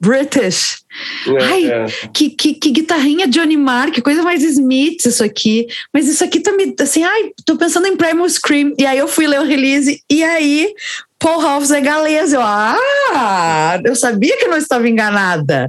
British. 0.00 0.78
É, 1.26 1.44
Ai, 1.44 1.70
é. 1.70 1.86
Que, 2.12 2.30
que, 2.30 2.54
que 2.54 2.70
guitarrinha 2.70 3.28
Johnny 3.28 3.56
Marr, 3.56 3.92
que 3.92 4.00
coisa 4.00 4.22
mais 4.22 4.42
Smith 4.42 5.04
isso 5.04 5.22
aqui. 5.22 5.66
Mas 5.92 6.08
isso 6.08 6.24
aqui 6.24 6.40
tá 6.40 6.52
me, 6.52 6.74
assim, 6.80 7.04
ai, 7.04 7.32
tô 7.44 7.56
pensando 7.56 7.86
em 7.86 7.96
Primal 7.96 8.28
Scream. 8.28 8.72
E 8.78 8.86
aí 8.86 8.98
eu 8.98 9.06
fui 9.06 9.26
ler 9.26 9.40
o 9.40 9.44
release, 9.44 10.02
e 10.10 10.24
aí 10.24 10.72
Paul 11.20 11.42
House 11.42 11.70
é 11.70 11.80
galês. 11.80 12.32
Eu, 12.32 12.40
ah, 12.42 13.80
eu 13.84 13.94
sabia 13.94 14.36
que 14.38 14.48
não 14.48 14.56
estava 14.56 14.88
enganada. 14.88 15.68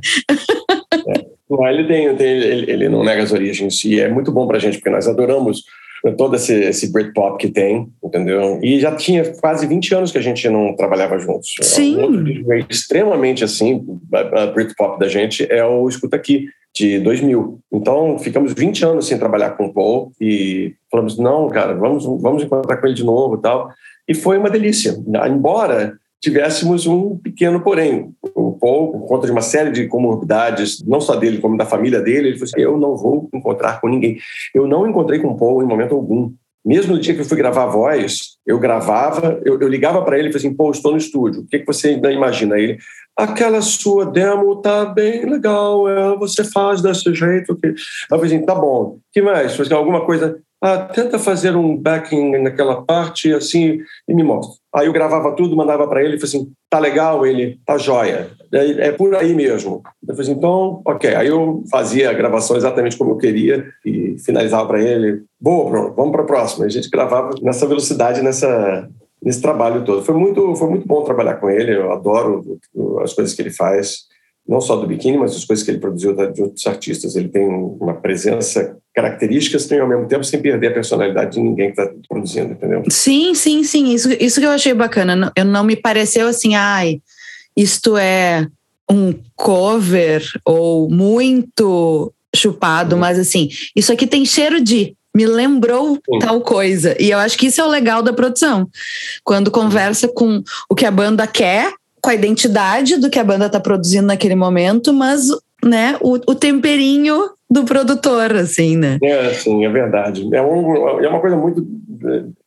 Não, 1.49 1.67
ele 1.67 1.85
tem, 1.85 2.15
tem 2.15 2.27
ele, 2.29 2.71
ele 2.71 2.89
não 2.89 3.03
nega 3.03 3.21
as 3.21 3.33
origens 3.33 3.83
e 3.83 3.99
é 3.99 4.07
muito 4.07 4.31
bom 4.31 4.47
pra 4.47 4.57
gente, 4.57 4.77
porque 4.77 4.89
nós 4.89 5.07
adoramos 5.07 5.63
todo 6.17 6.35
esse, 6.35 6.53
esse 6.53 6.91
Britpop 6.91 7.37
que 7.37 7.51
tem, 7.51 7.87
entendeu? 8.03 8.59
E 8.63 8.79
já 8.79 8.95
tinha 8.95 9.23
quase 9.39 9.67
20 9.67 9.93
anos 9.93 10.11
que 10.11 10.17
a 10.17 10.21
gente 10.21 10.47
não 10.49 10.75
trabalhava 10.75 11.19
juntos. 11.19 11.53
Sim. 11.61 11.97
Um 11.97 12.01
outro 12.03 12.23
disco 12.23 12.53
extremamente 12.69 13.43
assim, 13.43 13.85
a, 14.13 14.43
a 14.43 14.47
Britpop 14.47 14.97
da 14.97 15.07
gente 15.07 15.45
é 15.51 15.63
o 15.63 15.87
Escuta 15.87 16.15
Aqui, 16.15 16.47
de 16.73 16.99
2000. 16.99 17.59
Então, 17.71 18.17
ficamos 18.17 18.53
20 18.53 18.85
anos 18.85 19.07
sem 19.07 19.17
trabalhar 19.17 19.51
com 19.51 19.65
o 19.65 19.73
Paul 19.73 20.11
e 20.19 20.73
falamos, 20.89 21.17
não, 21.17 21.47
cara, 21.49 21.73
vamos, 21.73 22.05
vamos 22.21 22.43
encontrar 22.43 22.77
com 22.77 22.87
ele 22.87 22.95
de 22.95 23.03
novo 23.03 23.35
e 23.35 23.41
tal. 23.41 23.69
E 24.11 24.13
foi 24.13 24.37
uma 24.37 24.49
delícia. 24.49 25.01
Embora 25.25 25.97
tivéssemos 26.21 26.85
um 26.85 27.17
pequeno 27.17 27.61
porém. 27.61 28.13
O 28.35 28.51
Paul, 28.59 28.91
por 28.91 29.07
conta 29.07 29.25
de 29.25 29.31
uma 29.31 29.41
série 29.41 29.71
de 29.71 29.87
comorbidades, 29.87 30.83
não 30.85 30.99
só 30.99 31.15
dele, 31.15 31.37
como 31.37 31.55
da 31.55 31.65
família 31.65 32.01
dele, 32.01 32.27
ele 32.27 32.37
falou 32.37 32.51
assim, 32.53 32.61
eu 32.61 32.77
não 32.77 32.97
vou 32.97 33.29
encontrar 33.33 33.79
com 33.79 33.87
ninguém. 33.87 34.17
Eu 34.53 34.67
não 34.67 34.85
encontrei 34.85 35.19
com 35.19 35.29
o 35.29 35.37
Paul 35.37 35.63
em 35.63 35.65
momento 35.65 35.95
algum. 35.95 36.29
Mesmo 36.63 36.93
no 36.93 36.99
dia 36.99 37.15
que 37.15 37.21
eu 37.21 37.25
fui 37.25 37.37
gravar 37.37 37.63
a 37.63 37.67
voz, 37.67 38.35
eu 38.45 38.59
gravava, 38.59 39.41
eu, 39.45 39.57
eu 39.61 39.67
ligava 39.69 40.03
para 40.03 40.19
ele 40.19 40.27
e 40.27 40.31
falei 40.33 40.45
assim, 40.45 40.55
Paul, 40.55 40.71
estou 40.71 40.91
no 40.91 40.97
estúdio, 40.97 41.41
o 41.41 41.47
que, 41.47 41.59
que 41.59 41.65
você 41.65 41.93
imagina? 41.93 42.59
Ele, 42.59 42.77
aquela 43.17 43.61
sua 43.61 44.05
demo 44.05 44.57
tá 44.57 44.85
bem 44.85 45.25
legal, 45.25 45.89
é, 45.89 46.17
você 46.17 46.43
faz 46.43 46.81
desse 46.81 47.15
jeito. 47.15 47.55
Que... 47.55 47.67
Eu 47.69 47.75
falei 48.09 48.25
assim, 48.25 48.45
tá 48.45 48.53
bom, 48.53 48.99
que 49.11 49.21
mais? 49.21 49.57
Alguma 49.71 50.05
coisa 50.05 50.37
ah, 50.61 50.77
tenta 50.77 51.17
fazer 51.17 51.55
um 51.55 51.75
backing 51.75 52.37
naquela 52.37 52.83
parte 52.83 53.33
assim 53.33 53.79
e 54.07 54.13
me 54.13 54.23
mostra. 54.23 54.59
Aí 54.73 54.85
eu 54.85 54.93
gravava 54.93 55.35
tudo, 55.35 55.55
mandava 55.55 55.87
para 55.87 56.03
ele 56.03 56.15
e 56.15 56.19
falei 56.19 56.35
assim, 56.35 56.51
tá 56.69 56.77
legal, 56.77 57.25
ele 57.25 57.59
tá 57.65 57.77
joia, 57.77 58.29
é, 58.53 58.87
é 58.87 58.91
por 58.91 59.15
aí 59.15 59.33
mesmo. 59.33 59.81
Eu 60.07 60.15
falei 60.15 60.21
assim, 60.21 60.37
então, 60.37 60.81
ok. 60.85 61.15
Aí 61.15 61.27
eu 61.27 61.63
fazia 61.69 62.09
a 62.09 62.13
gravação 62.13 62.55
exatamente 62.55 62.97
como 62.97 63.11
eu 63.11 63.17
queria 63.17 63.65
e 63.85 64.17
finalizava 64.19 64.67
para 64.67 64.81
ele, 64.81 65.23
boa, 65.39 65.69
Bruno, 65.69 65.93
vamos 65.95 66.11
para 66.11 66.21
a 66.21 66.27
próxima. 66.27 66.65
A 66.65 66.69
gente 66.69 66.89
gravava 66.89 67.31
nessa 67.41 67.65
velocidade, 67.65 68.21
nessa 68.21 68.87
nesse 69.23 69.41
trabalho 69.41 69.85
todo. 69.85 70.03
Foi 70.03 70.15
muito, 70.15 70.55
foi 70.55 70.69
muito 70.69 70.87
bom 70.87 71.03
trabalhar 71.03 71.35
com 71.35 71.49
ele. 71.49 71.75
Eu 71.75 71.91
adoro 71.91 72.59
as 73.03 73.13
coisas 73.13 73.35
que 73.35 73.41
ele 73.41 73.51
faz 73.51 74.07
não 74.47 74.59
só 74.59 74.75
do 74.75 74.87
biquíni, 74.87 75.17
mas 75.17 75.35
as 75.35 75.45
coisas 75.45 75.63
que 75.63 75.71
ele 75.71 75.79
produziu 75.79 76.13
de 76.13 76.41
outros 76.41 76.65
artistas. 76.67 77.15
Ele 77.15 77.29
tem 77.29 77.47
uma 77.47 77.93
presença, 77.93 78.77
características, 78.93 79.65
tem 79.65 79.79
ao 79.79 79.87
mesmo 79.87 80.07
tempo 80.07 80.23
sem 80.23 80.41
perder 80.41 80.67
a 80.67 80.73
personalidade 80.73 81.33
de 81.33 81.39
ninguém 81.39 81.71
que 81.71 81.81
está 81.81 81.93
produzindo, 82.09 82.53
entendeu? 82.53 82.83
Sim, 82.89 83.33
sim, 83.33 83.63
sim. 83.63 83.93
Isso, 83.93 84.11
isso 84.19 84.39
que 84.39 84.45
eu 84.45 84.51
achei 84.51 84.73
bacana. 84.73 85.31
Eu 85.35 85.45
não 85.45 85.63
me 85.63 85.75
pareceu 85.75 86.27
assim, 86.27 86.55
ai, 86.55 87.01
isto 87.55 87.95
é 87.97 88.47
um 88.89 89.13
cover 89.35 90.23
ou 90.45 90.89
muito 90.89 92.13
chupado, 92.35 92.97
mas 92.97 93.19
assim, 93.19 93.49
isso 93.75 93.91
aqui 93.91 94.07
tem 94.07 94.25
cheiro 94.25 94.61
de 94.61 94.95
me 95.13 95.25
lembrou 95.25 95.95
Sim. 95.95 96.19
tal 96.19 96.41
coisa. 96.41 96.95
E 96.99 97.11
eu 97.11 97.19
acho 97.19 97.37
que 97.37 97.47
isso 97.47 97.59
é 97.59 97.63
o 97.65 97.69
legal 97.69 98.01
da 98.01 98.13
produção. 98.13 98.69
Quando 99.23 99.51
conversa 99.51 100.07
com 100.07 100.41
o 100.69 100.75
que 100.75 100.85
a 100.85 100.91
banda 100.91 101.27
quer, 101.27 101.73
com 102.01 102.09
a 102.09 102.15
identidade 102.15 102.97
do 102.97 103.09
que 103.09 103.19
a 103.19 103.23
banda 103.23 103.45
está 103.45 103.59
produzindo 103.59 104.07
naquele 104.07 104.35
momento, 104.35 104.91
mas 104.91 105.27
né, 105.63 105.95
o, 106.01 106.13
o, 106.13 106.35
temperinho 106.35 107.29
do 107.49 107.63
produtor, 107.63 108.35
assim, 108.35 108.75
né? 108.75 108.97
É, 109.03 109.33
sim, 109.33 109.63
é 109.63 109.69
verdade. 109.69 110.27
É, 110.33 110.41
um, 110.41 110.99
é 110.99 111.07
uma 111.07 111.19
coisa 111.19 111.37
muito. 111.37 111.65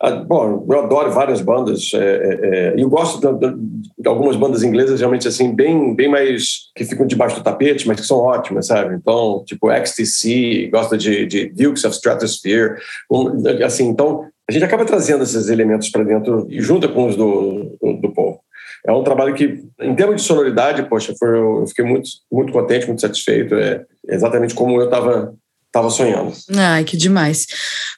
É, 0.02 0.16
bom, 0.24 0.66
eu 0.68 0.80
adoro 0.80 1.12
várias 1.12 1.40
bandas 1.40 1.92
é, 1.94 1.98
é, 1.98 2.74
e 2.76 2.80
eu 2.80 2.88
gosto 2.88 3.20
de, 3.20 3.54
de, 3.98 4.08
algumas 4.08 4.34
bandas 4.34 4.64
inglesas 4.64 4.98
realmente 4.98 5.28
assim 5.28 5.54
bem, 5.54 5.94
bem 5.94 6.08
mais 6.08 6.72
que 6.74 6.84
ficam 6.84 7.06
debaixo 7.06 7.36
do 7.36 7.44
tapete, 7.44 7.86
mas 7.86 8.00
que 8.00 8.06
são 8.06 8.18
ótimas, 8.18 8.66
sabe? 8.66 8.96
Então, 8.96 9.44
tipo 9.46 9.70
XTC, 9.70 10.70
gosta 10.72 10.98
de, 10.98 11.24
de 11.26 11.46
Dukes 11.50 11.84
of 11.84 11.94
Stratosphere, 11.94 12.78
um, 13.08 13.30
assim. 13.64 13.86
Então, 13.86 14.24
a 14.48 14.52
gente 14.52 14.64
acaba 14.64 14.84
trazendo 14.84 15.22
esses 15.22 15.48
elementos 15.48 15.88
para 15.88 16.02
dentro 16.02 16.48
e 16.50 16.58
com 16.88 17.06
os 17.06 17.14
do, 17.14 17.76
do, 17.80 17.92
do 18.00 18.12
povo 18.12 18.40
é 18.86 18.92
um 18.92 19.02
trabalho 19.02 19.34
que, 19.34 19.64
em 19.80 19.94
termos 19.94 20.16
de 20.16 20.22
sonoridade, 20.22 20.88
poxa, 20.88 21.14
foi, 21.18 21.38
eu 21.38 21.64
fiquei 21.66 21.84
muito, 21.84 22.08
muito 22.30 22.52
contente, 22.52 22.86
muito 22.86 23.00
satisfeito. 23.00 23.54
É 23.54 23.84
exatamente 24.08 24.54
como 24.54 24.80
eu 24.80 24.84
estava 24.84 25.34
tava 25.72 25.90
sonhando. 25.90 26.32
Ai, 26.56 26.84
que 26.84 26.96
demais. 26.96 27.46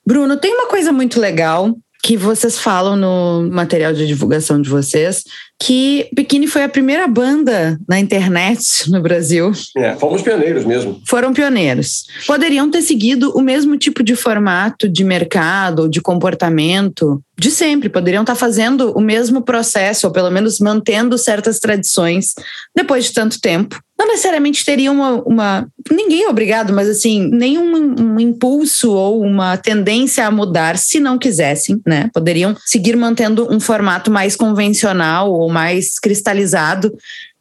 Bruno, 0.07 0.39
tem 0.39 0.55
uma 0.55 0.67
coisa 0.67 0.93
muito 0.93 1.21
legal 1.21 1.77
que 2.03 2.17
vocês 2.17 2.57
falam 2.57 2.95
no 2.95 3.51
material 3.51 3.93
de 3.93 4.07
divulgação 4.07 4.63
de 4.63 4.71
vocês, 4.71 5.25
que 5.61 6.09
Bikini 6.15 6.47
foi 6.47 6.63
a 6.63 6.69
primeira 6.69 7.09
banda 7.09 7.77
na 7.89 7.99
internet 7.99 8.89
no 8.89 9.03
Brasil. 9.03 9.51
É, 9.77 9.97
fomos 9.97 10.23
pioneiros 10.23 10.65
mesmo. 10.65 11.03
Foram 11.09 11.33
pioneiros. 11.33 12.05
Poderiam 12.25 12.71
ter 12.71 12.83
seguido 12.83 13.33
o 13.37 13.43
mesmo 13.43 13.77
tipo 13.77 14.05
de 14.05 14.15
formato 14.15 14.89
de 14.89 15.03
mercado, 15.03 15.89
de 15.89 16.01
comportamento 16.01 17.21
de 17.39 17.51
sempre, 17.51 17.91
poderiam 17.91 18.23
estar 18.23 18.35
fazendo 18.35 18.93
o 18.93 19.01
mesmo 19.01 19.43
processo, 19.43 20.07
ou 20.07 20.13
pelo 20.13 20.31
menos 20.31 20.59
mantendo 20.59 21.19
certas 21.19 21.59
tradições 21.59 22.35
depois 22.75 23.05
de 23.05 23.13
tanto 23.13 23.39
tempo. 23.39 23.79
Não 23.99 24.09
necessariamente 24.09 24.65
teriam 24.65 24.95
uma, 24.95 25.23
uma 25.23 25.69
ninguém 25.91 26.25
é 26.25 26.29
obrigado, 26.29 26.73
mas 26.73 26.89
assim, 26.89 27.29
nenhum 27.31 27.95
um 28.01 28.21
impulso 28.21 28.91
ou 28.91 29.23
uma 29.23 29.57
tendência 29.57 30.27
a 30.27 30.31
mudar 30.31 30.79
se 30.79 30.99
não 30.99 31.19
quisessem, 31.19 31.81
né? 31.87 32.11
Poderiam 32.13 32.57
seguir 32.65 32.97
mantendo 32.97 33.47
um 33.53 33.61
formato 33.61 34.11
mais 34.11 34.35
convencional 34.35 35.31
ou 35.31 35.51
mais 35.51 35.99
cristalizado 35.99 36.93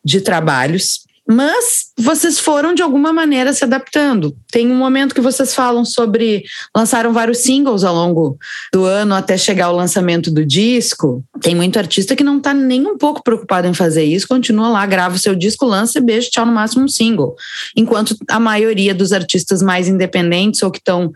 de 0.04 0.22
trabalhos. 0.22 1.05
Mas 1.28 1.88
vocês 1.98 2.40
foram 2.40 2.74
de 2.74 2.84
alguma 2.84 3.12
maneira 3.12 3.52
se 3.52 3.64
adaptando. 3.64 4.36
Tem 4.52 4.72
um 4.72 4.76
momento 4.76 5.16
que 5.16 5.22
vocês 5.22 5.56
falam 5.56 5.84
sobre 5.84 6.44
lançaram 6.76 7.12
vários 7.12 7.40
singles 7.40 7.84
ao 7.84 7.96
longo 7.96 8.38
do 8.72 8.86
ano 8.86 9.16
até 9.16 9.36
chegar 9.36 9.66
ao 9.66 9.76
lançamento 9.76 10.30
do 10.30 10.46
disco. 10.46 11.24
Tem 11.42 11.56
muito 11.56 11.80
artista 11.80 12.16
que 12.16 12.24
não 12.24 12.38
está 12.38 12.54
nem 12.54 12.86
um 12.86 12.98
pouco 12.98 13.24
preocupado 13.24 13.68
em 13.68 13.74
fazer 13.74 14.04
isso, 14.04 14.28
continua 14.28 14.70
lá, 14.70 14.86
grava 14.86 15.16
o 15.16 15.20
seu 15.20 15.36
disco, 15.36 15.66
lança, 15.66 16.00
beijo, 16.00 16.30
tchau, 16.30 16.46
no 16.46 16.52
máximo 16.52 16.86
um 16.86 16.88
single. 16.88 17.36
Enquanto 17.76 18.16
a 18.30 18.40
maioria 18.40 18.94
dos 18.94 19.12
artistas 19.12 19.64
mais 19.64 19.88
independentes 19.88 20.62
ou 20.62 20.70
que 20.70 20.80
estão 20.80 21.12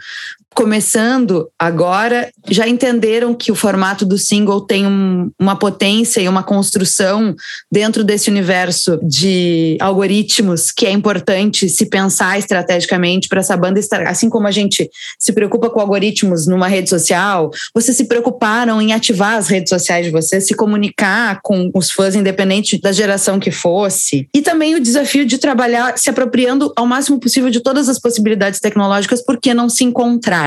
começando 0.56 1.50
agora 1.58 2.30
já 2.50 2.68
entenderam 2.68 3.34
que 3.34 3.52
o 3.52 3.56
formato 3.56 4.06
do 4.06 4.18
single 4.18 4.62
tem 4.62 4.86
um, 4.86 5.32
uma 5.40 5.56
potência 5.56 6.20
e 6.22 6.28
uma 6.28 6.44
construção 6.44 7.36
dentro 7.72 8.04
desse 8.04 8.30
universo 8.30 9.00
de 9.04 9.78
algoritmos 9.80 10.72
que 10.72 10.86
é 10.86 10.92
importante 10.92 11.70
se 11.70 11.86
pensar 11.86 12.38
estrategicamente 12.38 13.28
para 13.28 13.40
essa 13.40 13.56
banda 13.56 13.80
estar 13.80 14.06
assim 14.08 14.30
como 14.30 14.48
a 14.48 14.52
gente 14.52 14.90
se 15.18 15.32
preocupa 15.32 15.70
com 15.70 15.80
algoritmos 15.80 16.48
numa 16.48 16.68
rede 16.68 16.90
social 16.90 17.52
vocês 17.74 17.96
se 17.96 18.06
preocuparam 18.06 18.82
em 18.82 18.94
ativar 18.94 19.36
as 19.36 19.48
redes 19.48 19.70
sociais 19.70 20.06
de 20.06 20.12
vocês 20.12 20.46
se 20.46 20.54
comunicar 20.54 21.40
com 21.44 21.70
os 21.74 21.92
fãs 21.92 22.16
independente 22.16 22.80
da 22.80 22.92
geração 22.92 23.40
que 23.40 23.52
fosse. 23.52 24.28
E 24.34 24.42
também 24.42 24.76
o 24.76 24.80
desafio 24.80 25.26
de 25.26 25.38
trabalhar 25.38 25.98
se 25.98 26.10
apropriando 26.10 26.72
ao 26.76 26.86
máximo 26.86 27.20
possível 27.20 27.50
de 27.50 27.60
todas 27.60 27.88
as 27.90 28.00
possibilidades 28.00 28.60
tecnológicas 28.60 29.24
porque 29.24 29.54
não 29.54 29.70
se 29.70 29.84
encontrar 29.84 30.39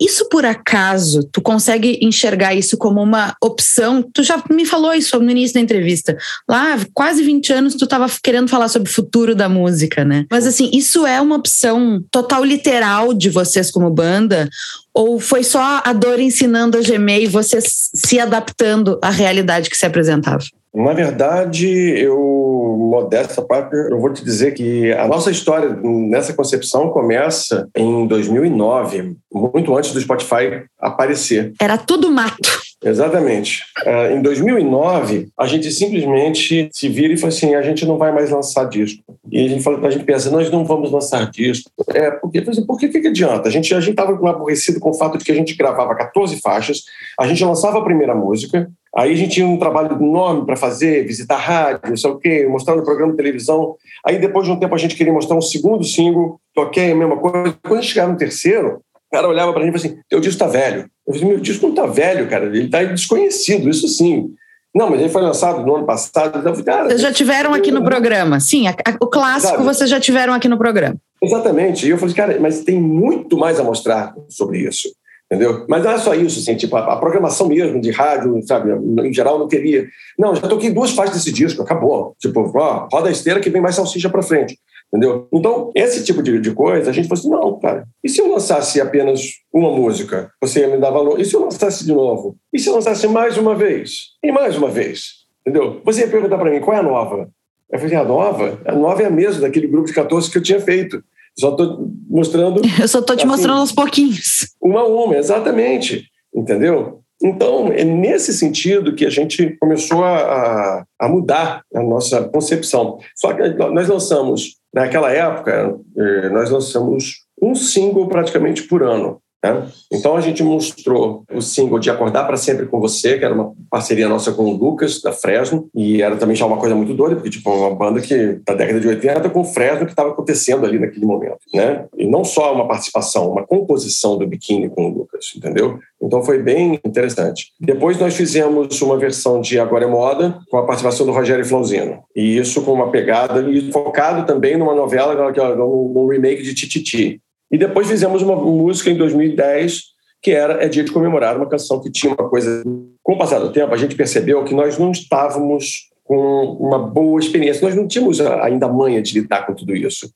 isso 0.00 0.28
por 0.28 0.44
acaso, 0.44 1.28
tu 1.32 1.42
consegue 1.42 1.98
enxergar 2.00 2.54
isso 2.54 2.76
como 2.76 3.02
uma 3.02 3.34
opção? 3.42 4.00
Tu 4.00 4.22
já 4.22 4.40
me 4.48 4.64
falou 4.64 4.94
isso 4.94 5.18
no 5.18 5.30
início 5.30 5.54
da 5.54 5.60
entrevista. 5.60 6.16
Lá, 6.48 6.78
quase 6.94 7.22
20 7.24 7.52
anos, 7.52 7.74
tu 7.74 7.84
estava 7.84 8.06
querendo 8.22 8.48
falar 8.48 8.68
sobre 8.68 8.88
o 8.88 8.94
futuro 8.94 9.34
da 9.34 9.48
música, 9.48 10.04
né? 10.04 10.24
Mas 10.30 10.46
assim, 10.46 10.70
isso 10.72 11.04
é 11.04 11.20
uma 11.20 11.34
opção 11.34 12.02
total 12.12 12.44
literal 12.44 13.12
de 13.12 13.28
vocês 13.28 13.72
como 13.72 13.90
banda? 13.90 14.48
Ou 14.94 15.18
foi 15.18 15.42
só 15.42 15.82
a 15.84 15.92
dor 15.92 16.20
ensinando 16.20 16.78
a 16.78 16.82
gemer 16.82 17.22
e 17.22 17.26
vocês 17.26 17.90
se 17.92 18.20
adaptando 18.20 19.00
à 19.02 19.10
realidade 19.10 19.68
que 19.68 19.76
se 19.76 19.86
apresentava? 19.86 20.44
Na 20.78 20.92
verdade, 20.92 21.68
eu, 21.98 22.76
modesta 22.78 23.42
parte, 23.42 23.74
eu 23.74 23.98
vou 24.00 24.12
te 24.12 24.24
dizer 24.24 24.54
que 24.54 24.92
a 24.92 25.08
nossa 25.08 25.28
história 25.28 25.76
nessa 25.82 26.32
concepção 26.32 26.90
começa 26.90 27.68
em 27.76 28.06
2009, 28.06 29.16
muito 29.32 29.76
antes 29.76 29.92
do 29.92 30.00
Spotify 30.00 30.62
aparecer. 30.78 31.52
Era 31.60 31.76
tudo 31.76 32.08
mato. 32.12 32.48
Exatamente. 32.84 33.64
Uh, 33.84 34.16
em 34.16 34.22
2009, 34.22 35.30
a 35.36 35.46
gente 35.48 35.68
simplesmente 35.72 36.68
se 36.72 36.88
vira 36.88 37.12
e 37.12 37.16
fala 37.16 37.32
assim: 37.32 37.56
a 37.56 37.62
gente 37.62 37.84
não 37.84 37.98
vai 37.98 38.12
mais 38.12 38.30
lançar 38.30 38.68
disco. 38.68 39.02
E 39.32 39.44
a 39.44 39.48
gente, 39.48 39.64
fala, 39.64 39.84
a 39.84 39.90
gente 39.90 40.04
pensa: 40.04 40.30
nós 40.30 40.48
não 40.48 40.64
vamos 40.64 40.92
lançar 40.92 41.28
disco. 41.28 41.72
É, 41.92 42.12
porque, 42.12 42.38
assim, 42.38 42.64
por 42.64 42.78
que, 42.78 42.88
que, 42.88 43.08
adianta? 43.08 43.48
A 43.48 43.50
gente 43.50 43.74
a 43.74 43.80
estava 43.80 44.12
aborrecido 44.30 44.78
com 44.78 44.90
o 44.90 44.94
fato 44.94 45.18
de 45.18 45.24
que 45.24 45.32
a 45.32 45.34
gente 45.34 45.56
gravava 45.56 45.96
14 45.96 46.40
faixas, 46.40 46.84
a 47.18 47.26
gente 47.26 47.44
lançava 47.44 47.78
a 47.78 47.84
primeira 47.84 48.14
música, 48.14 48.70
Aí 48.96 49.12
a 49.12 49.16
gente 49.16 49.34
tinha 49.34 49.46
um 49.46 49.58
trabalho 49.58 49.92
enorme 49.92 50.46
para 50.46 50.56
fazer, 50.56 51.06
visitar 51.06 51.36
rádio, 51.36 51.90
não 51.90 51.96
sei 51.96 52.10
o 52.10 52.18
quê, 52.18 52.46
mostrar 52.46 52.74
no 52.76 52.84
programa 52.84 53.12
de 53.12 53.16
televisão. 53.16 53.76
Aí 54.04 54.18
depois 54.18 54.46
de 54.46 54.52
um 54.52 54.58
tempo 54.58 54.74
a 54.74 54.78
gente 54.78 54.96
queria 54.96 55.12
mostrar 55.12 55.36
um 55.36 55.42
segundo 55.42 55.84
single, 55.84 56.40
toquei 56.54 56.92
a 56.92 56.96
mesma 56.96 57.16
coisa. 57.18 57.54
Quando 57.62 57.78
a 57.78 57.80
gente 57.80 57.92
chegava 57.92 58.12
no 58.12 58.18
terceiro, 58.18 58.80
o 59.10 59.16
cara 59.16 59.28
olhava 59.28 59.52
para 59.52 59.62
a 59.62 59.64
gente 59.64 59.76
e 59.76 59.78
falou 59.78 59.92
assim: 59.92 60.02
teu 60.08 60.20
disco 60.20 60.42
está 60.42 60.46
velho. 60.46 60.88
Eu 61.06 61.14
falei: 61.14 61.28
meu 61.28 61.40
disco 61.40 61.62
não 61.64 61.70
está 61.70 61.86
velho, 61.86 62.28
cara, 62.28 62.46
ele 62.46 62.64
está 62.64 62.82
desconhecido, 62.82 63.68
isso 63.68 63.88
sim. 63.88 64.30
Não, 64.74 64.90
mas 64.90 65.00
ele 65.00 65.08
foi 65.08 65.22
lançado 65.22 65.64
no 65.64 65.76
ano 65.76 65.86
passado. 65.86 66.38
Então, 66.38 66.54
cara, 66.62 66.88
vocês 66.88 67.00
já 67.00 67.12
tiveram 67.12 67.54
aqui 67.54 67.70
no 67.70 67.82
programa, 67.82 68.38
sim. 68.38 68.68
A, 68.68 68.70
a, 68.70 68.96
o 69.00 69.06
clássico 69.06 69.54
sabe? 69.54 69.64
vocês 69.64 69.90
já 69.90 69.98
tiveram 69.98 70.34
aqui 70.34 70.48
no 70.48 70.58
programa. 70.58 70.96
Exatamente. 71.22 71.86
E 71.86 71.90
eu 71.90 71.98
falei, 71.98 72.14
cara, 72.14 72.38
mas 72.40 72.62
tem 72.62 72.80
muito 72.80 73.36
mais 73.36 73.58
a 73.58 73.64
mostrar 73.64 74.14
sobre 74.28 74.58
isso. 74.58 74.88
Entendeu? 75.30 75.66
Mas 75.68 75.84
não 75.84 75.90
é 75.90 75.98
só 75.98 76.14
isso, 76.14 76.40
assim, 76.40 76.56
tipo, 76.56 76.74
a, 76.74 76.94
a 76.94 76.96
programação 76.96 77.48
mesmo 77.48 77.78
de 77.80 77.90
rádio, 77.90 78.40
sabe, 78.46 78.72
em 78.72 79.12
geral 79.12 79.38
não 79.38 79.46
queria. 79.46 79.86
Não, 80.18 80.34
já 80.34 80.48
toquei 80.48 80.70
duas 80.70 80.92
faixas 80.92 81.16
desse 81.16 81.30
disco, 81.30 81.62
acabou. 81.62 82.16
Tipo, 82.18 82.50
ó, 82.56 82.88
roda 82.90 83.08
a 83.08 83.12
esteira 83.12 83.38
que 83.38 83.50
vem 83.50 83.60
mais 83.60 83.74
salsicha 83.74 84.08
para 84.08 84.22
frente. 84.22 84.58
Entendeu? 84.90 85.28
Então, 85.30 85.70
esse 85.74 86.02
tipo 86.02 86.22
de, 86.22 86.40
de 86.40 86.50
coisa, 86.52 86.88
a 86.88 86.92
gente 86.94 87.08
falou 87.08 87.20
assim: 87.20 87.30
não, 87.30 87.58
cara, 87.60 87.86
e 88.02 88.08
se 88.08 88.22
eu 88.22 88.30
lançasse 88.30 88.80
apenas 88.80 89.20
uma 89.52 89.70
música? 89.70 90.32
Você 90.40 90.60
ia 90.60 90.68
me 90.68 90.78
dar 90.78 90.90
valor? 90.90 91.20
E 91.20 91.26
se 91.26 91.36
eu 91.36 91.42
lançasse 91.42 91.84
de 91.84 91.92
novo? 91.92 92.36
E 92.50 92.58
se 92.58 92.70
eu 92.70 92.74
lançasse 92.74 93.06
mais 93.06 93.36
uma 93.36 93.54
vez? 93.54 94.14
E 94.24 94.32
mais 94.32 94.56
uma 94.56 94.70
vez? 94.70 95.26
Entendeu? 95.46 95.82
Você 95.84 96.00
ia 96.00 96.08
perguntar 96.08 96.38
para 96.38 96.50
mim: 96.50 96.60
qual 96.60 96.74
é 96.74 96.80
a 96.80 96.82
nova? 96.82 97.28
Eu 97.70 97.78
falei: 97.78 97.96
a 97.96 98.04
nova? 98.04 98.58
A 98.64 98.74
nova 98.74 99.02
é 99.02 99.06
a 99.06 99.10
mesma 99.10 99.42
daquele 99.42 99.66
grupo 99.66 99.88
de 99.88 99.92
14 99.92 100.30
que 100.30 100.38
eu 100.38 100.42
tinha 100.42 100.60
feito. 100.60 101.04
Só 101.38 101.50
estou 101.50 101.90
mostrando. 102.08 102.60
Eu 102.80 102.88
só 102.88 102.98
estou 102.98 103.16
te 103.16 103.20
assim, 103.20 103.28
mostrando 103.28 103.60
aos 103.60 103.72
pouquinhos. 103.72 104.48
Uma 104.60 104.80
a 104.80 104.86
uma, 104.86 105.16
exatamente. 105.16 106.04
Entendeu? 106.34 107.00
Então, 107.22 107.68
é 107.72 107.82
nesse 107.84 108.32
sentido 108.32 108.94
que 108.94 109.04
a 109.04 109.10
gente 109.10 109.56
começou 109.58 110.04
a, 110.04 110.84
a 111.00 111.08
mudar 111.08 111.62
a 111.74 111.82
nossa 111.82 112.28
concepção. 112.28 112.98
Só 113.16 113.32
que 113.32 113.48
nós 113.48 113.88
lançamos, 113.88 114.56
naquela 114.72 115.10
época, 115.10 115.76
eh, 115.96 116.28
nós 116.28 116.48
lançamos 116.48 117.24
um 117.42 117.56
single 117.56 118.06
praticamente 118.08 118.62
por 118.62 118.84
ano. 118.84 119.20
Né? 119.42 119.68
Então 119.92 120.16
a 120.16 120.20
gente 120.20 120.42
mostrou 120.42 121.24
o 121.32 121.40
single 121.40 121.78
de 121.78 121.90
Acordar 121.90 122.24
para 122.24 122.36
Sempre 122.36 122.66
com 122.66 122.80
Você, 122.80 123.18
que 123.18 123.24
era 123.24 123.34
uma 123.34 123.52
parceria 123.70 124.08
nossa 124.08 124.32
com 124.32 124.44
o 124.44 124.56
Lucas, 124.56 125.00
da 125.00 125.12
Fresno, 125.12 125.68
e 125.74 126.02
era 126.02 126.16
também 126.16 126.34
já 126.34 126.44
uma 126.44 126.56
coisa 126.56 126.74
muito 126.74 126.94
doida, 126.94 127.14
porque 127.14 127.30
tipo, 127.30 127.50
uma 127.50 127.74
banda 127.74 128.00
que 128.00 128.40
da 128.44 128.54
década 128.54 128.80
de 128.80 128.88
80 128.88 129.30
com 129.30 129.40
o 129.40 129.44
Fresno 129.44 129.86
que 129.86 129.92
estava 129.92 130.10
acontecendo 130.10 130.66
ali 130.66 130.78
naquele 130.78 131.06
momento. 131.06 131.38
Né? 131.54 131.86
E 131.96 132.06
não 132.06 132.24
só 132.24 132.52
uma 132.52 132.66
participação, 132.66 133.30
uma 133.30 133.46
composição 133.46 134.18
do 134.18 134.26
biquíni 134.26 134.68
com 134.68 134.86
o 134.86 134.94
Lucas, 134.98 135.32
entendeu? 135.36 135.78
Então 136.02 136.22
foi 136.22 136.42
bem 136.42 136.80
interessante. 136.84 137.52
Depois 137.60 137.98
nós 137.98 138.16
fizemos 138.16 138.80
uma 138.82 138.96
versão 138.96 139.40
de 139.40 139.58
Agora 139.58 139.84
é 139.84 139.88
Moda, 139.88 140.38
com 140.50 140.56
a 140.56 140.64
participação 140.64 141.06
do 141.06 141.12
Rogério 141.12 141.44
Flauzino. 141.44 142.02
E 142.14 142.38
isso 142.38 142.62
com 142.62 142.72
uma 142.72 142.90
pegada, 142.90 143.40
e 143.42 143.70
focado 143.72 144.26
também 144.26 144.56
numa 144.56 144.74
novela, 144.74 145.32
que 145.32 145.40
é 145.40 145.44
um 145.44 146.08
remake 146.08 146.42
de 146.42 146.54
Tititi. 146.54 147.20
E 147.50 147.58
depois 147.58 147.86
fizemos 147.86 148.22
uma 148.22 148.36
música 148.36 148.90
em 148.90 148.96
2010 148.96 149.98
que 150.20 150.32
era 150.32 150.64
É 150.64 150.68
Dia 150.68 150.82
de 150.82 150.90
Comemorar, 150.90 151.36
uma 151.36 151.48
canção 151.48 151.80
que 151.80 151.90
tinha 151.90 152.12
uma 152.12 152.28
coisa. 152.28 152.62
Com 153.02 153.12
o 153.14 153.18
passar 153.18 153.38
do 153.38 153.52
tempo, 153.52 153.72
a 153.72 153.76
gente 153.76 153.94
percebeu 153.94 154.44
que 154.44 154.54
nós 154.54 154.76
não 154.78 154.90
estávamos 154.90 155.88
com 156.04 156.56
uma 156.58 156.78
boa 156.78 157.20
experiência, 157.20 157.66
nós 157.66 157.76
não 157.76 157.86
tínhamos 157.86 158.20
ainda 158.20 158.66
a 158.66 158.72
manha 158.72 159.00
de 159.00 159.20
lidar 159.20 159.46
com 159.46 159.54
tudo 159.54 159.76
isso. 159.76 160.10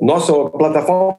Nossa 0.00 0.32
plataforma 0.50 1.18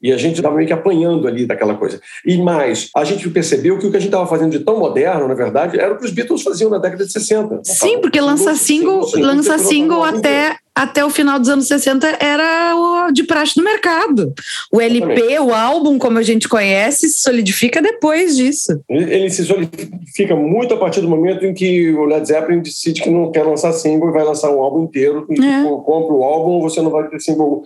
e 0.00 0.12
a 0.12 0.16
gente 0.16 0.36
estava 0.36 0.54
meio 0.54 0.66
que 0.66 0.72
apanhando 0.72 1.26
ali 1.26 1.46
daquela 1.46 1.74
coisa. 1.74 2.00
E 2.24 2.36
mais, 2.36 2.90
a 2.94 3.02
gente 3.02 3.28
percebeu 3.30 3.78
que 3.78 3.86
o 3.86 3.90
que 3.90 3.96
a 3.96 4.00
gente 4.00 4.08
estava 4.08 4.26
fazendo 4.26 4.52
de 4.52 4.60
tão 4.60 4.78
moderno, 4.78 5.26
na 5.26 5.34
verdade, 5.34 5.78
era 5.80 5.92
o 5.92 5.98
que 5.98 6.04
os 6.04 6.12
Beatles 6.12 6.42
faziam 6.42 6.70
na 6.70 6.78
década 6.78 7.04
de 7.04 7.12
60. 7.12 7.60
Sim, 7.64 8.00
porque 8.00 8.20
lança 8.20 8.54
single, 8.54 9.08
lança 9.16 9.58
single 9.58 10.04
até, 10.04 10.56
até 10.76 11.02
o 11.02 11.08
final 11.08 11.38
dos 11.38 11.48
anos 11.48 11.66
60 11.66 12.18
era 12.20 12.76
o 12.76 13.10
de 13.10 13.24
praxe 13.24 13.56
no 13.56 13.64
mercado. 13.64 14.34
O 14.70 14.78
LP, 14.78 15.38
o 15.38 15.54
álbum, 15.54 15.98
como 15.98 16.18
a 16.18 16.22
gente 16.22 16.46
conhece, 16.46 17.08
se 17.08 17.22
solidifica 17.22 17.80
depois 17.80 18.36
disso. 18.36 18.78
Ele, 18.86 19.30
se 19.30 19.42
solidifica 19.46 20.36
muito 20.36 20.74
a 20.74 20.76
partir 20.76 21.00
do 21.00 21.08
momento 21.08 21.46
em 21.46 21.54
que 21.54 21.94
o 21.94 22.04
Led 22.04 22.28
Zeppelin 22.28 22.60
decide 22.60 23.00
que 23.00 23.08
não 23.08 23.32
quer 23.32 23.44
lançar 23.44 23.72
single 23.72 24.10
e 24.10 24.12
vai 24.12 24.24
lançar 24.24 24.50
um 24.50 24.60
álbum 24.60 24.84
inteiro. 24.84 25.26
E, 25.30 25.42
é. 25.42 25.62
tipo, 25.62 25.80
compra 25.82 26.14
o 26.14 26.22
álbum, 26.22 26.60
você 26.60 26.82
não 26.82 26.90
vai 26.90 27.08
ter 27.08 27.20
single. 27.20 27.62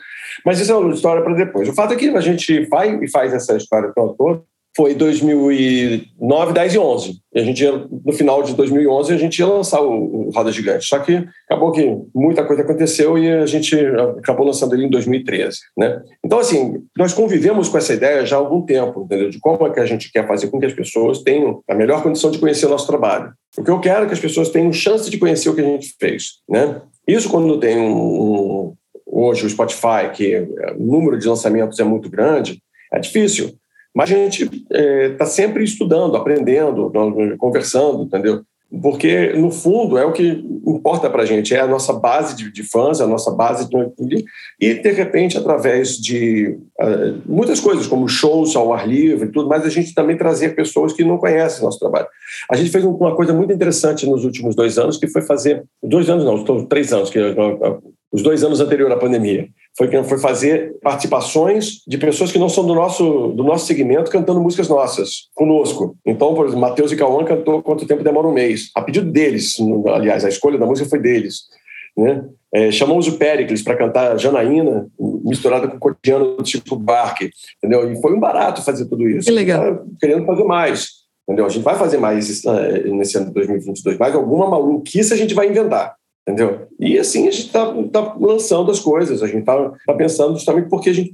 Mas 0.47 0.61
isso 0.61 0.71
é 0.71 0.77
uma 0.77 0.95
história 0.95 1.23
para 1.23 1.35
depois. 1.35 1.69
O 1.69 1.75
fato 1.75 1.95
é 1.95 1.97
que 1.97 2.09
a 2.11 2.21
gente 2.21 2.65
vai 2.67 2.97
e 3.03 3.11
faz 3.11 3.35
essa 3.35 3.57
história 3.57 3.93
toda 3.93 4.43
foi 4.81 4.95
2009, 4.95 6.55
10 6.55 6.75
e 6.75 6.79
11. 6.79 7.21
E 7.35 7.39
a 7.39 7.45
gente 7.45 7.63
ia, 7.63 7.71
no 7.71 8.13
final 8.15 8.43
de 8.43 8.55
2011 8.55 9.13
a 9.13 9.19
gente 9.19 9.39
ia 9.39 9.47
lançar 9.47 9.83
o, 9.83 10.29
o 10.29 10.31
Roda 10.31 10.51
Gigante. 10.51 10.87
Só 10.87 10.99
que 11.01 11.23
acabou 11.45 11.71
que 11.71 11.99
muita 12.15 12.43
coisa 12.47 12.63
aconteceu 12.63 13.19
e 13.19 13.31
a 13.31 13.45
gente 13.45 13.77
acabou 14.19 14.47
lançando 14.47 14.75
ele 14.75 14.87
em 14.87 14.89
2013, 14.89 15.59
né? 15.77 16.01
Então 16.25 16.39
assim, 16.39 16.83
nós 16.97 17.13
convivemos 17.13 17.69
com 17.69 17.77
essa 17.77 17.93
ideia 17.93 18.25
já 18.25 18.37
há 18.37 18.39
algum 18.39 18.63
tempo, 18.63 19.03
entendeu? 19.03 19.29
De 19.29 19.39
como 19.39 19.67
é 19.67 19.71
que 19.71 19.81
a 19.81 19.85
gente 19.85 20.11
quer 20.11 20.27
fazer 20.27 20.47
com 20.47 20.59
que 20.59 20.65
as 20.65 20.73
pessoas 20.73 21.23
tenham 21.23 21.63
a 21.69 21.75
melhor 21.75 22.03
condição 22.03 22.31
de 22.31 22.39
conhecer 22.39 22.65
o 22.65 22.71
nosso 22.71 22.87
trabalho. 22.87 23.35
O 23.59 23.63
que 23.63 23.71
eu 23.71 23.81
quero 23.81 24.05
é 24.05 24.07
que 24.07 24.15
as 24.15 24.21
pessoas 24.21 24.49
tenham 24.49 24.73
chance 24.73 25.11
de 25.11 25.19
conhecer 25.19 25.51
o 25.51 25.55
que 25.55 25.61
a 25.61 25.65
gente 25.65 25.95
fez, 26.01 26.39
né? 26.49 26.81
Isso 27.07 27.29
quando 27.29 27.61
tem 27.61 27.77
um, 27.77 27.93
um 27.93 28.75
hoje 29.05 29.45
o 29.45 29.51
Spotify, 29.51 30.09
que 30.15 30.39
o 30.79 30.83
número 30.83 31.19
de 31.19 31.29
lançamentos 31.29 31.79
é 31.79 31.85
muito 31.85 32.09
grande, 32.09 32.63
é 32.91 32.99
difícil. 32.99 33.60
Mas 33.95 34.11
a 34.11 34.15
gente 34.15 34.45
está 34.45 34.79
é, 34.79 35.09
tá 35.11 35.27
sempre 35.27 35.65
estudando, 35.65 36.17
aprendendo, 36.17 36.93
conversando, 37.39 38.05
entendeu? 38.05 38.43
Porque, 38.83 39.33
no 39.33 39.51
fundo, 39.51 39.99
é 39.99 40.05
o 40.05 40.13
que 40.13 40.45
importa 40.65 41.11
para 41.11 41.25
a 41.25 41.27
gente, 41.27 41.53
é 41.53 41.59
a 41.59 41.67
nossa 41.67 41.93
base 41.93 42.37
de, 42.37 42.53
de 42.53 42.63
fãs, 42.63 43.01
a 43.01 43.07
nossa 43.07 43.33
base 43.33 43.69
de. 43.69 44.25
E, 44.61 44.75
de 44.75 44.93
repente, 44.93 45.37
através 45.37 45.97
de 45.97 46.57
uh, 46.81 47.21
muitas 47.27 47.59
coisas, 47.59 47.89
como 47.89 48.07
shows 48.07 48.55
ao 48.55 48.73
ar 48.73 48.87
livre 48.87 49.29
e 49.29 49.33
tudo 49.33 49.49
mais, 49.49 49.65
a 49.65 49.69
gente 49.69 49.93
também 49.93 50.17
trazer 50.17 50.55
pessoas 50.55 50.93
que 50.93 51.03
não 51.03 51.19
conhecem 51.19 51.65
nosso 51.65 51.81
trabalho. 51.81 52.07
A 52.49 52.55
gente 52.55 52.71
fez 52.71 52.85
uma 52.85 53.17
coisa 53.17 53.33
muito 53.33 53.53
interessante 53.53 54.09
nos 54.09 54.25
últimos 54.25 54.55
dois 54.55 54.79
anos, 54.79 54.97
que 54.97 55.09
foi 55.09 55.23
fazer. 55.23 55.65
Dois 55.83 56.09
anos, 56.09 56.25
não, 56.25 56.65
três 56.67 56.93
anos, 56.93 57.11
que 57.11 57.19
os 58.13 58.23
dois 58.23 58.45
anos 58.45 58.61
anteriores 58.61 58.97
à 58.97 59.01
pandemia. 59.01 59.49
Foi, 59.77 59.89
foi 60.05 60.19
fazer 60.19 60.77
participações 60.83 61.83
de 61.87 61.97
pessoas 61.97 62.33
que 62.33 62.39
não 62.39 62.49
são 62.49 62.67
do 62.67 62.75
nosso, 62.75 63.29
do 63.29 63.45
nosso 63.45 63.67
segmento 63.67 64.11
cantando 64.11 64.41
músicas 64.41 64.69
nossas, 64.69 65.29
conosco. 65.35 65.97
Então, 66.05 66.35
por 66.35 66.47
exemplo, 66.47 66.61
Matheus 66.61 66.93
e 66.93 66.97
Cauã 66.97 67.25
cantou 67.25 67.63
Quanto 67.63 67.87
Tempo 67.87 68.03
Demora 68.03 68.27
um 68.27 68.33
Mês. 68.33 68.71
A 68.75 68.83
pedido 68.83 69.11
deles, 69.11 69.57
aliás, 69.87 70.25
a 70.25 70.29
escolha 70.29 70.59
da 70.59 70.67
música 70.67 70.89
foi 70.89 70.99
deles. 70.99 71.45
Né? 71.97 72.25
É, 72.53 72.71
chamamos 72.71 73.07
o 73.07 73.17
Pericles 73.17 73.63
para 73.63 73.77
cantar 73.77 74.19
Janaína, 74.19 74.89
misturada 75.25 75.69
com 75.69 75.79
cotidiano 75.79 76.37
do 76.37 76.43
tipo 76.43 76.77
Barque, 76.77 77.31
entendeu? 77.59 77.91
E 77.91 78.01
foi 78.01 78.13
um 78.13 78.21
barato 78.21 78.63
fazer 78.63 78.87
tudo 78.87 79.09
isso. 79.09 79.29
Que 79.29 79.33
legal. 79.33 79.77
Tá 79.77 79.83
querendo 80.01 80.27
fazer 80.27 80.45
mais, 80.45 80.89
entendeu? 81.29 81.47
A 81.47 81.49
gente 81.49 81.63
vai 81.63 81.77
fazer 81.77 81.99
mais 81.99 82.45
eh, 82.45 82.89
nesse 82.89 83.17
ano 83.17 83.27
de 83.27 83.35
2022, 83.35 83.99
mais 83.99 84.15
alguma 84.15 84.51
maluquice 84.51 85.15
a 85.15 85.17
gente 85.17 85.33
vai 85.33 85.49
inventar 85.49 85.95
entendeu? 86.31 86.67
E 86.79 86.99
assim 86.99 87.29
a 87.29 87.31
gente 87.31 87.47
está 87.47 87.67
tá 87.93 88.17
lançando 88.19 88.71
as 88.71 88.79
coisas, 88.79 89.23
a 89.23 89.27
gente 89.27 89.41
está 89.41 89.73
tá 89.87 89.95
pensando 89.95 90.35
justamente 90.35 90.69
porque 90.69 90.91
a 90.91 90.93
gente. 90.93 91.13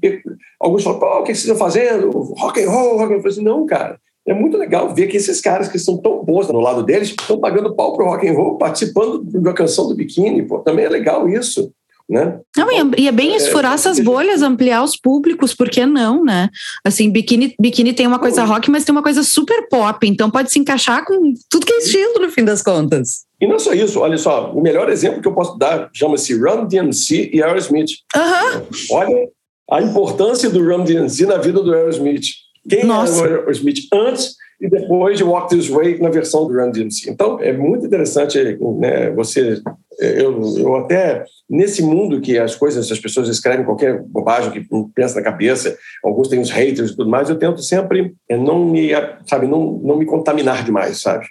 Alguns 0.61 0.85
falam, 0.85 1.01
pô, 1.01 1.07
o 1.07 1.23
que 1.23 1.35
vocês 1.35 1.45
estão 1.45 1.57
fazendo? 1.57 2.11
Rock 2.11 2.63
and 2.63 2.71
roll, 2.71 2.99
rock 2.99 3.05
and 3.05 3.17
roll. 3.17 3.21
Eu 3.21 3.29
assim, 3.29 3.43
não, 3.43 3.67
cara. 3.67 3.99
É 4.27 4.35
muito 4.35 4.57
legal 4.57 4.93
ver 4.93 5.07
que 5.07 5.17
esses 5.17 5.41
caras 5.41 5.69
que 5.69 5.79
são 5.79 5.99
tão 5.99 6.25
bons 6.25 6.49
no 6.49 6.59
lado 6.59 6.83
deles 6.83 7.11
estão 7.11 7.39
pagando 7.39 7.75
pau 7.77 7.93
pro 7.95 8.07
rock 8.07 8.29
and 8.29 8.33
roll, 8.33 8.59
participando 8.59 9.23
da 9.41 9.53
canção 9.53 9.87
do 9.87 9.95
biquíni, 9.95 10.43
pô, 10.43 10.59
também 10.59 10.85
é 10.85 10.89
legal 10.89 11.29
isso. 11.29 11.73
Né? 12.09 12.39
Não, 12.57 12.71
e 12.71 13.05
é, 13.05 13.09
é 13.09 13.13
bem 13.13 13.33
é, 13.33 13.37
esfurar 13.37 13.73
é, 13.73 13.75
essas 13.75 13.99
bolhas, 13.99 14.41
ampliar 14.41 14.85
os 14.85 14.97
públicos, 14.97 15.53
por 15.53 15.69
que 15.69 15.85
não, 15.85 16.25
né? 16.25 16.49
Assim, 16.85 17.11
biquíni, 17.11 17.55
biquíni 17.61 17.93
tem 17.93 18.07
uma 18.07 18.21
coisa 18.21 18.45
rock, 18.45 18.71
mas 18.71 18.85
tem 18.85 18.93
uma 18.93 19.03
coisa 19.03 19.25
super 19.25 19.69
pop, 19.69 20.07
então 20.07 20.31
pode 20.31 20.53
se 20.53 20.59
encaixar 20.59 21.05
com 21.05 21.35
tudo 21.51 21.67
que 21.67 21.73
é 21.73 21.79
estilo, 21.79 22.21
no 22.21 22.31
fim 22.31 22.45
das 22.45 22.63
contas. 22.63 23.27
E 23.41 23.47
não 23.47 23.57
é 23.57 23.59
só 23.59 23.75
isso, 23.75 23.99
olha 23.99 24.17
só, 24.17 24.53
o 24.53 24.63
melhor 24.63 24.89
exemplo 24.89 25.21
que 25.21 25.27
eu 25.27 25.35
posso 25.35 25.59
dar 25.59 25.91
chama-se 25.93 26.33
Run 26.35 26.67
DMC 26.67 27.31
e 27.33 27.43
Aerosmith. 27.43 27.91
Uhum. 28.15 28.67
Olha 28.93 29.29
a 29.73 29.83
importância 29.83 30.49
do 30.49 30.65
Run 30.65 30.85
DMC 30.85 31.27
na 31.27 31.39
vida 31.39 31.61
do 31.61 31.75
Aerosmith. 31.75 32.27
Quem 32.69 32.85
Nossa. 32.85 33.25
era 33.25 33.35
o 33.35 33.41
Aerosmith 33.41 33.81
antes 33.93 34.37
e 34.61 34.69
depois 34.69 35.19
de 35.19 35.25
Walk 35.25 35.49
This 35.49 35.69
Way 35.69 36.01
na 36.01 36.09
versão 36.09 36.47
do 36.47 36.55
Run 36.55 36.71
DMC. 36.71 37.11
Então, 37.11 37.39
é 37.41 37.53
muito 37.53 37.87
interessante 37.87 38.39
né, 38.79 39.11
você... 39.11 39.61
Eu, 39.99 40.43
eu 40.59 40.77
até, 40.77 41.25
nesse 41.49 41.83
mundo 41.83 42.21
que 42.21 42.39
as 42.39 42.55
coisas, 42.55 42.93
as 42.93 42.99
pessoas 42.99 43.29
escrevem 43.29 43.65
qualquer 43.65 44.03
bobagem 44.03 44.53
que 44.53 44.69
pensa 44.95 45.15
na 45.15 45.23
cabeça, 45.23 45.75
alguns 46.05 46.29
têm 46.29 46.39
os 46.39 46.51
haters 46.51 46.91
e 46.91 46.97
tudo 46.97 47.09
mais, 47.09 47.31
eu 47.31 47.39
tento 47.39 47.63
sempre 47.63 48.15
é, 48.29 48.37
não 48.37 48.67
me, 48.67 48.91
sabe, 49.27 49.47
não, 49.47 49.81
não 49.83 49.97
me 49.97 50.05
contaminar 50.05 50.63
demais, 50.65 51.01
sabe? 51.01 51.27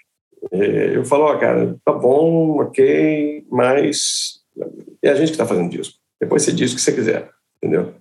É, 0.51 0.95
eu 0.95 1.05
falo, 1.05 1.25
ó, 1.25 1.35
oh, 1.35 1.39
cara, 1.39 1.75
tá 1.85 1.93
bom, 1.93 2.59
ok, 2.61 3.45
mas 3.51 4.39
é 5.03 5.09
a 5.09 5.15
gente 5.15 5.27
que 5.27 5.33
está 5.33 5.45
fazendo 5.45 5.69
disco. 5.69 5.95
Depois 6.19 6.43
você 6.43 6.51
diz 6.51 6.71
o 6.71 6.75
que 6.75 6.81
você 6.81 6.91
quiser, 6.91 7.29
entendeu? 7.57 7.93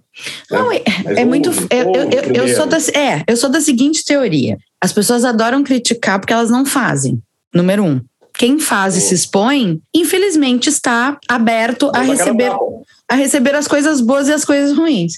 Não, 0.51 0.71
é, 0.71 0.83
é 1.17 1.25
muito. 1.25 1.51
Eu, 1.71 1.93
eu, 2.11 2.47
eu, 2.47 2.55
sou 2.55 2.67
da, 2.67 2.79
é, 2.99 3.25
eu 3.27 3.37
sou 3.37 3.51
da 3.51 3.61
seguinte 3.61 4.05
teoria: 4.05 4.57
as 4.81 4.93
pessoas 4.93 5.25
adoram 5.25 5.63
criticar 5.65 6.19
porque 6.19 6.33
elas 6.33 6.51
não 6.51 6.65
fazem. 6.65 7.21
número 7.53 7.85
um. 7.85 8.01
Quem 8.37 8.59
faz 8.59 8.97
e 8.97 9.01
se 9.01 9.15
expõe, 9.15 9.81
infelizmente 9.95 10.69
está 10.69 11.17
aberto 11.29 11.91
a 11.95 12.01
receber 12.01 12.51
a 13.09 13.15
receber 13.15 13.55
as 13.55 13.69
coisas 13.69 14.01
boas 14.01 14.29
e 14.29 14.33
as 14.33 14.45
coisas 14.45 14.77
ruins. 14.77 15.15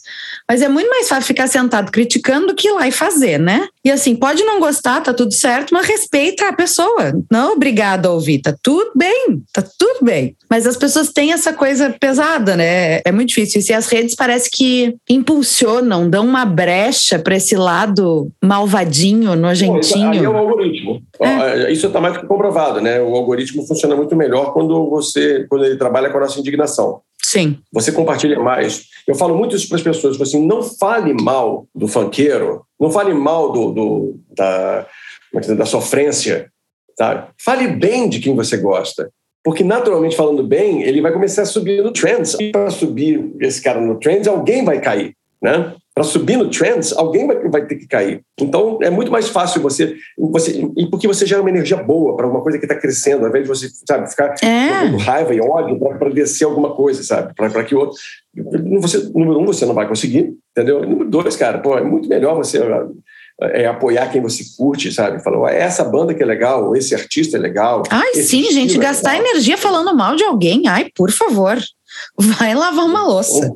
Mas 0.49 0.61
é 0.61 0.68
muito 0.68 0.89
mais 0.91 1.09
fácil 1.09 1.26
ficar 1.26 1.47
sentado 1.47 1.93
criticando 1.93 2.49
do 2.49 2.55
que 2.55 2.68
ir 2.68 2.72
lá 2.72 2.89
e 2.89 2.93
fazer, 2.93 3.39
né? 3.39 3.68
E 3.84 3.91
assim, 3.91 4.16
pode 4.16 4.43
não 4.45 4.59
gostar, 4.59 5.01
tá 5.01 5.14
tudo 5.14 5.32
certo, 5.32 5.72
mas 5.72 5.87
respeita 5.87 6.49
a 6.49 6.53
pessoa. 6.53 7.12
Não 7.30 7.53
obrigado 7.53 8.07
a 8.07 8.12
ouvir, 8.12 8.41
tá 8.41 8.55
tudo 8.61 8.91
bem, 8.97 9.41
tá 9.53 9.62
tudo 9.78 10.05
bem. 10.05 10.37
Mas 10.51 10.66
as 10.66 10.76
pessoas 10.76 11.11
têm 11.11 11.32
essa 11.32 11.53
coisa 11.53 11.95
pesada, 11.99 12.57
né? 12.57 13.01
É 13.05 13.12
muito 13.12 13.28
difícil. 13.28 13.62
E 13.68 13.72
as 13.72 13.89
redes 13.89 14.14
parece 14.14 14.51
que 14.51 14.97
impulsionam, 15.09 16.11
dão 16.11 16.26
uma 16.26 16.45
brecha 16.45 17.18
para 17.18 17.37
esse 17.37 17.55
lado 17.55 18.30
malvadinho, 18.43 19.37
nojentinho. 19.37 20.11
Aí 20.11 20.24
é 20.24 20.28
o 20.28 20.37
algoritmo. 20.37 21.03
É. 21.20 21.72
Isso 21.72 21.87
está 21.87 22.01
mais 22.01 22.16
que 22.16 22.26
comprovado, 22.26 22.80
né? 22.80 23.01
O 23.01 23.14
algoritmo 23.14 23.66
funciona 23.66 23.95
muito 23.95 24.14
melhor 24.16 24.53
quando 24.53 24.91
você, 24.91 25.47
quando 25.49 25.64
ele 25.64 25.76
trabalha 25.76 26.11
com 26.11 26.18
a 26.18 26.22
nossa 26.22 26.39
indignação. 26.41 27.01
Sim. 27.23 27.59
Você 27.73 27.93
compartilha 27.93 28.39
mais. 28.39 28.85
Eu 29.07 29.14
falo 29.14 29.37
muito 29.37 29.57
isso 29.57 29.69
para 29.69 29.77
as 29.77 29.83
pessoas, 29.83 30.14
tipo 30.14 30.23
assim, 30.23 30.47
não 30.47 30.62
fale 30.62 31.12
mal 31.12 31.67
do 31.75 31.89
fanqueiro, 31.89 32.64
não 32.79 32.91
fale 32.91 33.12
mal 33.14 33.53
do, 33.53 33.73
do 33.73 34.21
da, 34.37 34.87
é 35.35 35.55
da 35.55 35.67
sofrência, 35.67 36.51
tá? 36.97 37.29
Fale 37.43 37.69
bem 37.69 38.09
de 38.09 38.21
quem 38.21 38.35
você 38.35 38.57
gosta. 38.57 39.11
Porque, 39.45 39.62
naturalmente, 39.62 40.17
falando 40.17 40.43
bem, 40.43 40.83
ele 40.83 41.01
vai 41.01 41.12
começar 41.12 41.43
a 41.43 41.47
subir 41.47 41.83
no 41.83 41.93
trends. 41.93 42.37
Para 42.51 42.69
subir 42.69 43.33
esse 43.41 43.62
cara 43.62 43.81
no 43.81 43.99
trends, 43.99 44.27
alguém 44.27 44.64
vai 44.64 44.81
cair, 44.81 45.14
né? 45.41 45.73
Para 45.97 46.05
subir 46.05 46.36
no 46.36 46.51
trends, 46.51 46.92
alguém 46.92 47.26
vai, 47.26 47.49
vai, 47.49 47.66
ter 47.66 47.76
que 47.76 47.86
cair. 47.86 48.20
Então, 48.38 48.78
é 48.82 48.90
muito 48.90 49.11
mais 49.11 49.30
fácil 49.30 49.62
você. 49.62 49.97
você 50.18 50.62
e 50.76 50.90
porque 50.90 51.09
você 51.09 51.24
gera 51.24 51.40
uma 51.40 51.49
energia 51.49 51.78
boa 51.78 52.14
para 52.14 52.28
uma 52.28 52.42
coisa 52.42 52.59
que 52.59 52.66
está 52.66 52.74
crescendo, 52.74 53.22
ao 53.22 53.30
invés 53.30 53.44
de 53.44 53.49
você, 53.49 53.70
sabe, 53.88 54.11
ficar 54.11 54.34
é. 54.44 54.90
com 54.90 54.99
raiva 54.99 55.34
e 55.34 55.40
ódio 55.40 55.78
para 55.78 56.11
descer 56.11 56.44
alguma 56.44 56.74
coisa, 56.74 57.03
sabe? 57.03 57.32
Para 57.34 57.64
que 57.64 57.74
o 57.74 57.78
outro. 57.78 57.97
Você, 58.82 59.11
número 59.14 59.40
um, 59.40 59.47
você 59.47 59.64
não 59.64 59.72
vai 59.72 59.88
conseguir, 59.88 60.34
entendeu? 60.51 60.82
Número 60.82 61.09
dois, 61.09 61.34
cara, 61.34 61.61
pô, 61.61 61.78
é 61.78 61.82
muito 61.82 62.11
melhor 62.11 62.36
você. 62.36 62.61
É, 63.40 63.66
apoiar 63.66 64.11
quem 64.11 64.20
você 64.20 64.44
curte, 64.57 64.92
sabe? 64.92 65.22
Falar, 65.22 65.53
essa 65.53 65.84
banda 65.84 66.14
que 66.14 66.22
é 66.22 66.26
legal, 66.26 66.74
esse 66.76 66.94
artista 66.94 67.36
é 67.36 67.40
legal. 67.40 67.82
Ai, 67.90 68.14
sim, 68.14 68.51
gente, 68.51 68.76
é 68.76 68.80
gastar 68.80 69.12
legal. 69.12 69.26
energia 69.28 69.59
falando 69.59 69.94
mal 69.94 70.14
de 70.16 70.24
alguém, 70.24 70.62
ai, 70.66 70.90
por 70.94 71.11
favor, 71.11 71.59
vai 72.18 72.55
lavar 72.55 72.84
uma 72.84 73.03
louça. 73.03 73.55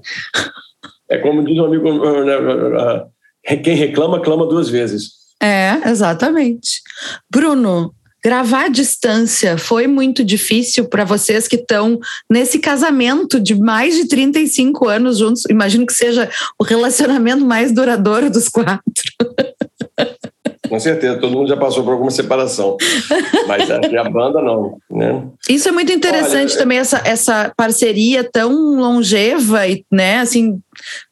É 1.10 1.18
como 1.18 1.44
diz 1.44 1.58
um 1.58 1.64
amigo, 1.64 1.90
né, 2.24 3.56
quem 3.64 3.74
reclama, 3.74 4.20
clama 4.20 4.46
duas 4.46 4.68
vezes. 4.68 5.10
É, 5.42 5.88
exatamente. 5.88 6.82
Bruno, 7.30 7.92
gravar 8.22 8.66
à 8.66 8.68
distância 8.68 9.56
foi 9.58 9.86
muito 9.86 10.22
difícil 10.22 10.84
para 10.84 11.04
vocês 11.04 11.48
que 11.48 11.56
estão 11.56 11.98
nesse 12.30 12.58
casamento 12.58 13.40
de 13.40 13.58
mais 13.58 13.96
de 13.96 14.06
35 14.06 14.86
anos 14.88 15.18
juntos? 15.18 15.44
Imagino 15.48 15.86
que 15.86 15.94
seja 15.94 16.30
o 16.58 16.64
relacionamento 16.64 17.44
mais 17.44 17.72
duradouro 17.72 18.30
dos 18.30 18.48
quatro. 18.48 18.82
Com 20.70 20.78
certeza, 20.78 21.18
todo 21.18 21.36
mundo 21.36 21.48
já 21.48 21.56
passou 21.56 21.82
por 21.82 21.90
alguma 21.90 22.12
separação. 22.12 22.76
Mas 23.48 23.68
a, 23.68 23.76
a 23.76 24.08
banda 24.08 24.40
não, 24.40 24.78
né? 24.88 25.24
Isso 25.48 25.68
é 25.68 25.72
muito 25.72 25.92
interessante 25.92 26.52
Olha, 26.52 26.58
também, 26.58 26.78
essa, 26.78 27.02
essa 27.04 27.52
parceria 27.56 28.22
tão 28.22 28.76
longeva 28.76 29.66
e, 29.66 29.84
né, 29.90 30.20
assim, 30.20 30.60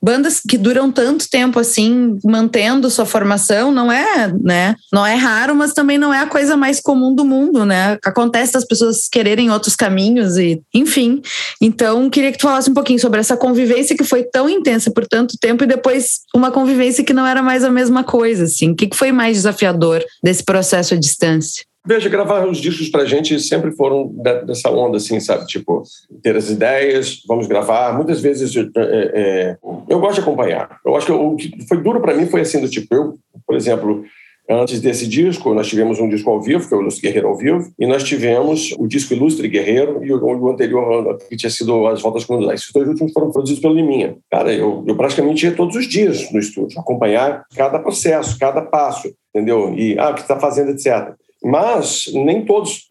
bandas 0.01 0.41
que 0.49 0.57
duram 0.57 0.93
tanto 0.93 1.29
tempo 1.29 1.59
assim, 1.59 2.19
mantendo 2.25 2.89
sua 2.89 3.05
formação, 3.05 3.73
não 3.73 3.91
é, 3.91 4.33
né? 4.41 4.77
Não 4.93 5.05
é 5.05 5.15
raro, 5.15 5.57
mas 5.57 5.73
também 5.73 5.99
não 5.99 6.15
é 6.15 6.21
a 6.21 6.27
coisa 6.27 6.57
mais 6.57 6.81
comum 6.81 7.13
do 7.13 7.25
mundo, 7.25 7.65
né? 7.65 7.99
Acontece 8.05 8.53
das 8.53 8.65
pessoas 8.65 9.09
quererem 9.11 9.51
outros 9.51 9.75
caminhos 9.75 10.37
e, 10.37 10.61
enfim. 10.73 11.21
Então, 11.61 12.09
queria 12.09 12.31
que 12.31 12.39
tu 12.39 12.43
falasse 12.43 12.71
um 12.71 12.75
pouquinho 12.75 13.01
sobre 13.01 13.19
essa 13.19 13.37
convivência 13.37 13.97
que 13.97 14.05
foi 14.05 14.23
tão 14.23 14.49
intensa 14.49 14.91
por 14.91 15.05
tanto 15.07 15.37
tempo 15.37 15.65
e 15.65 15.67
depois 15.67 16.21
uma 16.33 16.53
convivência 16.53 17.03
que 17.03 17.13
não 17.13 17.27
era 17.27 17.43
mais 17.43 17.65
a 17.65 17.71
mesma 17.71 18.05
coisa, 18.05 18.45
assim. 18.45 18.71
O 18.71 18.77
que 18.77 18.89
foi 18.95 19.11
mais 19.11 19.45
desafiador 19.49 20.05
desse 20.23 20.45
processo 20.45 20.95
à 20.95 20.97
distância? 20.97 21.65
Veja, 21.87 22.09
gravar 22.09 22.47
os 22.47 22.59
discos 22.59 22.89
pra 22.91 23.07
gente 23.07 23.41
sempre 23.41 23.73
foram 23.73 24.13
dessa 24.45 24.71
onda, 24.71 24.99
assim, 24.99 25.19
sabe? 25.21 25.47
Tipo, 25.47 25.83
ter 26.23 26.37
as 26.37 26.51
ideias, 26.51 27.23
vamos 27.27 27.47
gravar. 27.47 27.95
Muitas 27.95 28.21
vezes 28.21 28.55
é, 28.55 28.69
é, 28.77 29.57
eu 29.89 29.99
gosto 29.99 30.17
de 30.17 30.21
acompanhar. 30.21 30.79
Eu 30.85 30.95
acho 30.97 31.07
que 31.07 31.13
o 31.13 31.35
que 31.37 31.67
foi 31.67 31.83
duro 31.83 32.01
para 32.01 32.15
mim 32.15 32.27
foi 32.27 32.43
assim, 32.43 32.61
do 32.61 32.69
tipo, 32.69 32.95
eu, 32.95 33.15
por 33.47 33.57
exemplo, 33.57 34.05
Antes 34.51 34.81
desse 34.81 35.07
disco, 35.07 35.53
nós 35.53 35.69
tivemos 35.69 36.01
um 36.01 36.09
disco 36.09 36.31
ao 36.31 36.41
vivo, 36.41 36.67
que 36.67 36.73
é 36.73 36.77
o 36.77 36.81
Ilustre 36.81 37.03
Guerreiro 37.03 37.29
ao 37.29 37.37
vivo, 37.37 37.71
e 37.79 37.87
nós 37.87 38.03
tivemos 38.03 38.75
o 38.79 38.87
disco 38.87 39.13
Ilustre 39.13 39.47
Guerreiro 39.47 40.03
e 40.03 40.11
o, 40.11 40.49
anterior, 40.49 41.19
que 41.29 41.37
tinha 41.37 41.51
sido 41.51 41.87
As 41.87 42.01
Voltas 42.01 42.25
Condutais. 42.25 42.61
Esses 42.61 42.73
dois 42.73 42.89
últimos 42.89 43.13
foram 43.13 43.31
produzidos 43.31 43.61
pelo 43.61 43.75
Liminha. 43.75 44.17
Cara, 44.31 44.51
eu, 44.53 44.83
eu 44.87 44.97
praticamente 44.97 45.45
ia 45.45 45.55
todos 45.55 45.77
os 45.77 45.87
dias 45.87 46.33
no 46.33 46.39
estúdio, 46.39 46.81
acompanhar 46.81 47.45
cada 47.55 47.79
processo, 47.79 48.39
cada 48.39 48.63
passo, 48.63 49.13
entendeu? 49.35 49.75
E, 49.75 49.99
ah, 49.99 50.11
o 50.11 50.15
que 50.15 50.23
está 50.23 50.41
fazendo, 50.41 50.71
etc. 50.71 51.15
Mas 51.45 52.11
nem 52.13 52.45
todos 52.45 52.87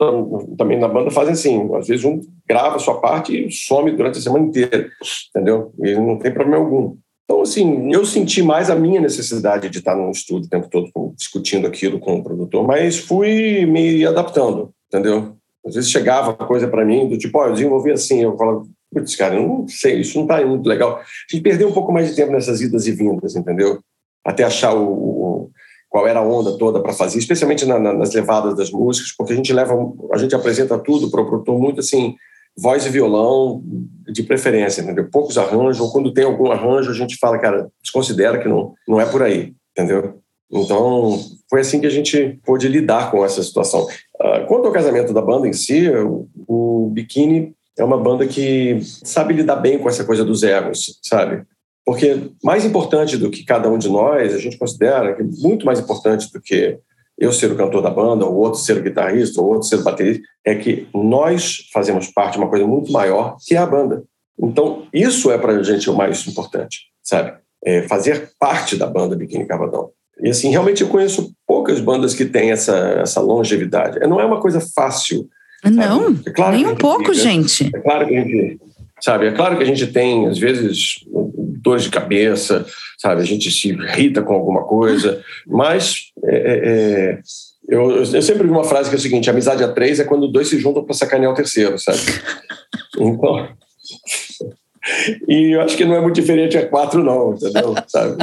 também 0.57 0.79
na 0.79 0.87
banda 0.87 1.11
fazem 1.11 1.33
assim. 1.33 1.69
Às 1.75 1.87
vezes 1.87 2.05
um 2.05 2.21
grava 2.47 2.77
a 2.77 2.79
sua 2.79 3.01
parte 3.01 3.47
e 3.47 3.51
some 3.51 3.91
durante 3.91 4.19
a 4.19 4.21
semana 4.21 4.45
inteira, 4.45 4.89
entendeu? 5.29 5.71
E 5.83 5.95
não 5.95 6.17
tem 6.17 6.31
problema 6.31 6.63
algum. 6.63 6.95
Então, 7.27 7.41
assim, 7.41 7.93
eu 7.93 8.05
senti 8.05 8.41
mais 8.41 8.69
a 8.69 8.75
minha 8.75 9.01
necessidade 9.01 9.69
de 9.69 9.79
estar 9.79 9.93
no 9.93 10.09
estúdio 10.09 10.47
o 10.47 10.49
tempo 10.49 10.69
todo 10.69 10.89
discutindo 11.13 11.67
aquilo 11.67 11.99
com 11.99 12.15
o 12.15 12.23
produtor, 12.23 12.65
mas 12.65 12.97
fui 12.97 13.65
me 13.65 14.05
adaptando, 14.05 14.73
entendeu? 14.87 15.35
Às 15.65 15.75
vezes 15.75 15.91
chegava 15.91 16.33
coisa 16.33 16.69
para 16.69 16.85
mim 16.85 17.09
do 17.09 17.17
tipo, 17.17 17.37
ó, 17.37 17.43
oh, 17.43 17.47
eu 17.47 17.53
desenvolvi 17.53 17.91
assim, 17.91 18.23
eu 18.23 18.37
falava, 18.37 18.63
putz, 18.93 19.13
cara, 19.17 19.35
eu 19.35 19.45
não 19.45 19.67
sei, 19.67 19.99
isso 19.99 20.17
não 20.17 20.23
está 20.23 20.45
muito 20.45 20.65
legal. 20.69 20.99
A 20.99 21.03
gente 21.29 21.43
perdeu 21.43 21.67
um 21.67 21.73
pouco 21.73 21.91
mais 21.91 22.09
de 22.09 22.15
tempo 22.15 22.31
nessas 22.31 22.61
idas 22.61 22.87
e 22.87 22.93
vindas, 22.93 23.35
entendeu? 23.35 23.81
Até 24.23 24.45
achar 24.45 24.73
o, 24.73 24.87
o 24.87 25.51
qual 25.89 26.07
era 26.07 26.19
a 26.19 26.25
onda 26.25 26.57
toda 26.57 26.81
para 26.81 26.93
fazer, 26.93 27.19
especialmente 27.19 27.65
na, 27.65 27.77
na, 27.77 27.91
nas 27.91 28.13
levadas 28.13 28.55
das 28.55 28.71
músicas, 28.71 29.11
porque 29.17 29.33
a 29.33 29.35
gente 29.35 29.51
leva, 29.51 29.75
a 30.13 30.17
gente 30.17 30.33
apresenta 30.33 30.79
tudo 30.79 31.11
para 31.11 31.21
o 31.21 31.25
produtor 31.25 31.59
muito 31.59 31.81
assim, 31.81 32.15
voz 32.57 32.85
e 32.85 32.89
violão 32.89 33.63
de 34.07 34.23
preferência, 34.23 34.81
entendeu? 34.81 35.07
Poucos 35.11 35.37
arranjos, 35.37 35.79
ou 35.79 35.91
quando 35.91 36.13
tem 36.13 36.25
algum 36.25 36.51
arranjo, 36.51 36.89
a 36.89 36.95
gente 36.95 37.17
fala, 37.17 37.37
cara, 37.37 37.69
desconsidera 37.81 38.39
que 38.39 38.47
não, 38.47 38.73
não 38.87 38.99
é 38.99 39.05
por 39.05 39.21
aí, 39.21 39.53
entendeu? 39.71 40.19
Então, 40.51 41.19
foi 41.49 41.61
assim 41.61 41.79
que 41.79 41.85
a 41.85 41.91
gente 41.91 42.39
pôde 42.45 42.67
lidar 42.67 43.11
com 43.11 43.23
essa 43.23 43.43
situação. 43.43 43.83
Uh, 43.83 44.45
quanto 44.47 44.67
ao 44.67 44.71
casamento 44.71 45.13
da 45.13 45.21
banda 45.21 45.47
em 45.47 45.53
si, 45.53 45.89
o, 46.47 46.89
Bikini 46.89 47.53
é 47.77 47.83
uma 47.83 47.97
banda 47.97 48.25
que 48.25 48.79
sabe 48.81 49.33
lidar 49.33 49.57
bem 49.57 49.77
com 49.77 49.87
essa 49.87 50.03
coisa 50.03 50.25
dos 50.25 50.41
egos, 50.41 50.99
sabe? 51.03 51.43
Porque 51.85 52.31
mais 52.43 52.65
importante 52.65 53.17
do 53.17 53.29
que 53.29 53.45
cada 53.45 53.69
um 53.69 53.77
de 53.77 53.87
nós, 53.87 54.33
a 54.33 54.39
gente 54.39 54.57
considera 54.57 55.13
que 55.13 55.23
muito 55.23 55.65
mais 55.65 55.79
importante 55.79 56.31
do 56.31 56.41
que 56.41 56.79
eu 57.17 57.31
ser 57.31 57.51
o 57.51 57.55
cantor 57.55 57.81
da 57.81 57.89
banda, 57.89 58.25
o 58.25 58.37
outro 58.37 58.59
ser 58.59 58.77
o 58.77 58.83
guitarrista, 58.83 59.41
o 59.41 59.45
outro 59.45 59.67
ser 59.67 59.77
o 59.77 59.83
baterista, 59.83 60.23
é 60.45 60.55
que 60.55 60.87
nós 60.93 61.67
fazemos 61.73 62.07
parte 62.07 62.33
de 62.33 62.39
uma 62.39 62.49
coisa 62.49 62.65
muito 62.65 62.91
maior 62.91 63.35
que 63.45 63.55
é 63.55 63.57
a 63.57 63.65
banda. 63.65 64.03
Então, 64.39 64.87
isso 64.93 65.31
é 65.31 65.37
para 65.37 65.53
a 65.53 65.63
gente 65.63 65.89
o 65.89 65.95
mais 65.95 66.27
importante, 66.27 66.81
sabe? 67.01 67.33
É 67.65 67.81
fazer 67.83 68.31
parte 68.39 68.75
da 68.75 68.85
banda 68.85 69.15
Biquíni 69.15 69.47
Cavadão. 69.47 69.89
E 70.21 70.29
assim, 70.29 70.49
realmente 70.49 70.81
eu 70.81 70.89
conheço 70.89 71.31
poucas 71.45 71.79
bandas 71.79 72.13
que 72.13 72.25
têm 72.25 72.51
essa, 72.51 72.75
essa 73.01 73.19
longevidade. 73.19 73.99
Não 74.07 74.19
é 74.19 74.25
uma 74.25 74.39
coisa 74.39 74.61
fácil. 74.75 75.27
Não, 75.63 76.15
é 76.25 76.31
claro 76.31 76.55
nem 76.55 76.67
um 76.67 76.75
pouco, 76.75 77.13
gente. 77.13 77.69
É 77.73 77.79
claro 77.79 78.07
que 78.07 78.15
a 78.15 78.21
gente, 78.21 78.59
sabe? 79.01 79.27
É 79.27 79.31
claro 79.31 79.57
que 79.57 79.63
a 79.63 79.65
gente 79.65 79.87
tem, 79.87 80.27
às 80.27 80.37
vezes, 80.37 81.03
dores 81.61 81.83
de 81.83 81.89
cabeça, 81.89 82.65
sabe? 82.97 83.21
A 83.21 83.25
gente 83.25 83.51
se 83.51 83.69
irrita 83.69 84.21
com 84.21 84.33
alguma 84.33 84.63
coisa, 84.63 85.23
mas 85.45 86.11
é, 86.25 86.35
é, 86.35 86.69
é, 86.69 87.19
eu, 87.67 87.91
eu, 87.91 88.21
sempre 88.21 88.43
vi 88.43 88.49
uma 88.49 88.63
frase 88.63 88.89
que 88.89 88.95
é 88.95 88.99
o 88.99 89.01
seguinte: 89.01 89.29
amizade 89.29 89.63
a 89.63 89.71
três 89.71 89.99
é 89.99 90.03
quando 90.03 90.31
dois 90.31 90.47
se 90.47 90.59
juntam 90.59 90.83
para 90.83 90.93
sacanear 90.93 91.31
o 91.31 91.35
terceiro, 91.35 91.77
sabe? 91.77 91.99
Então. 92.99 93.47
E 95.27 95.53
eu 95.53 95.61
acho 95.61 95.75
que 95.75 95.85
não 95.85 95.95
é 95.95 96.01
muito 96.01 96.15
diferente 96.15 96.57
a 96.57 96.65
quatro, 96.65 97.03
não, 97.03 97.33
entendeu? 97.33 97.75
Sabe? 97.87 98.15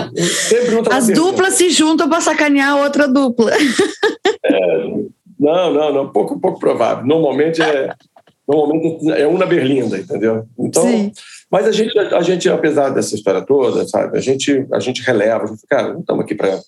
As 0.91 1.09
duplas 1.09 1.55
se 1.55 1.71
juntam 1.71 2.09
para 2.09 2.21
sacanear 2.21 2.71
a 2.71 2.83
outra 2.83 3.07
dupla. 3.07 3.53
É, 4.47 4.87
não, 5.41 5.73
não, 5.73 5.93
não, 5.93 6.13
pouco, 6.13 6.39
pouco 6.39 6.61
provável. 6.61 7.07
Normalmente 7.07 7.63
é, 7.63 7.95
normalmente 8.47 9.11
é 9.11 9.27
uma 9.27 9.47
berlinda, 9.47 9.99
entendeu? 9.99 10.45
Então, 10.59 10.83
Sim. 10.83 11.13
Mas 11.51 11.67
a 11.67 11.73
gente, 11.73 11.99
a 11.99 12.23
gente, 12.23 12.49
apesar 12.49 12.91
dessa 12.91 13.15
história 13.15 13.43
toda, 13.43 13.87
sabe, 13.87 14.17
a 14.17 14.21
gente, 14.21 14.67
a 14.73 14.81
gente 14.81 15.03
releva, 15.03 15.45
a 15.45 15.47
gente, 15.47 15.67
cara, 15.69 15.93
não 15.93 16.01
estamos 16.01 16.25
aqui 16.25 16.35
para 16.35 16.61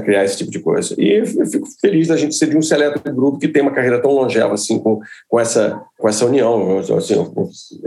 criar 0.00 0.24
esse 0.24 0.38
tipo 0.38 0.50
de 0.50 0.60
coisa. 0.60 0.94
E 0.98 1.12
eu 1.12 1.46
fico 1.46 1.66
feliz 1.80 2.08
da 2.08 2.16
gente 2.16 2.34
ser 2.34 2.48
de 2.48 2.56
um 2.56 2.62
seleto 2.62 3.00
grupo 3.12 3.38
que 3.38 3.48
tem 3.48 3.62
uma 3.62 3.72
carreira 3.72 4.00
tão 4.00 4.12
longeva 4.12 4.54
assim 4.54 4.78
com, 4.78 5.00
com, 5.28 5.40
essa, 5.40 5.80
com 5.98 6.08
essa 6.08 6.24
união. 6.24 6.78
Assim, 6.78 7.14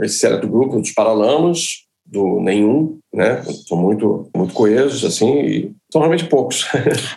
esse 0.02 0.18
seleto 0.18 0.48
grupo 0.48 0.80
dos 0.80 0.92
Paralamas, 0.92 1.86
do 2.06 2.40
nenhum, 2.40 2.98
né? 3.12 3.42
São 3.66 3.76
muito, 3.76 4.30
muito 4.34 4.54
coesos, 4.54 5.04
assim, 5.04 5.40
e 5.40 5.72
são 5.90 6.00
realmente 6.00 6.26
poucos. 6.26 6.66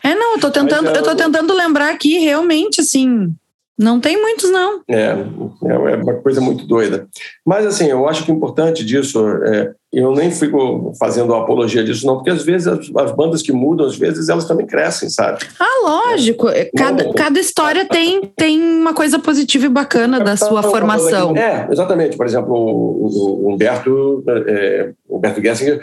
É, 0.04 0.16
não, 0.16 0.36
eu 0.36 0.40
tô 0.40 0.50
tentando, 0.52 0.86
Mas, 0.86 0.98
eu 0.98 1.04
tô 1.04 1.16
tentando 1.16 1.54
lembrar 1.54 1.94
aqui 1.94 2.18
realmente, 2.18 2.82
assim, 2.82 3.34
Não 3.80 3.98
tem 3.98 4.22
muitos, 4.22 4.52
não. 4.52 4.82
É, 4.90 5.16
é 5.64 5.96
uma 5.96 6.16
coisa 6.16 6.42
muito 6.42 6.68
doida. 6.68 7.08
Mas, 7.46 7.66
assim, 7.66 7.86
eu 7.86 8.10
acho 8.10 8.26
que 8.26 8.32
o 8.32 8.36
importante 8.36 8.84
disso, 8.84 9.26
é, 9.46 9.72
eu 9.94 10.14
nem 10.14 10.30
fico 10.30 10.92
fazendo 11.00 11.34
apologia 11.34 11.82
disso, 11.82 12.06
não, 12.06 12.16
porque 12.16 12.30
às 12.30 12.44
vezes 12.44 12.68
as, 12.68 12.92
as, 12.94 13.12
bandas 13.14 13.42
que 13.42 13.54
mudam, 13.54 13.88
às 13.88 13.96
vezes 13.96 14.28
elas 14.28 14.44
também 14.44 14.68
crescem, 14.68 15.10
sabe? 15.10 15.46
Ah, 15.58 15.82
lógico. 15.82 16.50
É. 16.50 16.70
Cada, 16.76 17.06
não, 17.06 17.14
cada 17.14 17.40
história 17.40 17.86
tem, 17.86 18.22
tem 18.36 18.62
uma 18.62 18.94
coisa 18.94 19.18
positiva 19.18 19.66
e 19.66 19.70
bacana 19.70 20.20
da 20.20 20.36
sua 20.36 20.62
formação. 20.62 21.34
É, 21.38 21.70
exatamente. 21.72 22.18
Por 22.18 22.26
exemplo, 22.26 22.54
o, 22.54 23.46
o 23.46 23.54
Humberto, 23.54 24.22
é, 24.46 24.92
Humberto 25.10 25.42
Gessinger 25.42 25.82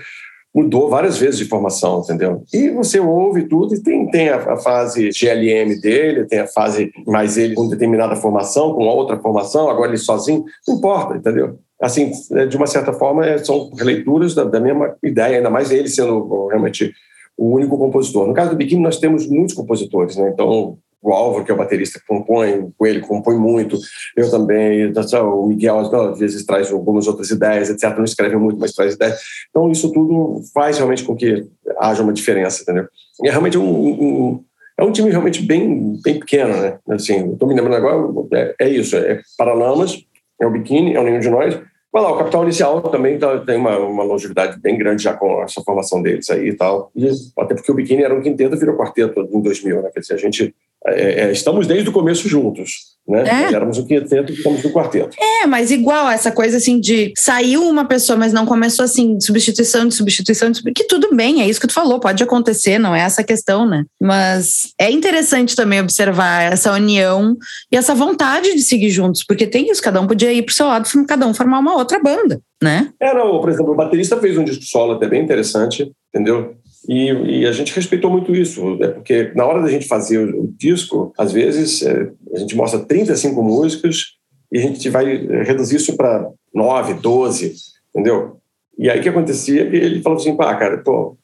mudou 0.57 0.89
várias 0.89 1.19
vezes 1.19 1.37
de 1.39 1.45
formação, 1.45 2.01
entendeu? 2.01 2.43
E 2.51 2.71
você 2.71 2.99
ouve 2.99 3.47
tudo 3.47 3.75
e 3.75 3.83
tem, 3.83 4.11
tem 4.11 4.31
a, 4.31 4.37
a, 4.37 4.57
fase 4.57 5.11
GLM 5.11 5.79
dele, 5.83 6.25
tem 6.25 6.39
a 6.39 6.47
fase 6.47 6.91
mais 7.07 7.37
ele 7.37 7.55
com 7.55 7.69
determinada 7.69 8.17
formação, 8.17 8.73
com 8.73 8.85
outra 8.85 9.19
formação, 9.19 9.69
agora 9.69 9.91
ele 9.91 9.99
sozinho, 9.99 10.45
não 10.67 10.77
importa, 10.77 11.19
entendeu? 11.19 11.59
Assim, 11.79 12.11
é, 12.33 12.47
de 12.47 12.57
uma 12.57 12.67
certa 12.67 12.95
forma, 12.95 13.27
é, 13.27 13.37
são 13.37 13.71
releituras 13.77 14.35
da, 14.35 14.45
da 14.45 14.59
mesma 14.59 14.97
ideia, 15.05 15.37
ainda 15.37 15.51
mais 15.51 15.71
ele 15.71 15.91
sendo 15.91 16.47
realmente 16.47 16.91
o 17.37 17.55
único 17.55 17.77
compositor. 17.77 18.27
No 18.27 18.33
caso 18.33 18.51
do 18.51 18.57
Biquíni, 18.57 18.83
nós 18.83 18.99
temos 18.99 19.27
muitos 19.27 19.55
compositores, 19.55 20.17
né? 20.17 20.31
Então, 20.33 20.79
o 21.11 21.13
Álvaro, 21.13 21.45
que 21.45 21.51
é 21.51 21.55
o 21.55 21.57
baterista 21.57 21.99
que 22.01 22.07
compõe, 22.07 22.73
com 22.77 22.87
ele 22.87 23.01
compõe 23.01 23.37
muito, 23.37 23.79
eu 24.17 24.31
também, 24.31 24.93
o 25.23 25.47
Miguel 25.47 25.79
às 25.79 26.19
vezes 26.19 26.45
traz 26.45 26.71
algumas 26.73 27.07
outras 27.07 27.31
ideias, 27.31 27.71
etc. 27.71 27.97
Não 27.97 28.05
escreve 28.05 28.37
muito, 28.37 28.59
mas 28.59 28.73
traz 28.73 28.95
ideias. 28.95 29.19
Então, 29.51 29.71
isso 29.71 29.93
tudo 29.93 30.41
faz 30.53 30.79
realmente 30.79 31.05
com 31.05 31.15
que 31.15 31.47
haja 31.79 32.03
uma 32.03 32.13
diferença, 32.13 32.63
entendeu? 32.63 32.87
E 33.23 33.29
é 33.29 33.31
realmente 33.31 33.57
um, 33.57 33.65
um 33.65 34.45
é 34.79 34.85
um 34.85 34.93
time 34.93 35.11
realmente 35.11 35.43
bem, 35.43 35.99
bem 36.05 36.21
pequeno, 36.21 36.55
né? 36.61 36.79
Assim, 36.91 37.33
estou 37.33 37.49
me 37.49 37.55
lembrando 37.55 37.77
agora, 37.77 38.29
é, 38.35 38.55
é 38.61 38.69
isso, 38.69 38.95
é 38.97 39.23
Paralamas, 39.39 40.05
é 40.39 40.47
o 40.47 40.51
Biquíni, 40.51 40.95
é 40.95 41.01
o 41.01 41.03
Nenhum 41.03 41.21
de 41.21 41.31
Nós, 41.31 41.59
Vai 41.97 42.03
lá, 42.03 42.13
o 42.13 42.19
Capital 42.19 42.43
Inicial 42.43 42.83
também 42.83 43.19
tá, 43.19 43.39
tem 43.39 43.57
uma, 43.57 43.79
uma, 43.79 44.05
longevidade 44.05 44.61
bem 44.61 44.77
grande 44.77 45.03
já 45.03 45.15
com 45.15 45.43
essa 45.43 45.63
formação 45.63 46.03
deles 46.03 46.29
aí 46.29 46.49
e 46.49 46.55
tal. 46.55 46.91
E, 46.95 47.09
até 47.39 47.55
porque 47.55 47.73
o 47.73 47.75
Biquíni 47.75 48.03
era 48.03 48.15
um 48.15 48.21
quinteto 48.21 48.55
virou 48.55 48.77
quarteto 48.77 49.27
em 49.33 49.41
2000, 49.41 49.81
né? 49.81 49.91
Quer 49.95 50.01
dizer, 50.01 50.13
a 50.13 50.19
gente 50.19 50.55
é, 50.89 51.25
é, 51.25 51.33
estamos 51.33 51.67
desde 51.67 51.89
o 51.89 51.93
começo 51.93 52.29
juntos. 52.29 52.97
Né? 53.09 53.23
É. 53.29 53.55
Éramos 53.55 53.79
um 53.79 53.87
quinteto 53.87 54.33
e 54.33 54.37
ficamos 54.37 54.63
no 54.65 54.73
quarteto. 54.73 55.17
É, 55.21 55.47
mas 55.47 55.71
igual 55.71 56.09
essa 56.09 56.33
coisa 56.33 56.57
assim 56.57 56.81
de 56.81 57.13
saiu 57.17 57.63
uma 57.63 57.85
pessoa, 57.85 58.19
mas 58.19 58.33
não 58.33 58.45
começou 58.45 58.85
assim, 58.85 59.17
de 59.17 59.25
substituição, 59.25 59.87
de 59.87 59.95
substituição, 59.95 60.51
de 60.51 60.59
substituição, 60.59 60.75
que 60.75 60.93
tudo 60.93 61.15
bem, 61.15 61.41
é 61.41 61.49
isso 61.49 61.61
que 61.61 61.69
tu 61.69 61.73
falou, 61.73 62.01
pode 62.01 62.23
acontecer, 62.23 62.79
não 62.79 62.95
é 62.95 63.01
essa 63.01 63.23
questão, 63.23 63.65
né? 63.65 63.85
Mas 64.01 64.73
é 64.81 64.91
interessante 64.91 65.55
também 65.55 65.81
observar 65.81 66.53
essa 66.53 66.73
união 66.73 67.37
e 67.71 67.77
essa 67.77 67.95
vontade 67.95 68.55
de 68.55 68.63
seguir 68.63 68.91
juntos, 68.91 69.23
porque 69.23 69.47
tem 69.47 69.71
isso, 69.71 69.83
cada 69.83 70.01
um 70.01 70.07
podia 70.07 70.33
ir 70.33 70.43
pro 70.43 70.55
seu 70.55 70.67
lado, 70.67 70.89
cada 71.07 71.27
um 71.27 71.35
formar 71.35 71.61
uma 71.61 71.77
outra 71.77 72.01
banda, 72.01 72.41
né? 72.61 72.91
É, 73.01 73.15
não, 73.15 73.41
por 73.41 73.51
exemplo, 73.51 73.73
o 73.73 73.77
baterista 73.77 74.17
fez 74.17 74.37
um 74.37 74.45
disco 74.45 74.65
solo 74.65 74.95
até 74.95 75.07
bem 75.07 75.23
interessante, 75.23 75.93
entendeu? 76.13 76.57
E, 76.89 77.11
e, 77.41 77.47
a 77.47 77.53
gente 77.53 77.75
respeitou 77.75 78.11
muito 78.11 78.35
isso, 78.35 78.77
né? 78.77 78.89
porque 78.89 79.33
na 79.35 79.45
hora 79.45 79.63
da 79.63 79.69
gente 79.69 79.89
fazer 79.89 80.19
o, 80.19 80.47
disco, 80.57 81.13
às 81.19 81.33
vezes 81.33 81.83
é, 81.83 82.11
a 82.35 82.39
gente 82.39 82.55
mostra 82.57 82.79
35 82.81 83.43
músicas 83.43 84.15
e 84.53 84.59
a 84.59 84.63
gente 84.63 84.89
vai 84.89 85.17
reduzir 85.45 85.77
isso 85.77 85.97
para 85.97 86.29
9, 86.55 86.95
12, 86.95 87.55
entendeu? 87.91 88.37
E 88.79 88.91
aí 88.91 89.01
o 89.01 89.03
que 89.03 89.09
acontecia 89.09 89.63
é 89.63 89.71
que 89.71 89.77
ele 89.77 90.03
falou 90.03 90.19
assim, 90.19 90.37
pá, 90.37 90.55
cara, 90.55 90.83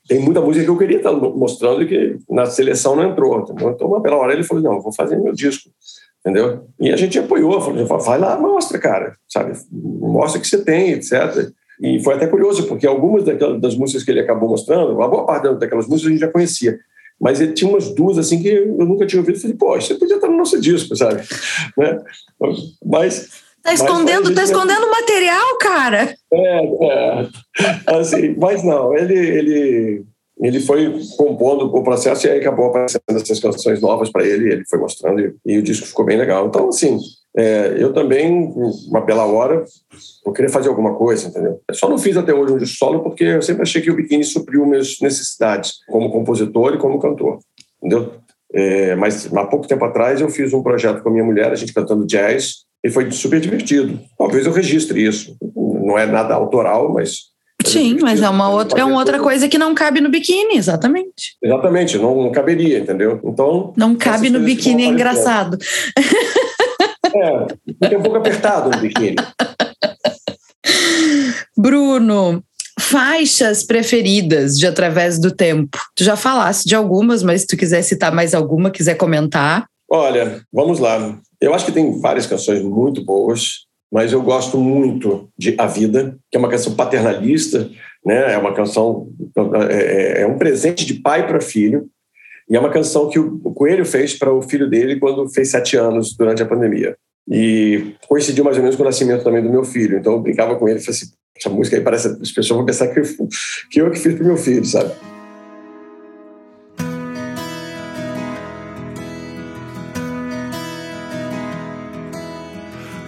tem 0.09 0.19
muita 0.19 0.41
música 0.41 0.65
que 0.65 0.71
eu 0.71 0.79
queria 0.79 0.97
estar 0.97 1.13
mostrando 1.13 1.83
e 1.83 1.87
que 1.87 2.19
na 2.29 2.47
seleção 2.47 2.97
não 2.97 3.11
entrou, 3.11 3.41
entendeu? 3.41 3.71
Então, 3.71 4.01
pela 4.01 4.17
hora 4.17 4.33
ele 4.33 4.43
falou, 4.43 4.63
não, 4.63 4.81
vou 4.81 4.93
fazer 4.93 5.17
meu 5.19 5.35
disco, 5.35 5.71
entendeu? 6.21 6.67
E 6.81 6.91
a 6.91 6.97
gente 6.97 7.19
apoiou, 7.19 7.61
falou, 7.61 7.87
vai 8.01 8.19
lá, 8.19 8.39
mostra, 8.39 8.79
cara, 8.79 9.15
sabe? 9.29 9.53
Mostra 9.71 10.39
o 10.39 10.43
que 10.43 10.49
você 10.49 10.65
tem, 10.65 10.93
etc. 10.93 11.53
E 11.81 12.03
foi 12.03 12.15
até 12.15 12.27
curioso, 12.27 12.67
porque 12.67 12.87
algumas 12.87 13.25
daquelas, 13.25 13.61
das 13.61 13.77
músicas 13.77 14.05
que 14.05 14.11
ele 14.11 14.21
acabou 14.21 14.49
mostrando, 14.49 14.95
uma 14.95 15.09
boa 15.09 15.27
parte 15.27 15.53
daquelas 15.55 15.87
músicas 15.87 16.09
a 16.09 16.13
gente 16.13 16.21
já 16.21 16.29
conhecia. 16.29 16.79
Mas 17.21 17.41
ele 17.41 17.53
tinha 17.53 17.71
umas 17.71 17.95
duas 17.95 18.19
assim 18.19 18.43
que 18.43 18.49
eu 18.49 18.87
nunca 18.87 19.07
tinha 19.07 19.21
ouvido. 19.21 19.37
Eu 19.37 19.41
falei, 19.41 19.57
pô, 19.57 19.81
você 19.81 19.95
podia 19.95 20.17
estar 20.17 20.29
no 20.29 20.37
nosso 20.37 20.61
disco, 20.61 20.97
sabe? 20.97 21.23
né? 21.79 21.99
Mas 22.85 23.43
Tá 23.63 23.73
escondendo, 23.73 24.25
mas, 24.25 24.35
tá 24.35 24.43
escondendo 24.43 24.91
material, 24.91 25.59
cara. 25.61 26.17
É, 26.33 26.65
é. 26.67 27.29
Assim, 27.87 28.35
mas 28.37 28.65
não, 28.65 28.97
ele, 28.97 29.15
ele, 29.15 30.05
ele 30.41 30.61
foi 30.61 31.01
compondo 31.17 31.67
o 31.67 31.85
processo 31.85 32.27
e 32.27 32.31
aí 32.31 32.41
acabou 32.41 32.67
aparecendo 32.67 33.03
essas 33.11 33.39
canções 33.39 33.81
novas 33.81 34.11
para 34.11 34.27
ele, 34.27 34.53
ele 34.53 34.65
foi 34.69 34.81
mostrando 34.81 35.21
e, 35.21 35.35
e, 35.47 35.59
o 35.59 35.63
disco 35.63 35.87
ficou 35.87 36.05
bem 36.05 36.19
legal. 36.19 36.49
Então, 36.49 36.69
assim, 36.69 36.99
é, 37.37 37.77
eu 37.79 37.93
também, 37.93 38.53
uma 38.89 39.01
bela 39.01 39.25
hora, 39.25 39.65
eu 40.25 40.33
queria 40.33 40.51
fazer 40.51 40.69
alguma 40.69 40.95
coisa, 40.95 41.29
entendeu? 41.29 41.61
Eu 41.67 41.75
só 41.75 41.89
não 41.89 41.97
fiz 41.97 42.17
até 42.17 42.35
hoje 42.35 42.53
um 42.53 42.59
disco 42.59 42.77
solo 42.77 43.01
porque 43.01 43.25
eu 43.25 43.43
sempre 43.43 43.63
achei 43.63 43.81
que 43.81 43.91
o 43.91 43.97
Biquíni 43.97 44.25
supriu 44.25 44.67
minhas 44.67 44.99
necessidades 45.01 45.79
como 45.89 46.11
compositor 46.11 46.75
e 46.75 46.79
como 46.79 47.01
cantor, 47.01 47.39
entendeu? 47.79 48.13
É, 48.53 48.95
mas 48.97 49.33
há 49.35 49.47
pouco 49.47 49.67
tempo 49.67 49.85
atrás 49.85 50.21
eu 50.21 50.29
fiz 50.29 50.53
um 50.53 50.63
projeto 50.63 51.03
com 51.03 51.09
a 51.09 51.13
minha 51.13 51.25
mulher, 51.25 51.51
a 51.51 51.55
gente 51.55 51.73
cantando 51.73 52.07
jazz, 52.07 52.65
e 52.85 52.91
foi 52.91 53.11
super 53.11 53.41
divertido. 53.41 53.99
Talvez 54.19 54.45
eu 54.45 54.53
registre 54.53 55.03
isso. 55.03 55.35
Não 55.57 55.97
é 55.99 56.05
nada 56.05 56.35
autoral, 56.35 56.93
mas 56.93 57.33
Sim, 57.65 57.99
mas 58.01 58.21
é 58.21 58.29
uma 58.29 58.51
outra, 58.51 58.81
é 58.81 58.85
uma 58.85 58.99
outra 58.99 59.21
coisa 59.21 59.49
que 59.49 59.57
não 59.57 59.75
cabe 59.75 60.01
no 60.01 60.11
biquíni, 60.11 60.57
exatamente. 60.57 61.37
Exatamente, 61.43 61.97
não, 61.97 62.23
não 62.23 62.33
caberia, 62.33 62.79
entendeu? 62.79 63.21
Então. 63.25 63.73
Não 63.77 63.95
cabe 63.95 64.29
no 64.31 64.41
biquíni, 64.41 64.83
é 64.83 64.87
engraçado. 64.87 65.57
É, 67.15 67.89
tem 67.89 67.99
um 67.99 68.03
pouco 68.03 68.19
apertado 68.19 68.71
no 68.71 68.81
biquíni. 68.81 69.17
Bruno, 71.57 72.43
faixas 72.81 73.63
preferidas 73.63 74.59
de 74.59 74.67
Através 74.67 75.19
do 75.19 75.31
Tempo. 75.31 75.79
Tu 75.95 76.05
já 76.05 76.17
falaste 76.17 76.65
de 76.65 76.75
algumas, 76.75 77.23
mas 77.23 77.43
se 77.43 77.47
tu 77.47 77.57
quiser 77.57 77.83
citar 77.83 78.13
mais 78.13 78.35
alguma, 78.35 78.71
quiser 78.71 78.97
comentar. 78.97 79.67
Olha, 79.91 80.41
vamos 80.53 80.79
lá. 80.79 81.19
Eu 81.41 81.55
acho 81.55 81.67
que 81.67 81.73
tem 81.73 82.01
várias 82.01 82.27
canções 82.27 82.63
muito 82.63 83.05
boas, 83.05 83.67
mas 83.93 84.13
eu 84.13 84.23
gosto 84.23 84.57
muito 84.57 85.29
de 85.37 85.55
A 85.59 85.67
Vida, 85.67 86.17
que 86.31 86.37
é 86.37 86.41
uma 86.41 86.49
canção 86.49 86.75
paternalista, 86.75 87.71
né? 88.05 88.33
É 88.33 88.39
uma 88.39 88.55
canção 88.55 89.09
é, 89.69 90.21
é, 90.21 90.23
é 90.23 90.27
um 90.27 90.39
presente 90.39 90.87
de 90.87 90.95
pai 90.95 91.27
para 91.27 91.41
filho 91.41 91.89
e 92.49 92.57
é 92.57 92.61
uma 92.61 92.71
canção 92.71 93.09
que 93.09 93.19
o 93.19 93.39
Coelho 93.55 93.85
fez 93.85 94.15
para 94.15 94.33
o 94.33 94.43
filho 94.43 94.69
dele 94.69 94.99
quando 94.99 95.29
fez 95.29 95.51
sete 95.51 95.77
anos 95.77 96.15
durante 96.17 96.43
a 96.43 96.47
pandemia. 96.47 96.97
E 97.31 97.95
coincidiu 98.09 98.45
mais 98.45 98.57
ou 98.57 98.63
menos 98.63 98.77
com 98.77 98.83
o 98.83 98.87
nascimento 98.87 99.23
também 99.23 99.43
do 99.43 99.51
meu 99.51 99.65
filho. 99.65 99.99
Então 99.99 100.15
eu 100.15 100.21
brincava 100.21 100.57
com 100.57 100.69
ele 100.69 100.79
e 100.79 100.83
falei 100.83 100.97
assim: 100.97 101.13
essa 101.37 101.49
música 101.49 101.77
aí 101.77 101.83
parece. 101.83 102.09
As 102.09 102.33
pessoas 102.33 102.57
vão 102.57 102.67
pensar 102.67 102.89
que 102.89 103.01
que 103.71 103.81
eu 103.81 103.91
que 103.91 103.99
fiz 103.99 104.15
para 104.15 104.25
o 104.25 104.27
meu 104.27 104.37
filho, 104.37 104.65
sabe? 104.65 104.93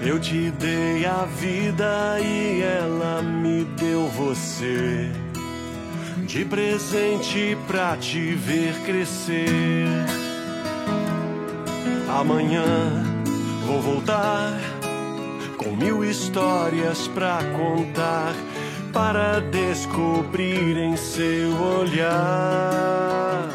Eu 0.07 0.21
te 0.21 0.51
dei 0.53 1.07
a 1.07 1.25
vida 1.25 2.21
e 2.21 2.61
ela 2.61 3.23
me 3.23 3.65
deu 3.65 4.07
você 4.09 5.24
de 6.35 6.45
presente 6.45 7.57
pra 7.65 7.97
te 7.97 8.35
ver 8.35 8.75
crescer. 8.85 9.87
Amanhã 12.09 12.65
vou 13.65 13.81
voltar 13.81 14.59
com 15.57 15.77
mil 15.77 16.05
histórias 16.05 17.07
pra 17.07 17.39
contar 17.57 18.35
para 18.93 19.39
descobrir 19.39 20.77
em 20.77 20.97
seu 20.97 21.53
olhar. 21.79 23.49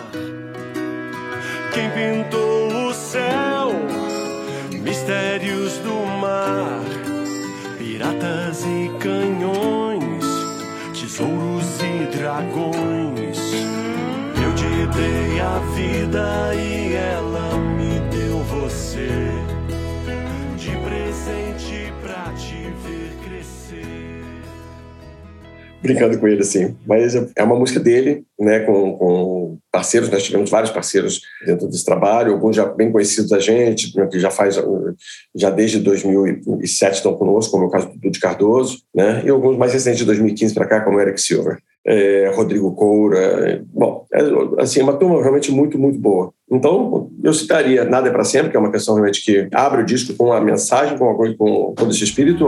Quem 1.74 1.90
pintou 1.90 2.88
o 2.88 2.94
céu, 2.94 3.74
mistérios 4.82 5.74
do 5.80 6.06
mar, 6.22 6.80
piratas 7.78 8.64
e 8.64 8.90
canhões, 9.00 9.89
dragões. 12.30 13.40
Eu 14.38 14.54
te 14.54 14.98
dei 14.98 15.40
a 15.40 15.60
vida 15.74 16.56
e 16.56 16.94
ela 16.94 17.58
me 17.58 18.00
deu 18.12 18.38
você. 18.44 19.08
De 20.56 20.70
presente 20.70 21.92
pra 22.04 22.32
te 22.34 22.72
ver 22.84 23.12
crescer. 23.24 24.22
Brincando 25.82 26.20
com 26.20 26.28
ele 26.28 26.42
assim, 26.42 26.76
mas 26.86 27.16
é 27.16 27.44
uma 27.44 27.56
música 27.56 27.80
dele, 27.80 28.24
né, 28.40 28.60
com, 28.60 28.98
com 28.98 29.58
parceiros, 29.72 30.10
nós 30.10 30.24
tivemos 30.24 30.50
vários 30.52 30.72
parceiros 30.72 31.22
dentro 31.46 31.68
desse 31.68 31.86
trabalho, 31.86 32.34
alguns 32.34 32.56
já 32.56 32.66
bem 32.66 32.92
conhecidos 32.92 33.30
da 33.30 33.40
gente, 33.40 33.98
né, 33.98 34.06
que 34.06 34.20
já 34.20 34.30
faz, 34.30 34.62
já 35.34 35.50
desde 35.50 35.80
2007 35.80 36.96
estão 36.96 37.16
conosco, 37.16 37.52
como 37.52 37.64
é 37.64 37.68
o 37.68 37.72
caso 37.72 37.88
do 37.88 37.98
Dudu 37.98 38.20
Cardoso, 38.20 38.84
né, 38.94 39.24
e 39.26 39.30
alguns 39.30 39.58
mais 39.58 39.74
recentes 39.74 40.00
de 40.00 40.06
2015 40.06 40.54
para 40.54 40.68
cá, 40.68 40.82
como 40.82 40.98
o 40.98 41.02
Eric 41.02 41.20
Silver, 41.20 41.60
é, 41.86 42.32
Rodrigo 42.36 42.74
Coura, 42.74 43.64
bom, 43.74 44.06
é, 44.14 44.22
assim, 44.62 44.80
é 44.80 44.84
uma 44.84 44.98
turma 44.98 45.22
realmente 45.22 45.52
muito, 45.52 45.78
muito 45.80 46.00
boa. 46.00 46.32
Então, 46.52 47.10
eu 47.24 47.34
citaria 47.34 47.86
Nada 47.86 48.10
é 48.10 48.12
para 48.12 48.24
Sempre, 48.24 48.52
que 48.52 48.58
é 48.58 48.60
uma 48.60 48.72
canção 48.72 48.96
realmente 48.96 49.24
que 49.24 49.48
abre 49.54 49.82
o 49.82 49.86
disco 49.86 50.14
com 50.16 50.26
uma 50.26 50.42
mensagem, 50.42 50.98
com, 50.98 51.06
uma, 51.06 51.36
com 51.36 51.74
todo 51.76 51.92
esse 51.92 52.04
espírito. 52.04 52.48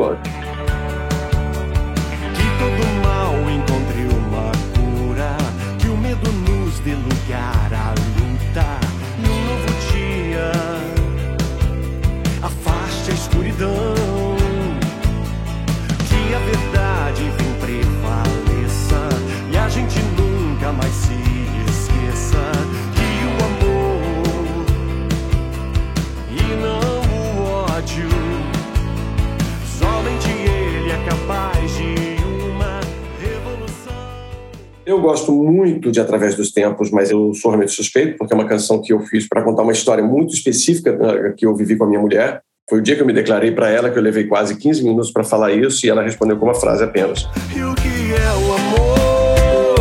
Eu 34.92 35.00
gosto 35.00 35.32
muito 35.32 35.90
de 35.90 36.02
Através 36.02 36.36
dos 36.36 36.52
Tempos, 36.52 36.92
mas 36.92 37.10
eu 37.10 37.34
sou 37.34 37.50
realmente 37.52 37.72
suspeito, 37.72 38.18
porque 38.18 38.34
é 38.34 38.36
uma 38.36 38.46
canção 38.46 38.82
que 38.82 38.92
eu 38.92 39.00
fiz 39.00 39.26
para 39.26 39.42
contar 39.42 39.62
uma 39.62 39.72
história 39.72 40.04
muito 40.04 40.34
específica 40.34 40.92
né, 40.92 41.34
que 41.38 41.46
eu 41.46 41.56
vivi 41.56 41.78
com 41.78 41.86
a 41.86 41.88
minha 41.88 42.02
mulher. 42.02 42.42
Foi 42.70 42.80
o 42.80 42.82
dia 42.82 42.98
que 42.98 43.02
eu 43.02 43.06
me 43.06 43.14
declarei 43.14 43.52
para 43.52 43.70
ela, 43.70 43.90
que 43.90 43.98
eu 43.98 44.04
levei 44.04 44.26
quase 44.26 44.58
15 44.58 44.84
minutos 44.84 45.10
para 45.10 45.24
falar 45.24 45.54
isso, 45.54 45.86
e 45.86 45.90
ela 45.90 46.04
respondeu 46.04 46.36
com 46.36 46.46
uma 46.46 46.54
frase 46.54 46.84
apenas. 46.84 47.26
E 47.56 47.64
o 47.64 47.74
que 47.76 47.88
é 47.88 48.32
o 48.34 48.54
amor? 48.54 49.80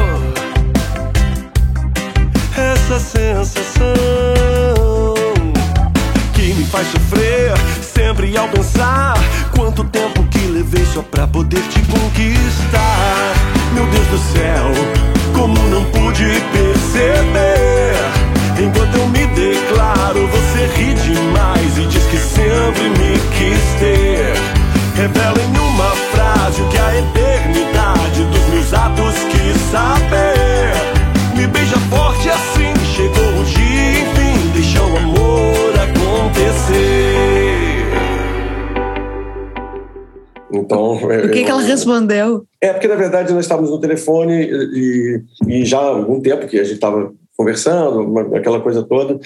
Essa 2.56 3.00
sensação 3.00 4.39
faz 6.70 6.86
sofrer, 6.86 7.52
sempre 7.82 8.36
ao 8.36 8.48
pensar 8.48 9.14
quanto 9.56 9.82
tempo 9.84 10.22
que 10.30 10.38
levei 10.46 10.84
só 10.86 11.02
pra 11.02 11.26
poder 11.26 11.62
te 11.62 11.80
conquistar. 11.82 13.34
Meu 13.74 13.86
Deus 13.86 14.06
do 14.06 14.18
céu 14.32 14.70
como 15.34 15.54
não 15.68 15.84
pude 15.86 16.24
perceber. 16.52 17.96
Enquanto 18.58 18.94
eu 18.96 19.08
me 19.08 19.26
declaro, 19.28 20.28
você 20.28 20.66
ri 20.76 20.94
demais 20.94 21.78
e 21.78 21.86
diz 21.86 22.04
que 22.04 22.18
sempre 22.18 22.88
me 22.90 23.18
quis 23.36 23.80
ter. 23.80 24.34
Revela 24.94 25.40
em 25.40 25.58
uma 25.58 25.90
frase 26.12 26.62
o 26.62 26.68
que 26.68 26.78
a 26.78 26.98
eternidade 26.98 28.24
dos 28.24 28.48
meus 28.48 28.72
atos 28.74 29.14
quis 29.30 29.60
saber. 29.72 30.72
Me 31.34 31.46
beija 31.46 31.78
forte 31.90 32.28
assim, 32.28 32.59
Então, 40.52 40.92
o 40.96 41.30
que, 41.30 41.44
que 41.44 41.50
ela 41.50 41.62
respondeu? 41.62 42.44
É, 42.60 42.72
porque 42.72 42.88
na 42.88 42.96
verdade 42.96 43.32
nós 43.32 43.44
estávamos 43.44 43.70
no 43.70 43.80
telefone 43.80 44.44
e, 44.44 45.22
e 45.46 45.64
já 45.64 45.78
há 45.78 45.88
algum 45.88 46.20
tempo 46.20 46.46
que 46.46 46.58
a 46.58 46.64
gente 46.64 46.74
estava 46.74 47.12
conversando, 47.36 48.00
uma, 48.00 48.36
aquela 48.36 48.60
coisa 48.60 48.82
toda, 48.82 49.18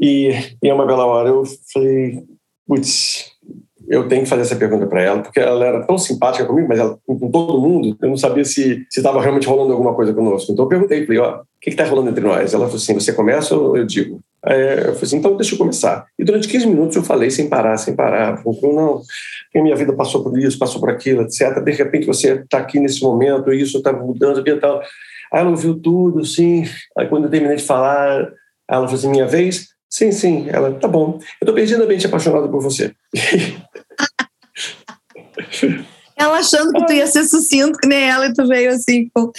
e, 0.00 0.30
e 0.62 0.70
a 0.70 0.74
uma 0.74 0.86
bela 0.86 1.04
hora 1.04 1.28
eu 1.28 1.42
falei, 1.72 2.22
putz, 2.66 3.30
eu 3.86 4.08
tenho 4.08 4.22
que 4.22 4.28
fazer 4.28 4.42
essa 4.42 4.56
pergunta 4.56 4.86
para 4.86 5.02
ela, 5.02 5.20
porque 5.20 5.40
ela 5.40 5.66
era 5.66 5.84
tão 5.84 5.98
simpática 5.98 6.46
comigo, 6.46 6.68
mas 6.68 6.78
ela, 6.78 6.96
com 7.04 7.30
todo 7.30 7.60
mundo, 7.60 7.96
eu 8.00 8.08
não 8.08 8.16
sabia 8.16 8.44
se 8.44 8.86
estava 8.96 9.20
realmente 9.20 9.48
rolando 9.48 9.72
alguma 9.72 9.94
coisa 9.94 10.14
conosco. 10.14 10.52
Então 10.52 10.64
eu 10.64 10.68
perguntei, 10.68 11.04
falei, 11.04 11.20
ó, 11.20 11.40
o 11.40 11.44
que 11.60 11.70
está 11.70 11.84
rolando 11.84 12.08
entre 12.08 12.24
nós? 12.24 12.54
Ela 12.54 12.66
falou 12.66 12.76
assim, 12.76 12.94
você 12.94 13.12
começa 13.12 13.56
ou 13.56 13.76
eu 13.76 13.84
digo? 13.84 14.20
Aí 14.44 14.60
eu 14.60 14.84
falei 14.84 15.02
assim, 15.02 15.16
então 15.18 15.36
deixa 15.36 15.54
eu 15.54 15.58
começar. 15.58 16.06
E 16.18 16.24
durante 16.24 16.48
15 16.48 16.66
minutos 16.66 16.96
eu 16.96 17.02
falei 17.02 17.30
sem 17.30 17.48
parar, 17.48 17.76
sem 17.76 17.94
parar. 17.94 18.42
Falei, 18.42 18.72
não, 18.72 19.02
minha 19.54 19.76
vida 19.76 19.92
passou 19.92 20.22
por 20.22 20.38
isso, 20.38 20.58
passou 20.58 20.80
por 20.80 20.90
aquilo, 20.90 21.22
etc. 21.22 21.62
De 21.62 21.72
repente 21.72 22.06
você 22.06 22.34
está 22.34 22.58
aqui 22.58 22.80
nesse 22.80 23.02
momento, 23.02 23.52
isso 23.52 23.78
está 23.78 23.92
mudando 23.92 24.46
e 24.46 24.56
tal. 24.56 24.80
Aí 25.32 25.40
ela 25.40 25.50
ouviu 25.50 25.78
tudo, 25.78 26.24
sim. 26.24 26.64
Aí 26.96 27.06
quando 27.06 27.24
eu 27.24 27.30
terminei 27.30 27.56
de 27.56 27.62
falar, 27.62 28.32
ela 28.68 28.86
falou 28.86 28.94
assim, 28.94 29.10
minha 29.10 29.26
vez? 29.26 29.68
Sim, 29.88 30.12
sim. 30.12 30.46
Ela, 30.48 30.72
tá 30.74 30.88
bom. 30.88 31.18
Eu 31.18 31.42
estou 31.42 31.54
perdidamente 31.54 32.06
apaixonada 32.06 32.48
por 32.48 32.62
você. 32.62 32.94
ela 36.16 36.38
achando 36.38 36.72
que 36.72 36.86
tu 36.86 36.92
ia 36.92 37.06
ser 37.06 37.24
sucinto, 37.24 37.78
que 37.78 37.88
nem 37.88 38.08
ela, 38.08 38.26
e 38.26 38.32
tu 38.32 38.46
veio 38.46 38.70
assim. 38.70 39.08
Pô. 39.12 39.32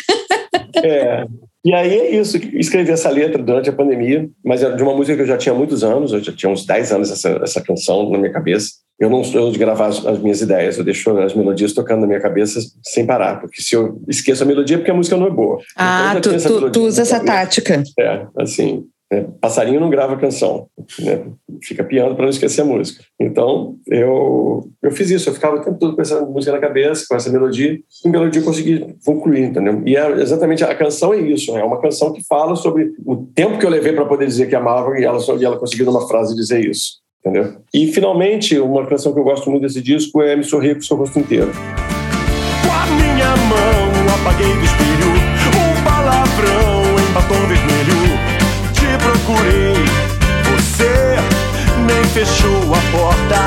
é, 0.84 1.26
e 1.64 1.74
aí 1.74 1.94
é 1.94 2.16
isso, 2.16 2.38
escrevi 2.54 2.92
essa 2.92 3.10
letra 3.10 3.42
durante 3.42 3.70
a 3.70 3.74
pandemia, 3.74 4.28
mas 4.44 4.64
era 4.64 4.76
de 4.76 4.82
uma 4.82 4.96
música 4.96 5.16
que 5.16 5.22
eu 5.22 5.28
já 5.28 5.38
tinha 5.38 5.54
muitos 5.54 5.84
anos, 5.84 6.12
eu 6.12 6.20
já 6.20 6.32
tinha 6.32 6.52
uns 6.52 6.66
10 6.66 6.92
anos 6.92 7.12
essa, 7.12 7.40
essa 7.44 7.62
canção 7.62 8.10
na 8.10 8.18
minha 8.18 8.32
cabeça. 8.32 8.72
Eu 9.00 9.10
não 9.10 9.24
sou 9.24 9.52
de 9.52 9.58
gravar 9.58 9.88
as, 9.88 10.06
as, 10.06 10.20
minhas 10.20 10.42
ideias, 10.42 10.78
eu 10.78 10.84
deixo 10.84 11.18
as 11.20 11.34
melodias 11.34 11.74
tocando 11.74 12.02
na 12.02 12.08
minha 12.08 12.20
cabeça 12.20 12.60
sem 12.84 13.06
parar, 13.06 13.40
porque 13.40 13.62
se 13.62 13.76
eu 13.76 14.02
esqueço 14.08 14.44
a 14.44 14.46
melodia 14.46 14.76
é 14.76 14.80
porque 14.80 14.92
a 14.92 14.96
música 14.96 15.18
não 15.18 15.28
é 15.28 15.32
boa. 15.32 15.60
Ah, 15.76 16.16
então, 16.18 16.38
tu, 16.38 16.60
tu, 16.60 16.72
tu 16.72 16.82
usa 16.82 17.04
essa 17.04 17.20
tática. 17.24 17.84
É, 18.00 18.26
assim, 18.38 18.84
é, 19.12 19.26
passarinho 19.42 19.82
não 19.82 19.90
grava 19.90 20.16
canção, 20.16 20.68
né? 21.00 21.22
fica 21.62 21.84
piando 21.84 22.16
para 22.16 22.24
não 22.24 22.30
esquecer 22.30 22.62
a 22.62 22.66
música. 22.66 23.04
Então, 23.20 23.76
eu, 23.86 24.70
eu 24.82 24.92
fiz 24.92 25.10
isso, 25.10 25.30
eu 25.30 25.34
ficava 25.34 25.58
o 25.58 25.62
tempo 25.62 25.78
todo 25.78 25.96
com 25.96 26.02
essa 26.02 26.22
música 26.22 26.54
na 26.54 26.60
cabeça, 26.60 27.06
com 27.10 27.16
essa 27.16 27.30
melodia, 27.30 27.74
e 27.74 28.08
a 28.08 28.10
melodia 28.10 28.40
eu 28.42 28.46
consegui 28.46 28.96
concluir, 29.06 29.44
entendeu? 29.44 29.82
E 29.86 29.98
é 29.98 30.12
exatamente 30.22 30.64
a 30.64 30.74
canção 30.74 31.14
é 31.14 31.20
isso, 31.20 31.56
é 31.58 31.64
uma 31.64 31.82
canção 31.82 32.14
que 32.14 32.26
fala 32.26 32.56
sobre 32.56 32.94
o 33.06 33.18
tempo 33.18 33.60
que 33.60 33.66
eu 33.66 33.70
levei 33.70 33.92
para 33.92 34.06
poder 34.06 34.26
dizer 34.26 34.48
que 34.48 34.56
amava 34.56 34.98
e 34.98 35.04
ela, 35.04 35.20
e 35.38 35.46
ela 35.46 35.60
conseguiu 35.60 35.86
numa 35.86 36.08
frase 36.08 36.34
dizer 36.34 36.64
isso, 36.64 37.00
entendeu? 37.20 37.56
E, 37.74 37.88
finalmente, 37.88 38.58
uma 38.60 38.88
canção 38.88 39.14
que 39.14 39.20
eu 39.20 39.26
gosto 39.26 39.52
muito 39.52 39.64
desse 39.64 39.82
disco 39.82 40.22
é 40.22 40.38
Me 40.38 40.44
Sorrir 40.46 40.76
com 40.76 40.80
o 40.80 40.84
Seu 40.84 40.96
Rosto 40.96 41.20
Inteiro. 41.20 41.52
Com 41.52 42.72
a 42.72 42.86
minha 42.96 43.36
mão 43.36 44.02
apaguei 44.22 44.54
do 44.54 44.64
espelho 44.64 45.21
procurei. 49.32 49.74
Você 50.52 51.16
nem 51.88 52.04
fechou 52.06 52.74
a 52.74 52.82
porta, 52.92 53.46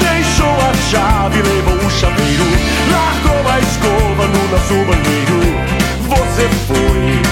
deixou 0.00 0.46
a 0.46 0.74
chave, 0.90 1.42
levou 1.42 1.86
o 1.86 1.90
chaveiro, 1.90 2.44
largou 2.90 3.50
a 3.50 3.60
escova 3.60 4.26
no 4.26 4.48
nosso 4.48 4.74
banheiro. 4.86 5.42
Você 6.08 6.48
foi, 6.66 7.22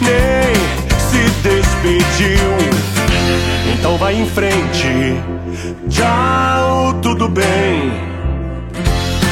nem 0.00 0.54
se 0.98 1.30
despediu. 1.42 2.58
Então 3.74 3.96
vai 3.96 4.14
em 4.14 4.26
frente, 4.26 5.14
tchau, 5.88 6.94
tudo 7.00 7.28
bem. 7.28 8.08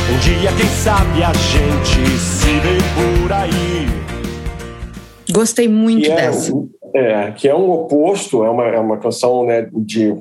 Um 0.08 0.18
dia, 0.18 0.52
quem 0.52 0.68
sabe, 0.68 1.22
a 1.22 1.32
gente 1.32 2.18
se 2.18 2.60
vê 2.60 2.78
por 2.94 3.32
aí. 3.32 4.06
Gostei 5.32 5.68
muito 5.68 6.10
é, 6.10 6.14
dessa. 6.14 6.52
É, 6.52 6.75
que 7.36 7.48
é 7.48 7.54
um 7.54 7.70
oposto, 7.70 8.44
é 8.44 8.50
uma, 8.50 8.64
é 8.64 8.78
uma 8.78 8.96
canção 8.96 9.44
né, 9.44 9.68
de, 9.72 10.14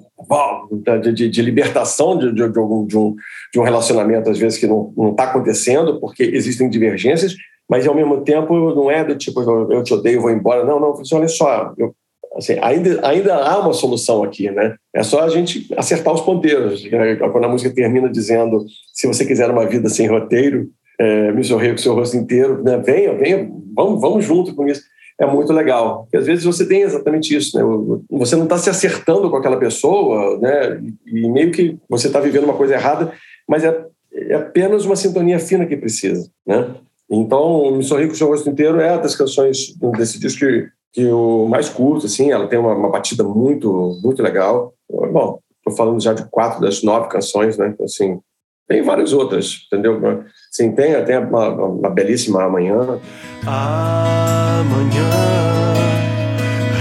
de, 1.14 1.30
de, 1.30 1.42
libertação 1.42 2.18
de, 2.18 2.34
de, 2.34 2.50
de, 2.50 2.60
um, 2.60 2.86
de, 2.86 2.98
um, 2.98 3.16
de 3.54 3.60
um 3.60 3.64
relacionamento, 3.64 4.30
às 4.30 4.38
vezes, 4.38 4.58
que 4.58 4.68
não 4.68 4.94
está 5.12 5.26
acontecendo, 5.26 6.00
porque 6.00 6.24
existem 6.24 6.70
divergências, 6.70 7.36
mas 7.70 7.88
ao 7.88 7.96
mesmo 7.96 8.22
tempo 8.22 8.74
não 8.74 8.92
é 8.92 9.04
do 9.04 9.16
tipo, 9.16 9.42
eu 9.72 9.84
te 9.84 9.94
odeio, 9.94 10.22
vou 10.22 10.32
embora. 10.32 10.66
Não, 10.66 10.80
não, 10.80 10.94
olha 11.14 11.28
só, 11.28 11.74
eu, 11.78 11.96
assim, 12.36 12.58
ainda, 12.62 13.08
ainda 13.08 13.36
há 13.36 13.60
uma 13.60 13.74
solução 13.74 14.24
aqui, 14.24 14.52
né? 14.52 14.76
É 14.94 15.04
só 15.04 15.22
a 15.22 15.30
gente 15.30 15.74
acertar 15.78 16.14
os 16.14 16.22
ponteiros. 16.22 16.84
Né? 16.84 17.16
Quando 17.16 17.46
a 17.46 17.50
música 17.50 17.74
termina 17.74 18.10
dizendo, 18.10 18.66
se 18.94 19.08
você 19.08 19.26
quiser 19.26 19.50
uma 19.50 19.66
vida 19.66 19.88
sem 19.90 20.08
roteiro, 20.08 20.68
é, 21.00 21.32
me 21.32 21.44
sorrir 21.44 21.70
com 21.70 21.76
o 21.76 21.80
seu 21.80 21.94
rosto 21.94 22.18
inteiro, 22.18 22.64
né? 22.64 22.78
venha, 22.78 23.14
venha, 23.14 23.50
vamos, 23.76 24.02
vamos 24.02 24.26
junto 24.26 24.54
com 24.54 24.68
isso 24.68 24.82
é 25.20 25.26
muito 25.26 25.54
legal. 25.54 26.04
Porque 26.04 26.18
às 26.18 26.26
vezes 26.26 26.44
você 26.44 26.66
tem 26.66 26.82
exatamente 26.82 27.36
isso, 27.36 27.58
né? 27.58 27.64
Você 28.10 28.36
não 28.36 28.44
está 28.44 28.58
se 28.58 28.70
acertando 28.70 29.30
com 29.30 29.38
aquela 29.38 29.58
pessoa, 29.58 30.38
né? 30.40 30.82
E 31.06 31.30
meio 31.30 31.52
que 31.52 31.78
você 31.90 32.08
está 32.08 32.20
vivendo 32.20 32.44
uma 32.44 32.58
coisa 32.58 32.74
errada, 32.74 33.14
mas 33.48 33.64
é, 33.64 33.86
é, 34.14 34.36
apenas 34.36 34.86
uma 34.86 34.96
sintonia 34.96 35.40
fina 35.40 35.66
que 35.66 35.78
precisa, 35.78 36.30
né? 36.46 36.76
Então, 37.10 37.72
Me 37.72 37.84
Sorri 37.84 38.08
com 38.08 38.14
o 38.14 38.16
Seu 38.16 38.28
Rosto 38.28 38.50
Inteiro 38.50 38.80
é 38.80 38.98
das 38.98 39.16
canções 39.16 39.76
desse 39.96 40.20
disco 40.20 40.40
que, 40.40 40.68
que 40.92 41.02
eu 41.02 41.46
mais 41.48 41.70
curto, 41.70 42.08
assim. 42.08 42.32
Ela 42.32 42.48
tem 42.48 42.58
uma, 42.58 42.74
uma 42.74 42.90
batida 42.90 43.24
muito, 43.24 44.00
muito 44.04 44.24
legal. 44.24 44.74
Bom, 44.90 45.40
estou 45.58 45.76
falando 45.76 46.02
já 46.02 46.14
de 46.14 46.26
quatro 46.30 46.62
das 46.62 46.82
nove 46.82 47.08
canções, 47.10 47.58
né? 47.58 47.68
Então, 47.68 47.86
assim, 47.86 48.20
tem 48.68 48.82
várias 48.82 49.14
outras, 49.14 49.68
entendeu? 49.68 50.24
Sim, 50.52 50.72
tem 50.72 50.96
até 50.96 51.20
uma, 51.20 51.50
uma 51.50 51.90
belíssima 51.90 52.44
amanhã. 52.44 53.00
Amanhã, 53.46 55.04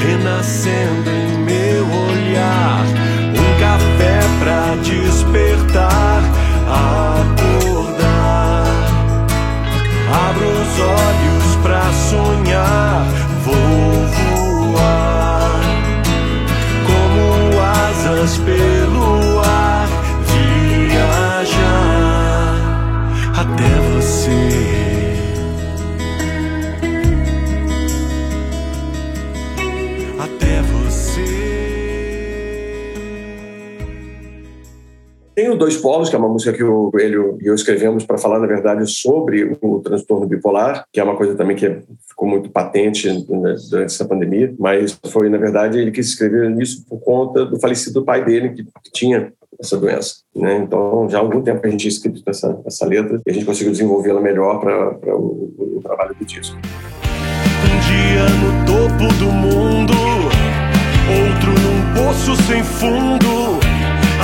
renascendo 0.00 1.10
em 1.10 1.38
meu 1.44 1.84
olhar, 1.84 2.84
um 3.32 3.60
café 3.60 4.20
pra 4.38 4.76
despertar, 4.82 6.22
acordar. 6.66 7.74
Abro 10.10 10.48
os 10.48 10.80
olhos 10.80 11.56
pra 11.62 11.92
sonhar, 11.92 13.04
vou 13.44 13.54
voar 14.72 15.60
como 16.86 17.60
asas 17.60 18.38
pelo 18.38 19.23
você. 24.24 24.30
Até 30.18 30.62
você. 30.62 31.24
Tem 35.34 35.50
o 35.50 35.56
Dois 35.56 35.76
Polos, 35.76 36.08
que 36.08 36.16
é 36.16 36.18
uma 36.18 36.28
música 36.28 36.52
que 36.52 36.62
o 36.62 36.90
Coelho 36.90 37.36
e 37.40 37.48
eu 37.48 37.54
escrevemos 37.54 38.04
para 38.06 38.16
falar, 38.16 38.38
na 38.38 38.46
verdade, 38.46 38.88
sobre 38.90 39.56
o 39.60 39.80
transtorno 39.80 40.26
bipolar, 40.26 40.86
que 40.92 41.00
é 41.00 41.04
uma 41.04 41.16
coisa 41.16 41.34
também 41.34 41.56
que 41.56 41.82
ficou 42.08 42.28
muito 42.28 42.50
patente 42.50 43.10
durante 43.26 43.74
essa 43.84 44.04
pandemia, 44.04 44.54
mas 44.58 44.98
foi, 45.06 45.28
na 45.28 45.38
verdade, 45.38 45.78
ele 45.78 45.90
quis 45.90 46.06
escrever 46.08 46.56
isso 46.62 46.86
por 46.88 47.00
conta 47.00 47.44
do 47.44 47.58
falecido 47.58 48.04
pai 48.04 48.24
dele, 48.24 48.50
que 48.50 48.64
tinha 48.92 49.32
essa 49.64 49.76
doença. 49.76 50.16
Né? 50.34 50.58
Então, 50.58 51.08
já 51.08 51.18
há 51.18 51.20
algum 51.20 51.42
tempo 51.42 51.60
que 51.60 51.66
a 51.66 51.70
gente 51.70 51.80
tinha 51.80 51.90
escrito 51.90 52.22
essa, 52.26 52.60
essa 52.66 52.86
letra 52.86 53.20
e 53.26 53.30
a 53.30 53.34
gente 53.34 53.46
conseguiu 53.46 53.72
desenvolvê-la 53.72 54.20
melhor 54.20 54.60
para 54.60 55.16
o, 55.16 55.76
o 55.76 55.80
trabalho 55.82 56.14
do 56.14 56.24
disco. 56.24 56.56
Um 56.56 57.80
dia 57.80 58.24
no 58.40 58.66
topo 58.66 59.14
do 59.18 59.32
mundo, 59.32 59.94
outro 61.08 61.52
num 61.52 61.94
poço 61.94 62.36
sem 62.42 62.62
fundo. 62.62 63.58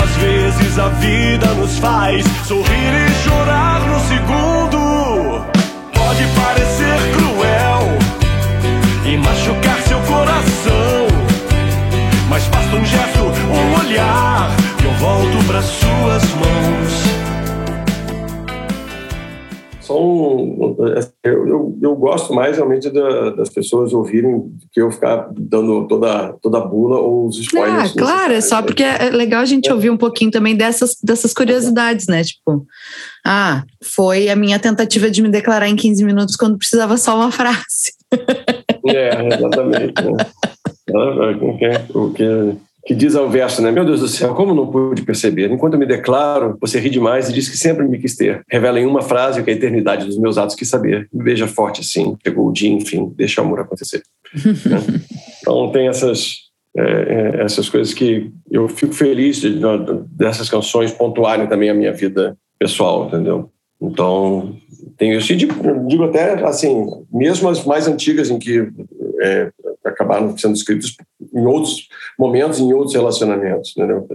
Às 0.03 0.17
vezes 0.17 0.79
a 0.79 0.89
vida 0.89 1.47
nos 1.55 1.79
faz 1.79 2.25
sorrir 2.47 2.65
e 2.65 3.11
chorar 3.23 3.81
no 3.87 3.99
segundo. 4.01 5.45
Pode 5.93 6.25
parecer 6.35 6.97
cruel 7.15 7.99
e 9.07 9.17
machucar 9.17 9.81
seu 9.83 9.99
coração, 10.01 11.07
mas 12.29 12.47
basta 12.47 12.77
um 12.77 12.85
gesto, 12.85 13.21
um 13.21 13.81
olhar, 13.81 14.51
eu 14.91 14.97
volto 14.99 15.47
para 15.47 15.63
suas 15.63 16.25
mãos 16.35 17.21
são. 19.91 20.77
Eu, 21.25 21.47
eu, 21.47 21.79
eu, 21.83 21.97
gosto 21.97 22.33
mais 22.33 22.57
realmente 22.57 22.89
da, 22.91 23.31
das 23.31 23.51
pessoas 23.51 23.93
ouvirem 23.93 24.39
do 24.39 24.53
que 24.73 24.81
eu 24.81 24.91
ficar 24.91 25.29
dando 25.33 25.87
toda, 25.89 26.33
toda 26.41 26.59
a 26.59 26.61
bula 26.65 26.99
ou 26.99 27.27
os 27.27 27.39
spoilers. 27.39 27.91
Ah, 27.91 27.99
claro, 27.99 28.33
é 28.33 28.41
só 28.41 28.63
porque 28.63 28.83
é 28.83 29.11
legal 29.11 29.43
a 29.43 29.45
gente 29.45 29.69
é. 29.69 29.75
ouvir 29.75 29.91
um 29.91 29.97
pouquinho 29.97 30.31
também 30.31 30.57
dessas, 30.57 30.97
dessas 31.03 31.35
curiosidades, 31.35 32.07
né? 32.07 32.23
Tipo, 32.23 32.65
ah, 33.27 33.65
foi 33.83 34.29
a 34.29 34.37
minha 34.37 34.59
tentativa 34.59 35.11
de 35.11 35.23
me 35.23 35.29
declarar 35.29 35.69
em 35.69 35.77
15 35.77 36.05
minutos 36.05 36.37
quando 36.37 36.59
precisava 36.59 36.97
só 36.97 37.17
uma 37.17 37.33
frase. 37.33 37.93
É, 38.87 39.35
exatamente. 39.35 40.03
Né? 40.03 40.27
O 40.91 41.57
que, 41.57 41.71
o 41.95 42.11
que 42.13 42.57
que 42.85 42.95
diz 42.95 43.15
ao 43.15 43.29
verso, 43.29 43.61
né? 43.61 43.71
Meu 43.71 43.85
Deus 43.85 44.01
do 44.01 44.09
céu, 44.09 44.35
como 44.35 44.55
não 44.55 44.67
pude 44.67 45.03
perceber? 45.03 45.51
Enquanto 45.51 45.75
eu 45.75 45.79
me 45.79 45.87
declaro, 45.87 46.57
você 46.61 46.79
ri 46.79 46.89
demais 46.89 47.29
e 47.29 47.33
diz 47.33 47.49
que 47.49 47.57
sempre 47.57 47.87
me 47.87 47.99
quis 47.99 48.17
ter. 48.17 48.43
Revela 48.49 48.81
em 48.81 48.87
uma 48.87 49.03
frase 49.03 49.41
o 49.41 49.45
que 49.45 49.51
a 49.51 49.55
eternidade 49.55 50.07
dos 50.07 50.19
meus 50.19 50.39
atos 50.39 50.57
quis 50.57 50.69
saber. 50.69 51.09
Me 51.13 51.23
beija 51.23 51.47
forte 51.47 51.81
assim, 51.81 52.17
chegou 52.25 52.49
o 52.49 52.53
dia, 52.53 52.71
enfim, 52.71 53.13
deixa 53.17 53.41
o 53.41 53.45
amor 53.45 53.61
acontecer. 53.61 54.03
né? 54.35 55.03
Então 55.41 55.71
tem 55.73 55.89
essas, 55.89 56.37
é, 56.77 56.83
é, 56.83 57.43
essas 57.43 57.69
coisas 57.69 57.93
que 57.93 58.31
eu 58.51 58.69
fico 58.69 58.95
feliz 58.95 59.41
de, 59.41 59.55
de, 59.55 59.65
dessas 60.11 60.49
canções 60.49 60.93
pontuarem 60.93 61.47
também 61.47 61.69
a 61.69 61.75
minha 61.75 61.93
vida 61.93 62.37
pessoal, 62.59 63.07
entendeu? 63.07 63.51
Então, 63.81 64.57
tenho 64.99 65.19
isso. 65.19 65.33
E 65.33 65.37
digo, 65.37 65.55
digo 65.87 66.05
até, 66.05 66.45
assim, 66.45 66.87
mesmo 67.11 67.49
as 67.49 67.65
mais 67.65 67.89
antigas 67.89 68.31
em 68.31 68.39
que 68.39 68.69
é, 69.23 69.51
acabaram 69.85 70.37
sendo 70.37 70.55
escritas 70.55 70.95
em 71.41 71.47
outros 71.47 71.89
momentos, 72.19 72.61
em 72.61 72.73
outros 72.73 72.95
relacionamentos. 72.95 73.75
Entendeu? 73.77 74.07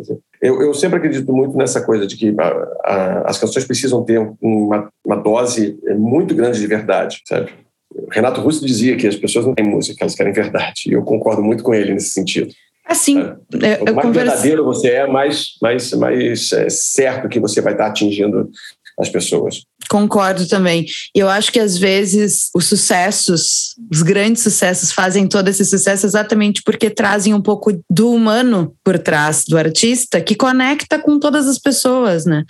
Eu, 0.42 0.62
eu 0.62 0.74
sempre 0.74 0.98
acredito 0.98 1.32
muito 1.34 1.58
nessa 1.58 1.82
coisa 1.82 2.06
de 2.06 2.16
que 2.16 2.34
a, 2.40 2.48
a, 2.84 3.22
as 3.30 3.38
canções 3.38 3.66
precisam 3.66 4.04
ter 4.04 4.20
uma, 4.42 4.90
uma 5.06 5.16
dose 5.16 5.78
muito 5.98 6.36
grande 6.36 6.60
de 6.60 6.68
verdade, 6.68 7.22
sabe? 7.28 7.52
Renato 8.12 8.42
Russo 8.42 8.66
dizia 8.66 8.98
que 8.98 9.08
as 9.08 9.16
pessoas 9.16 9.46
não 9.46 9.54
têm 9.54 9.66
música, 9.66 9.98
elas 10.02 10.16
querem 10.16 10.34
verdade. 10.34 10.84
E 10.88 10.94
eu 10.94 11.04
concordo 11.04 11.42
muito 11.42 11.64
com 11.64 11.74
ele 11.74 11.94
nesse 11.94 12.10
sentido. 12.10 12.54
Assim, 12.86 13.20
é, 13.20 13.80
eu 13.80 13.96
mais 13.96 14.06
converse... 14.06 14.30
verdadeiro 14.30 14.64
você 14.64 14.90
é, 14.90 15.08
mais, 15.08 15.56
mais, 15.60 15.92
mais 15.94 16.52
é, 16.52 16.70
certo 16.70 17.28
que 17.28 17.40
você 17.40 17.60
vai 17.60 17.74
estar 17.74 17.88
atingindo 17.88 18.50
as 19.00 19.10
pessoas. 19.10 19.64
Concordo 19.90 20.48
também. 20.48 20.86
Eu 21.14 21.30
acho 21.30 21.52
que 21.52 21.60
às 21.60 21.78
vezes 21.78 22.50
os 22.56 22.66
sucessos, 22.66 23.76
os 23.92 24.02
grandes 24.02 24.42
sucessos, 24.42 24.92
fazem 24.92 25.28
todo 25.28 25.48
esse 25.48 25.64
sucesso 25.64 26.06
exatamente 26.06 26.62
porque 26.64 26.90
trazem 26.90 27.34
um 27.34 27.42
pouco 27.42 27.72
do 27.90 28.12
humano 28.12 28.74
por 28.84 28.98
trás 28.98 29.44
do 29.48 29.58
artista, 29.58 30.22
que 30.22 30.36
conecta 30.36 30.98
com 30.98 31.20
todas 31.20 31.48
as 31.48 31.60
pessoas, 31.60 32.26
né? 32.26 32.44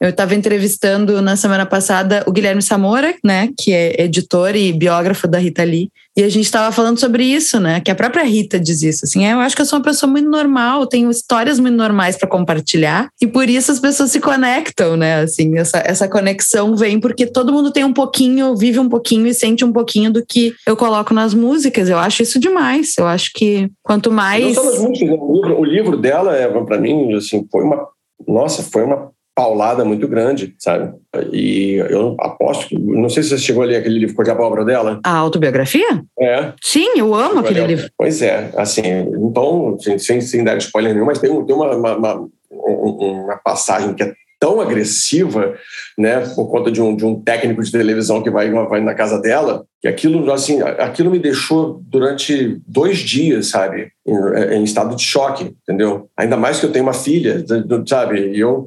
Eu 0.00 0.10
estava 0.10 0.34
entrevistando 0.34 1.22
na 1.22 1.36
semana 1.36 1.66
passada 1.66 2.24
o 2.26 2.32
Guilherme 2.32 2.62
Samora, 2.62 3.14
né, 3.24 3.50
que 3.58 3.72
é 3.72 4.02
editor 4.02 4.56
e 4.56 4.72
biógrafo 4.72 5.28
da 5.28 5.38
Rita 5.38 5.62
Lee, 5.62 5.90
e 6.20 6.24
a 6.24 6.28
gente 6.28 6.44
estava 6.44 6.70
falando 6.70 6.98
sobre 6.98 7.24
isso, 7.24 7.58
né? 7.58 7.80
Que 7.80 7.90
a 7.90 7.94
própria 7.94 8.22
Rita 8.22 8.60
diz 8.60 8.82
isso, 8.82 9.04
assim, 9.04 9.24
é, 9.24 9.32
eu 9.32 9.40
acho 9.40 9.56
que 9.56 9.62
eu 9.62 9.66
sou 9.66 9.78
uma 9.78 9.84
pessoa 9.84 10.10
muito 10.10 10.28
normal, 10.28 10.86
tenho 10.86 11.10
histórias 11.10 11.58
muito 11.58 11.76
normais 11.76 12.16
para 12.16 12.28
compartilhar, 12.28 13.08
e 13.20 13.26
por 13.26 13.48
isso 13.48 13.72
as 13.72 13.80
pessoas 13.80 14.10
se 14.10 14.20
conectam, 14.20 14.96
né? 14.96 15.22
Assim, 15.22 15.56
essa, 15.56 15.78
essa 15.78 16.08
conexão 16.08 16.76
vem 16.76 17.00
porque 17.00 17.26
todo 17.26 17.52
mundo 17.52 17.72
tem 17.72 17.84
um 17.84 17.92
pouquinho, 17.92 18.54
vive 18.54 18.78
um 18.78 18.88
pouquinho 18.88 19.26
e 19.26 19.34
sente 19.34 19.64
um 19.64 19.72
pouquinho 19.72 20.12
do 20.12 20.24
que 20.24 20.54
eu 20.66 20.76
coloco 20.76 21.14
nas 21.14 21.32
músicas. 21.32 21.88
Eu 21.88 21.98
acho 21.98 22.22
isso 22.22 22.38
demais. 22.38 22.94
Eu 22.98 23.06
acho 23.06 23.30
que 23.34 23.70
quanto 23.82 24.10
mais. 24.10 24.56
Não 24.56 24.62
só 24.62 24.70
nas 24.70 24.78
músicas, 24.78 25.18
o 25.18 25.32
livro, 25.32 25.60
o 25.60 25.64
livro 25.64 25.96
dela, 25.96 26.36
é, 26.36 26.48
para 26.48 26.78
mim, 26.78 27.14
assim, 27.14 27.46
foi 27.50 27.62
uma. 27.62 27.88
Nossa, 28.28 28.62
foi 28.62 28.84
uma 28.84 29.10
paulada 29.40 29.86
muito 29.86 30.06
grande, 30.06 30.54
sabe? 30.58 30.92
E 31.32 31.76
eu 31.88 32.14
aposto 32.20 32.68
que. 32.68 32.78
Não 32.78 33.08
sei 33.08 33.22
se 33.22 33.30
você 33.30 33.38
chegou 33.38 33.62
a 33.62 33.66
ler 33.66 33.76
aquele 33.76 33.98
livro 33.98 34.14
Cor 34.14 34.22
de 34.22 34.30
Abóbora 34.30 34.66
dela. 34.66 35.00
A 35.02 35.16
autobiografia? 35.16 36.02
É. 36.20 36.52
Sim, 36.62 36.98
eu 36.98 37.14
amo 37.14 37.40
aquele 37.40 37.66
livro. 37.66 37.88
Pois 37.96 38.20
é, 38.20 38.50
assim, 38.54 38.82
então, 39.18 39.78
sem, 39.98 40.20
sem 40.20 40.44
dar 40.44 40.58
spoiler 40.58 40.92
nenhum, 40.92 41.06
mas 41.06 41.18
tem, 41.18 41.30
tem 41.46 41.56
uma, 41.56 41.74
uma, 41.74 41.96
uma, 41.96 42.28
uma 42.50 43.36
passagem 43.42 43.94
que 43.94 44.02
é 44.02 44.12
tão 44.38 44.60
agressiva, 44.60 45.54
né, 45.98 46.20
por 46.34 46.50
conta 46.50 46.70
de 46.70 46.80
um, 46.80 46.96
de 46.96 47.04
um 47.04 47.20
técnico 47.20 47.62
de 47.62 47.70
televisão 47.70 48.22
que 48.22 48.30
vai, 48.30 48.50
vai 48.50 48.80
na 48.80 48.94
casa 48.94 49.20
dela, 49.20 49.64
que 49.82 49.88
aquilo, 49.88 50.30
assim, 50.32 50.62
aquilo 50.62 51.10
me 51.10 51.18
deixou 51.18 51.82
durante 51.84 52.58
dois 52.66 52.98
dias, 52.98 53.48
sabe, 53.48 53.92
em, 54.06 54.56
em 54.56 54.64
estado 54.64 54.96
de 54.96 55.02
choque, 55.02 55.54
entendeu? 55.62 56.08
Ainda 56.16 56.38
mais 56.38 56.58
que 56.58 56.64
eu 56.64 56.72
tenho 56.72 56.86
uma 56.86 56.94
filha, 56.94 57.44
sabe, 57.86 58.32
e 58.34 58.40
eu, 58.40 58.66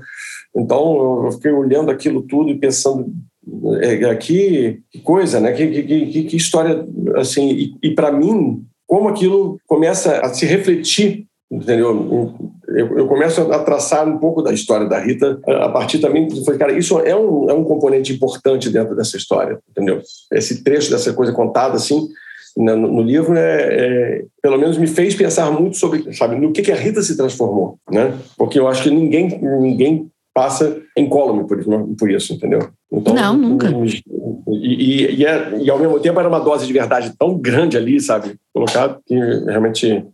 então 0.56 1.26
eu 1.26 1.32
fiquei 1.32 1.52
olhando 1.52 1.92
aquilo 1.92 2.22
tudo 2.22 2.50
e 2.50 2.60
pensando, 2.60 3.12
é, 3.82 4.04
é 4.04 4.16
que, 4.16 4.82
que 4.92 5.00
coisa, 5.00 5.40
né, 5.40 5.52
que, 5.52 5.84
que, 5.84 6.24
que 6.24 6.38
história, 6.38 6.86
assim, 7.16 7.50
e, 7.50 7.76
e 7.84 7.92
para 7.92 8.12
mim, 8.12 8.64
como 8.88 9.10
aquilo 9.10 9.58
começa 9.68 10.20
a 10.20 10.30
se 10.30 10.46
refletir 10.46 11.26
entendeu? 11.54 12.34
Eu, 12.68 12.98
eu, 12.98 13.08
começo 13.08 13.42
a 13.52 13.60
traçar 13.60 14.08
um 14.08 14.18
pouco 14.18 14.42
da 14.42 14.52
história 14.52 14.88
da 14.88 15.00
Rita 15.00 15.40
a 15.46 15.70
partir 15.70 16.00
também 16.00 16.28
de 16.28 16.44
cara, 16.58 16.72
isso 16.74 17.00
é 17.00 17.16
um, 17.16 17.50
é 17.50 17.54
um 17.54 17.64
componente 17.64 18.12
importante 18.12 18.70
dentro 18.70 18.96
dessa 18.96 19.18
história, 19.18 19.60
entendeu? 19.70 20.02
Esse 20.32 20.64
trecho 20.64 20.90
dessa 20.90 21.14
coisa 21.14 21.32
contada 21.32 21.76
assim 21.76 22.08
no, 22.56 22.76
no 22.76 23.02
livro 23.02 23.36
é, 23.36 23.62
é, 23.62 24.26
pelo 24.42 24.58
menos 24.58 24.78
me 24.78 24.88
fez 24.88 25.16
pensar 25.16 25.52
muito 25.52 25.78
sobre, 25.78 26.14
sabe, 26.14 26.36
no 26.36 26.52
que, 26.52 26.62
que 26.62 26.72
a 26.72 26.76
Rita 26.76 27.02
se 27.02 27.18
transformou, 27.18 27.78
né? 27.92 28.14
Porque 28.38 28.60
eu 28.60 28.68
acho 28.68 28.84
que 28.84 28.90
ninguém 28.90 29.40
ninguém 29.60 30.08
passa 30.34 30.82
incólume 30.98 31.48
por, 31.48 31.64
por 31.98 32.10
isso, 32.10 32.34
entendeu? 32.34 32.70
Então, 32.92 33.14
não, 33.14 33.38
nunca. 33.38 33.70
E, 33.70 34.04
e, 34.48 35.16
e, 35.16 35.26
é, 35.26 35.60
e, 35.62 35.70
ao 35.70 35.80
mesmo 35.80 36.00
tempo 36.00 36.20
era 36.20 36.30
uma 36.30 36.40
dose 36.40 36.66
de 36.66 36.74
verdade 36.74 37.14
tão 37.18 37.38
grande 37.38 37.78
ali, 37.78 38.00
sabe? 38.00 38.36
Colocado 38.54 39.00
que 39.06 39.16
realmente 39.16 40.06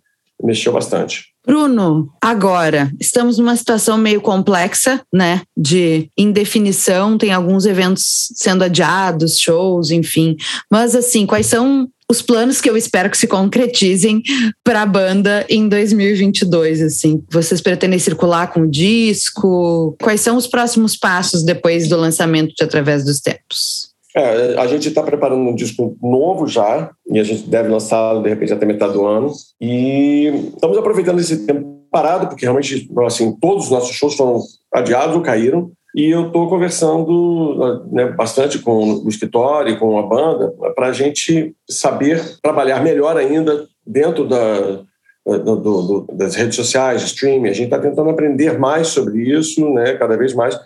mexeu 0.42 0.72
bastante. 0.72 1.26
Bruno, 1.46 2.10
agora 2.22 2.92
estamos 3.00 3.38
numa 3.38 3.56
situação 3.56 3.98
meio 3.98 4.22
complexa, 4.22 5.02
né? 5.12 5.42
De 5.58 6.10
indefinição, 6.18 7.18
tem 7.18 7.34
alguns 7.34 7.66
eventos 7.66 8.30
sendo 8.36 8.64
adiados, 8.64 9.40
shows, 9.40 9.92
enfim. 9.92 10.36
Mas 10.72 10.96
assim, 10.96 11.26
quais 11.26 11.48
são 11.48 11.90
os 12.10 12.22
planos 12.22 12.60
que 12.60 12.70
eu 12.70 12.76
espero 12.76 13.10
que 13.10 13.18
se 13.18 13.28
concretizem 13.28 14.24
para 14.64 14.82
a 14.82 14.86
banda 14.86 15.46
em 15.48 15.70
2022, 15.70 16.82
assim? 16.82 17.24
Vocês 17.32 17.62
pretendem 17.62 18.00
circular 18.00 18.52
com 18.52 18.62
o 18.62 18.70
disco? 18.70 19.96
Quais 20.02 20.22
são 20.22 20.36
os 20.36 20.48
próximos 20.48 20.98
passos 20.98 21.44
depois 21.44 21.88
do 21.88 21.96
lançamento 21.96 22.54
de 22.58 22.64
Através 22.64 23.04
dos 23.04 23.20
Tempos? 23.20 23.90
É, 24.16 24.56
a 24.58 24.66
gente 24.66 24.88
está 24.88 25.04
preparando 25.04 25.42
um 25.42 25.56
disco 25.56 25.96
novo 26.02 26.48
já, 26.48 26.90
e 27.12 27.20
a 27.20 27.24
gente 27.24 27.44
deve 27.44 27.70
lançá-lo 27.70 28.24
de 28.24 28.30
repente 28.30 28.52
até 28.52 28.66
metade 28.66 28.94
do 28.94 29.06
ano. 29.06 29.32
E 29.62 30.52
estamos 30.54 30.78
aproveitando 30.78 31.20
esse 31.20 31.46
tempo 31.46 31.80
parado, 31.92 32.28
porque 32.28 32.46
realmente 32.46 32.90
assim, 33.06 33.36
todos 33.40 33.66
os 33.66 33.72
nossos 33.72 33.96
shows 33.96 34.16
foram 34.16 34.42
adiados 34.74 35.16
ou 35.16 35.22
caíram. 35.22 35.72
E 35.96 36.10
eu 36.10 36.28
estou 36.28 36.48
conversando 36.48 37.84
né, 37.92 38.06
bastante 38.12 38.60
com 38.60 39.02
o 39.04 39.10
escritório, 39.10 39.80
com 39.80 39.98
a 39.98 40.04
banda, 40.06 40.54
para 40.76 40.88
a 40.88 40.94
gente 40.94 41.56
saber 41.68 42.22
trabalhar 42.42 42.84
melhor 42.84 43.18
ainda 43.18 43.68
dentro 43.86 44.28
da, 44.28 44.84
do, 45.26 45.56
do, 45.56 46.08
das 46.14 46.36
redes 46.36 46.56
sociais, 46.56 47.04
streaming. 47.04 47.50
A 47.50 47.54
gente 47.54 47.66
está 47.66 47.80
tentando 47.80 48.10
aprender 48.10 48.60
mais 48.60 48.88
sobre 48.90 49.22
isso, 49.32 49.68
né, 49.74 49.96
cada 49.96 50.16
vez 50.16 50.34
mais, 50.34 50.60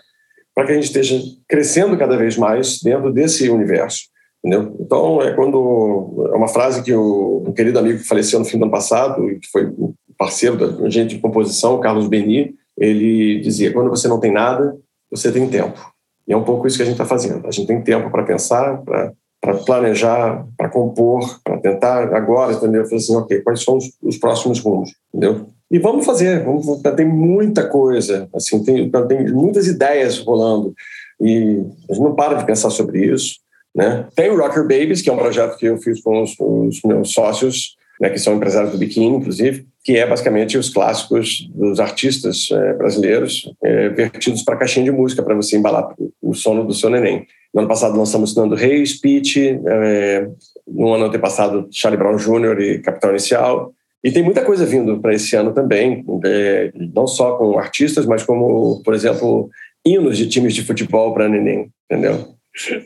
para 0.54 0.66
que 0.66 0.72
a 0.72 0.74
gente 0.74 0.84
esteja 0.84 1.18
crescendo 1.48 1.96
cada 1.96 2.16
vez 2.16 2.36
mais 2.36 2.80
dentro 2.82 3.12
desse 3.12 3.48
universo. 3.48 4.14
Entendeu? 4.44 4.76
Então, 4.78 5.22
é 5.22 5.32
quando. 5.32 6.28
É 6.30 6.36
uma 6.36 6.48
frase 6.48 6.82
que 6.82 6.92
o, 6.92 7.42
um 7.46 7.52
querido 7.52 7.78
amigo 7.78 7.98
que 7.98 8.06
faleceu 8.06 8.38
no 8.38 8.44
fim 8.44 8.58
do 8.58 8.64
ano 8.64 8.70
passado, 8.70 9.26
que 9.40 9.50
foi 9.50 9.72
parceiro 10.18 10.56
da 10.56 10.90
gente 10.90 11.14
de 11.14 11.20
composição, 11.20 11.80
Carlos 11.80 12.06
Beni, 12.06 12.54
ele 12.76 13.40
dizia: 13.40 13.72
quando 13.72 13.88
você 13.88 14.06
não 14.06 14.20
tem 14.20 14.30
nada, 14.30 14.76
você 15.14 15.30
tem 15.30 15.48
tempo. 15.48 15.78
E 16.26 16.32
é 16.32 16.36
um 16.36 16.44
pouco 16.44 16.66
isso 16.66 16.76
que 16.76 16.82
a 16.82 16.86
gente 16.86 16.94
está 16.94 17.04
fazendo. 17.04 17.46
A 17.46 17.50
gente 17.50 17.66
tem 17.66 17.82
tempo 17.82 18.10
para 18.10 18.22
pensar, 18.22 18.82
para 18.82 19.54
planejar, 19.66 20.46
para 20.56 20.68
compor, 20.68 21.40
para 21.44 21.58
tentar 21.58 22.14
agora, 22.14 22.54
entendeu? 22.54 22.84
Fazer 22.84 22.96
assim, 22.96 23.16
ok, 23.16 23.40
quais 23.42 23.62
são 23.62 23.76
os, 23.76 23.92
os, 24.02 24.16
próximos 24.16 24.58
rumos, 24.60 24.90
entendeu? 25.12 25.46
E 25.70 25.78
vamos 25.78 26.06
fazer, 26.06 26.44
vamos, 26.44 26.80
tem 26.96 27.06
muita 27.06 27.66
coisa, 27.68 28.28
assim, 28.34 28.62
tem, 28.62 28.90
tem 28.90 29.32
muitas 29.32 29.66
ideias 29.66 30.18
rolando 30.18 30.72
e 31.20 31.62
a 31.88 31.94
gente 31.94 32.02
não 32.02 32.14
para 32.14 32.34
de 32.34 32.46
pensar 32.46 32.70
sobre 32.70 33.04
isso, 33.04 33.36
né? 33.74 34.06
Tem 34.14 34.30
o 34.30 34.38
Rocker 34.38 34.62
Babies, 34.62 35.02
que 35.02 35.10
é 35.10 35.12
um 35.12 35.18
projeto 35.18 35.56
que 35.56 35.66
eu 35.66 35.78
fiz 35.78 36.00
com 36.00 36.22
os, 36.22 36.34
os 36.38 36.80
meus 36.84 37.12
sócios, 37.12 37.76
né, 38.00 38.10
que 38.10 38.18
são 38.18 38.34
empresários 38.34 38.72
do 38.72 38.78
biquíni, 38.78 39.16
inclusive, 39.16 39.66
que 39.82 39.96
é 39.96 40.06
basicamente 40.06 40.56
os 40.56 40.70
clássicos 40.70 41.48
dos 41.54 41.78
artistas 41.78 42.48
é, 42.50 42.72
brasileiros 42.74 43.52
é, 43.62 43.88
vertidos 43.90 44.42
para 44.42 44.56
caixinha 44.56 44.84
de 44.84 44.90
música, 44.90 45.22
para 45.22 45.34
você 45.34 45.56
embalar 45.56 45.94
o 46.22 46.34
sono 46.34 46.64
do 46.64 46.74
seu 46.74 46.90
neném. 46.90 47.26
No 47.52 47.60
ano 47.60 47.68
passado 47.68 47.96
lançamos 47.96 48.34
Nando 48.34 48.54
Reis, 48.54 48.98
Pitch, 48.98 49.36
é, 49.36 50.28
no 50.66 50.92
ano 50.92 51.04
antepassado 51.04 51.68
Charlie 51.70 51.98
Brown 51.98 52.16
Jr. 52.16 52.60
e 52.60 52.78
Capitão 52.80 53.10
Inicial. 53.10 53.72
E 54.02 54.10
tem 54.10 54.22
muita 54.22 54.42
coisa 54.42 54.66
vindo 54.66 55.00
para 55.00 55.14
esse 55.14 55.36
ano 55.36 55.52
também, 55.52 56.04
é, 56.24 56.72
não 56.94 57.06
só 57.06 57.36
com 57.36 57.58
artistas, 57.58 58.04
mas 58.06 58.22
como, 58.22 58.82
por 58.82 58.92
exemplo, 58.92 59.48
hinos 59.84 60.18
de 60.18 60.28
times 60.28 60.54
de 60.54 60.64
futebol 60.64 61.14
para 61.14 61.28
neném, 61.28 61.70
entendeu? 61.90 62.34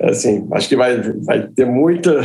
Assim, 0.01 0.49
acho 0.53 0.69
que 0.69 0.77
vai, 0.77 1.01
vai 1.01 1.47
ter 1.47 1.67
muita. 1.67 2.25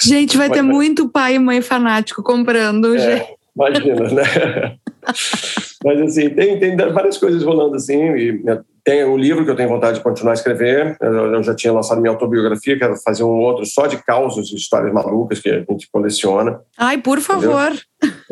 Gente, 0.00 0.36
vai, 0.36 0.48
vai 0.48 0.58
ter 0.58 0.62
muito 0.62 1.08
pai 1.08 1.36
e 1.36 1.38
mãe 1.38 1.62
fanático 1.62 2.22
comprando. 2.22 2.94
É, 2.94 3.34
imagina, 3.56 4.08
né? 4.10 4.76
Mas 5.84 6.00
assim, 6.02 6.30
tem, 6.30 6.58
tem 6.58 6.76
várias 6.76 7.16
coisas 7.16 7.42
rolando 7.42 7.76
assim. 7.76 7.98
E 8.14 8.42
tem 8.84 9.04
o 9.04 9.16
livro 9.16 9.44
que 9.44 9.50
eu 9.50 9.56
tenho 9.56 9.68
vontade 9.68 9.98
de 9.98 10.02
continuar 10.02 10.32
a 10.32 10.34
escrever. 10.34 10.96
Eu 11.00 11.42
já 11.42 11.54
tinha 11.54 11.72
lançado 11.72 12.00
minha 12.00 12.12
autobiografia, 12.12 12.78
quero 12.78 12.96
fazer 12.96 13.22
um 13.22 13.38
outro 13.38 13.64
só 13.64 13.86
de 13.86 14.02
causos 14.02 14.50
e 14.50 14.56
histórias 14.56 14.92
malucas 14.92 15.38
que 15.38 15.48
a 15.48 15.64
gente 15.68 15.88
coleciona. 15.90 16.60
Ai, 16.76 16.98
por 16.98 17.20
favor. 17.20 17.72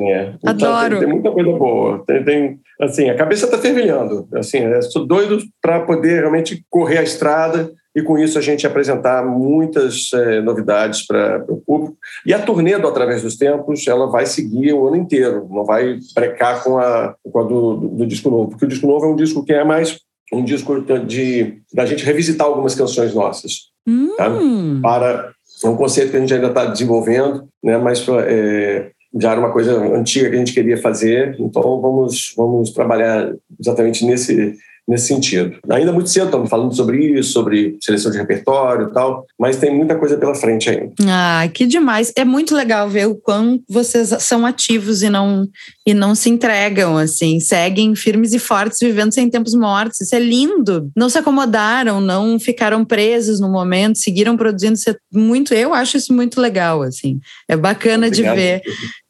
É. 0.01 0.33
Então, 0.43 0.73
Adoro. 0.73 0.99
Tem, 0.99 1.07
tem, 1.07 1.15
muita 1.15 1.31
coisa 1.31 1.53
boa. 1.53 2.05
Tem, 2.05 2.25
tem 2.25 2.61
assim, 2.81 3.09
a 3.09 3.15
cabeça 3.15 3.45
está 3.45 3.57
fervilhando. 3.59 4.27
Assim, 4.35 4.59
estou 4.79 5.07
doido 5.07 5.39
para 5.63 5.81
poder 5.81 6.21
realmente 6.21 6.65
correr 6.69 6.99
a 6.99 7.03
estrada 7.03 7.71
e 7.95 8.03
com 8.03 8.19
isso 8.19 8.39
a 8.39 8.41
gente 8.41 8.67
apresentar 8.67 9.25
muitas 9.25 10.11
é, 10.15 10.41
novidades 10.41 11.07
para 11.07 11.45
o 11.49 11.59
público. 11.59 11.97
E 12.25 12.33
a 12.33 12.41
turnê 12.41 12.79
do 12.79 12.89
Através 12.89 13.23
dos 13.23 13.37
Tempos 13.37 13.87
ela 13.87 14.07
vai 14.07 14.27
seguir 14.27 14.73
o 14.73 14.87
ano 14.87 14.97
inteiro, 14.97 15.47
não 15.51 15.65
vai 15.65 15.99
brecar 16.15 16.63
com 16.63 16.79
a, 16.79 17.15
com 17.23 17.39
a 17.39 17.43
do, 17.43 17.77
do, 17.77 17.89
do, 17.89 18.07
disco 18.07 18.31
novo, 18.31 18.51
porque 18.51 18.65
o 18.65 18.69
disco 18.69 18.87
novo 18.87 19.07
é 19.07 19.09
um 19.09 19.17
disco 19.17 19.45
que 19.45 19.53
é 19.53 19.65
mais 19.65 19.99
um 20.33 20.45
disco 20.45 20.81
de 21.07 21.59
da 21.73 21.85
gente 21.85 22.05
revisitar 22.05 22.47
algumas 22.47 22.75
canções 22.75 23.15
nossas, 23.15 23.71
hum. 23.87 24.15
tá? 24.17 24.31
para 24.83 25.33
é 25.63 25.69
um 25.69 25.77
conceito 25.77 26.11
que 26.11 26.17
a 26.17 26.21
gente 26.21 26.33
ainda 26.33 26.47
está 26.47 26.65
desenvolvendo, 26.65 27.47
né? 27.63 27.77
Mas 27.77 28.07
é, 28.27 28.91
já 29.19 29.33
era 29.33 29.41
uma 29.41 29.53
coisa 29.53 29.77
antiga 29.95 30.31
que 30.31 30.37
a 30.37 30.39
gente 30.39 30.55
queria 30.55 30.79
fazer, 30.79 31.37
então 31.39 31.81
vamos 31.81 32.33
vamos 32.37 32.71
trabalhar 32.71 33.33
exatamente 33.59 34.05
nesse 34.05 34.57
nesse 34.91 35.07
sentido. 35.07 35.57
Ainda 35.71 35.93
muito 35.93 36.11
cedo, 36.11 36.27
estamos 36.27 36.51
falando 36.51 36.75
sobre 36.75 36.99
isso, 37.19 37.33
sobre 37.33 37.79
seleção 37.81 38.11
de 38.11 38.19
repertório 38.19 38.89
e 38.89 38.93
tal, 38.93 39.25
mas 39.39 39.57
tem 39.57 39.73
muita 39.73 39.95
coisa 39.95 40.17
pela 40.17 40.35
frente 40.35 40.69
ainda. 40.69 40.93
Ah, 41.09 41.49
que 41.55 41.65
demais. 41.65 42.13
É 42.17 42.25
muito 42.25 42.57
legal 42.57 42.89
ver 42.89 43.07
o 43.07 43.15
quão 43.15 43.61
vocês 43.69 44.09
são 44.19 44.45
ativos 44.45 45.03
e 45.05 45.09
não, 45.09 45.47
e 45.87 45.95
não 45.95 46.17
se 46.17 46.29
entregam, 46.29 46.97
assim, 46.97 47.39
seguem 47.39 47.95
firmes 47.95 48.33
e 48.33 48.39
fortes, 48.41 48.81
vivendo 48.81 49.15
sem 49.15 49.31
tempos 49.31 49.55
mortos. 49.55 50.01
Isso 50.01 50.15
é 50.15 50.19
lindo. 50.19 50.91
Não 50.97 51.09
se 51.09 51.19
acomodaram, 51.19 52.01
não 52.01 52.41
ficaram 52.41 52.85
presos 52.85 53.39
no 53.39 53.49
momento, 53.49 53.99
seguiram 53.99 54.37
produzindo. 54.37 54.75
Isso 54.75 54.91
é 54.91 54.97
muito, 55.13 55.55
eu 55.55 55.73
acho 55.73 55.97
isso 55.97 56.13
muito 56.13 56.41
legal, 56.41 56.83
assim. 56.83 57.21
É 57.49 57.57
bacana 57.57 58.09
Obrigado. 58.09 58.35
de 58.35 58.41
ver 58.43 58.63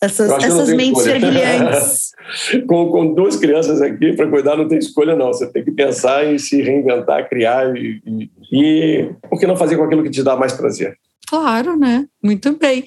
essas, 0.02 0.30
essas 0.30 0.68
mentes 0.74 1.02
fervilhantes. 1.02 2.10
com, 2.66 2.90
com 2.90 3.14
duas 3.14 3.36
crianças 3.36 3.80
aqui 3.80 4.12
para 4.12 4.28
cuidar 4.28 4.56
não 4.56 4.68
tem 4.68 4.78
escolha 4.78 5.16
não. 5.16 5.28
Você 5.28 5.50
tem 5.50 5.64
que 5.64 5.69
pensar 5.74 6.24
em 6.26 6.38
se 6.38 6.60
reinventar, 6.62 7.28
criar 7.28 7.76
e, 7.76 8.02
e, 8.06 8.30
e 8.52 9.10
por 9.28 9.38
que 9.38 9.46
não 9.46 9.56
fazer 9.56 9.76
com 9.76 9.84
aquilo 9.84 10.02
que 10.02 10.10
te 10.10 10.22
dá 10.22 10.36
mais 10.36 10.52
prazer? 10.52 10.96
Claro, 11.28 11.76
né? 11.76 12.06
Muito 12.22 12.56
bem. 12.56 12.84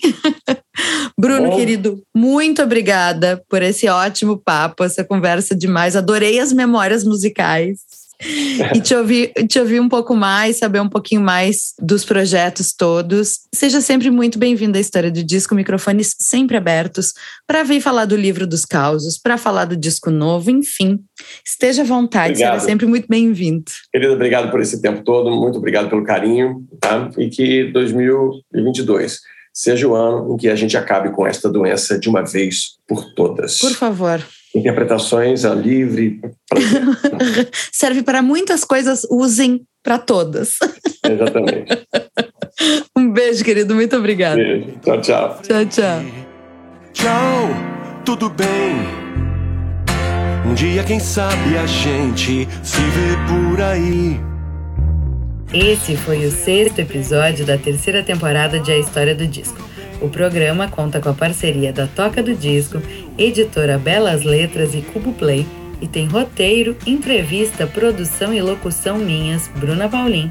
Bruno, 1.18 1.50
Bom. 1.50 1.56
querido, 1.56 2.04
muito 2.14 2.62
obrigada 2.62 3.42
por 3.48 3.62
esse 3.62 3.88
ótimo 3.88 4.38
papo, 4.38 4.84
essa 4.84 5.04
conversa 5.04 5.56
demais. 5.56 5.96
Adorei 5.96 6.40
as 6.40 6.52
memórias 6.52 7.06
musicais 7.06 7.80
e 8.74 8.82
te 8.82 8.96
ouvir, 8.96 9.34
te 9.48 9.60
ouvir 9.60 9.80
um 9.80 9.90
pouco 9.90 10.16
mais, 10.16 10.58
saber 10.58 10.80
um 10.80 10.90
pouquinho 10.90 11.22
mais 11.22 11.74
dos 11.80 12.06
projetos 12.06 12.74
todos. 12.74 13.40
Seja 13.54 13.82
sempre 13.82 14.10
muito 14.10 14.40
bem-vindo 14.40 14.78
à 14.78 14.82
História 14.82 15.12
do 15.12 15.24
Disco, 15.24 15.56
microfones 15.56 16.16
sempre 16.20 16.58
abertos 16.58 17.14
para 17.46 17.64
vir 17.64 17.82
falar 17.82 18.06
do 18.06 18.16
livro 18.16 18.48
dos 18.48 18.66
causos, 18.66 19.18
para 19.18 19.38
falar 19.38 19.66
do 19.66 19.76
disco 19.76 20.10
novo, 20.10 20.50
enfim. 20.50 21.00
Esteja 21.46 21.82
à 21.82 21.86
vontade, 21.86 22.34
obrigado. 22.34 22.60
será 22.60 22.60
sempre 22.60 22.86
muito 22.86 23.08
bem-vindo. 23.08 23.66
Querido, 23.92 24.14
obrigado 24.14 24.50
por 24.50 24.62
esse 24.62 24.82
tempo 24.82 25.04
todo, 25.04 25.30
muito 25.32 25.58
obrigado 25.58 25.90
pelo 25.90 26.04
carinho, 26.04 26.66
tá? 26.80 27.10
E 27.18 27.30
que 27.30 27.72
2022 27.72 29.20
seja 29.54 29.88
o 29.88 29.96
ano 29.96 30.34
em 30.34 30.38
que 30.38 30.50
a 30.50 30.56
gente 30.56 30.76
acabe 30.76 31.12
com 31.12 31.28
esta 31.28 31.50
doença 31.50 32.00
de 32.00 32.10
uma 32.10 32.24
vez 32.24 32.78
por 32.88 33.14
todas. 33.14 33.60
Por 33.60 33.74
favor 33.74 34.24
interpretações 34.56 35.46
a 35.46 35.54
livre. 35.54 36.20
Serve 37.72 38.04
para 38.04 38.22
muitas 38.22 38.64
coisas, 38.64 39.06
usem 39.10 39.66
para 39.84 39.98
todas. 39.98 40.58
Exatamente. 41.04 41.86
um 42.96 43.12
beijo, 43.12 43.44
querido. 43.44 43.76
Muito 43.76 43.96
obrigada. 43.98 44.36
Beijo. 44.36 44.80
Tchau, 44.82 45.02
tchau. 45.02 45.40
Tchau, 45.42 45.66
tchau. 45.66 46.06
Tchau, 46.94 47.50
tudo 48.06 48.30
bem. 48.30 49.04
Um 50.46 50.54
dia, 50.54 50.84
quem 50.84 51.00
sabe, 51.00 51.58
a 51.58 51.66
gente 51.66 52.48
se 52.64 52.82
vê 52.82 53.16
por 53.28 53.62
aí. 53.62 54.20
Esse 55.54 55.96
foi 55.96 56.26
o 56.26 56.32
sexto 56.32 56.80
episódio 56.80 57.46
da 57.46 57.58
terceira 57.58 58.04
temporada 58.04 58.60
de 58.60 58.72
A 58.72 58.78
História 58.78 59.16
do 59.16 59.26
Disco. 59.28 59.73
O 60.04 60.10
programa 60.10 60.68
conta 60.68 61.00
com 61.00 61.08
a 61.08 61.14
parceria 61.14 61.72
da 61.72 61.88
Toca 61.88 62.22
do 62.22 62.36
Disco, 62.36 62.78
editora 63.18 63.78
Belas 63.78 64.24
Letras 64.24 64.76
e 64.76 64.82
Cubo 64.82 65.14
Play 65.14 65.48
e 65.82 65.88
tem 65.88 66.08
roteiro, 66.08 66.76
entrevista, 66.86 67.66
produção 67.66 68.34
e 68.34 68.42
locução 68.42 68.98
minhas, 68.98 69.50
Bruna 69.56 69.88
Paulin, 69.88 70.30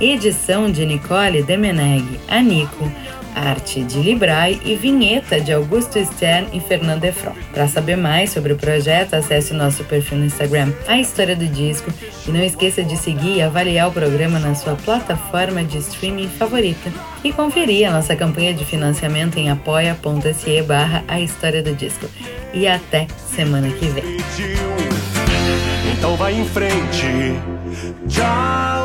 edição 0.00 0.72
de 0.72 0.86
Nicole 0.86 1.42
Demeneg, 1.42 2.02
Anico, 2.28 2.90
arte 3.34 3.82
de 3.82 3.98
Librai 3.98 4.60
e 4.64 4.74
vinheta 4.74 5.40
de 5.40 5.52
Augusto 5.52 6.02
Stern 6.04 6.48
e 6.52 6.60
Fernando 6.60 7.04
Efron. 7.04 7.32
Para 7.52 7.68
saber 7.68 7.96
mais 7.96 8.30
sobre 8.30 8.52
o 8.52 8.56
projeto, 8.56 9.14
acesse 9.14 9.52
o 9.52 9.56
nosso 9.56 9.84
perfil 9.84 10.18
no 10.18 10.24
Instagram, 10.24 10.72
A 10.86 10.98
História 10.98 11.36
do 11.36 11.46
Disco, 11.46 11.92
e 12.26 12.30
não 12.30 12.42
esqueça 12.42 12.82
de 12.82 12.96
seguir 12.96 13.36
e 13.36 13.42
avaliar 13.42 13.88
o 13.88 13.92
programa 13.92 14.38
na 14.38 14.54
sua 14.54 14.74
plataforma 14.74 15.62
de 15.62 15.78
streaming 15.78 16.28
favorita. 16.28 16.90
E 17.22 17.32
conferir 17.32 17.88
a 17.88 17.92
nossa 17.92 18.16
campanha 18.16 18.54
de 18.54 18.64
financiamento 18.64 19.38
em 19.38 19.50
apoia.se 19.50 20.62
barra 20.62 21.04
A 21.06 21.20
História 21.20 21.62
do 21.62 21.74
Disco. 21.74 22.06
E 22.52 22.66
até 22.66 23.06
semana 23.34 23.68
que 23.70 23.86
vem. 23.86 24.04
Então 25.96 26.16
vai 26.16 26.34
em 26.34 26.44
frente. 26.46 27.34
Tchau. 28.08 28.80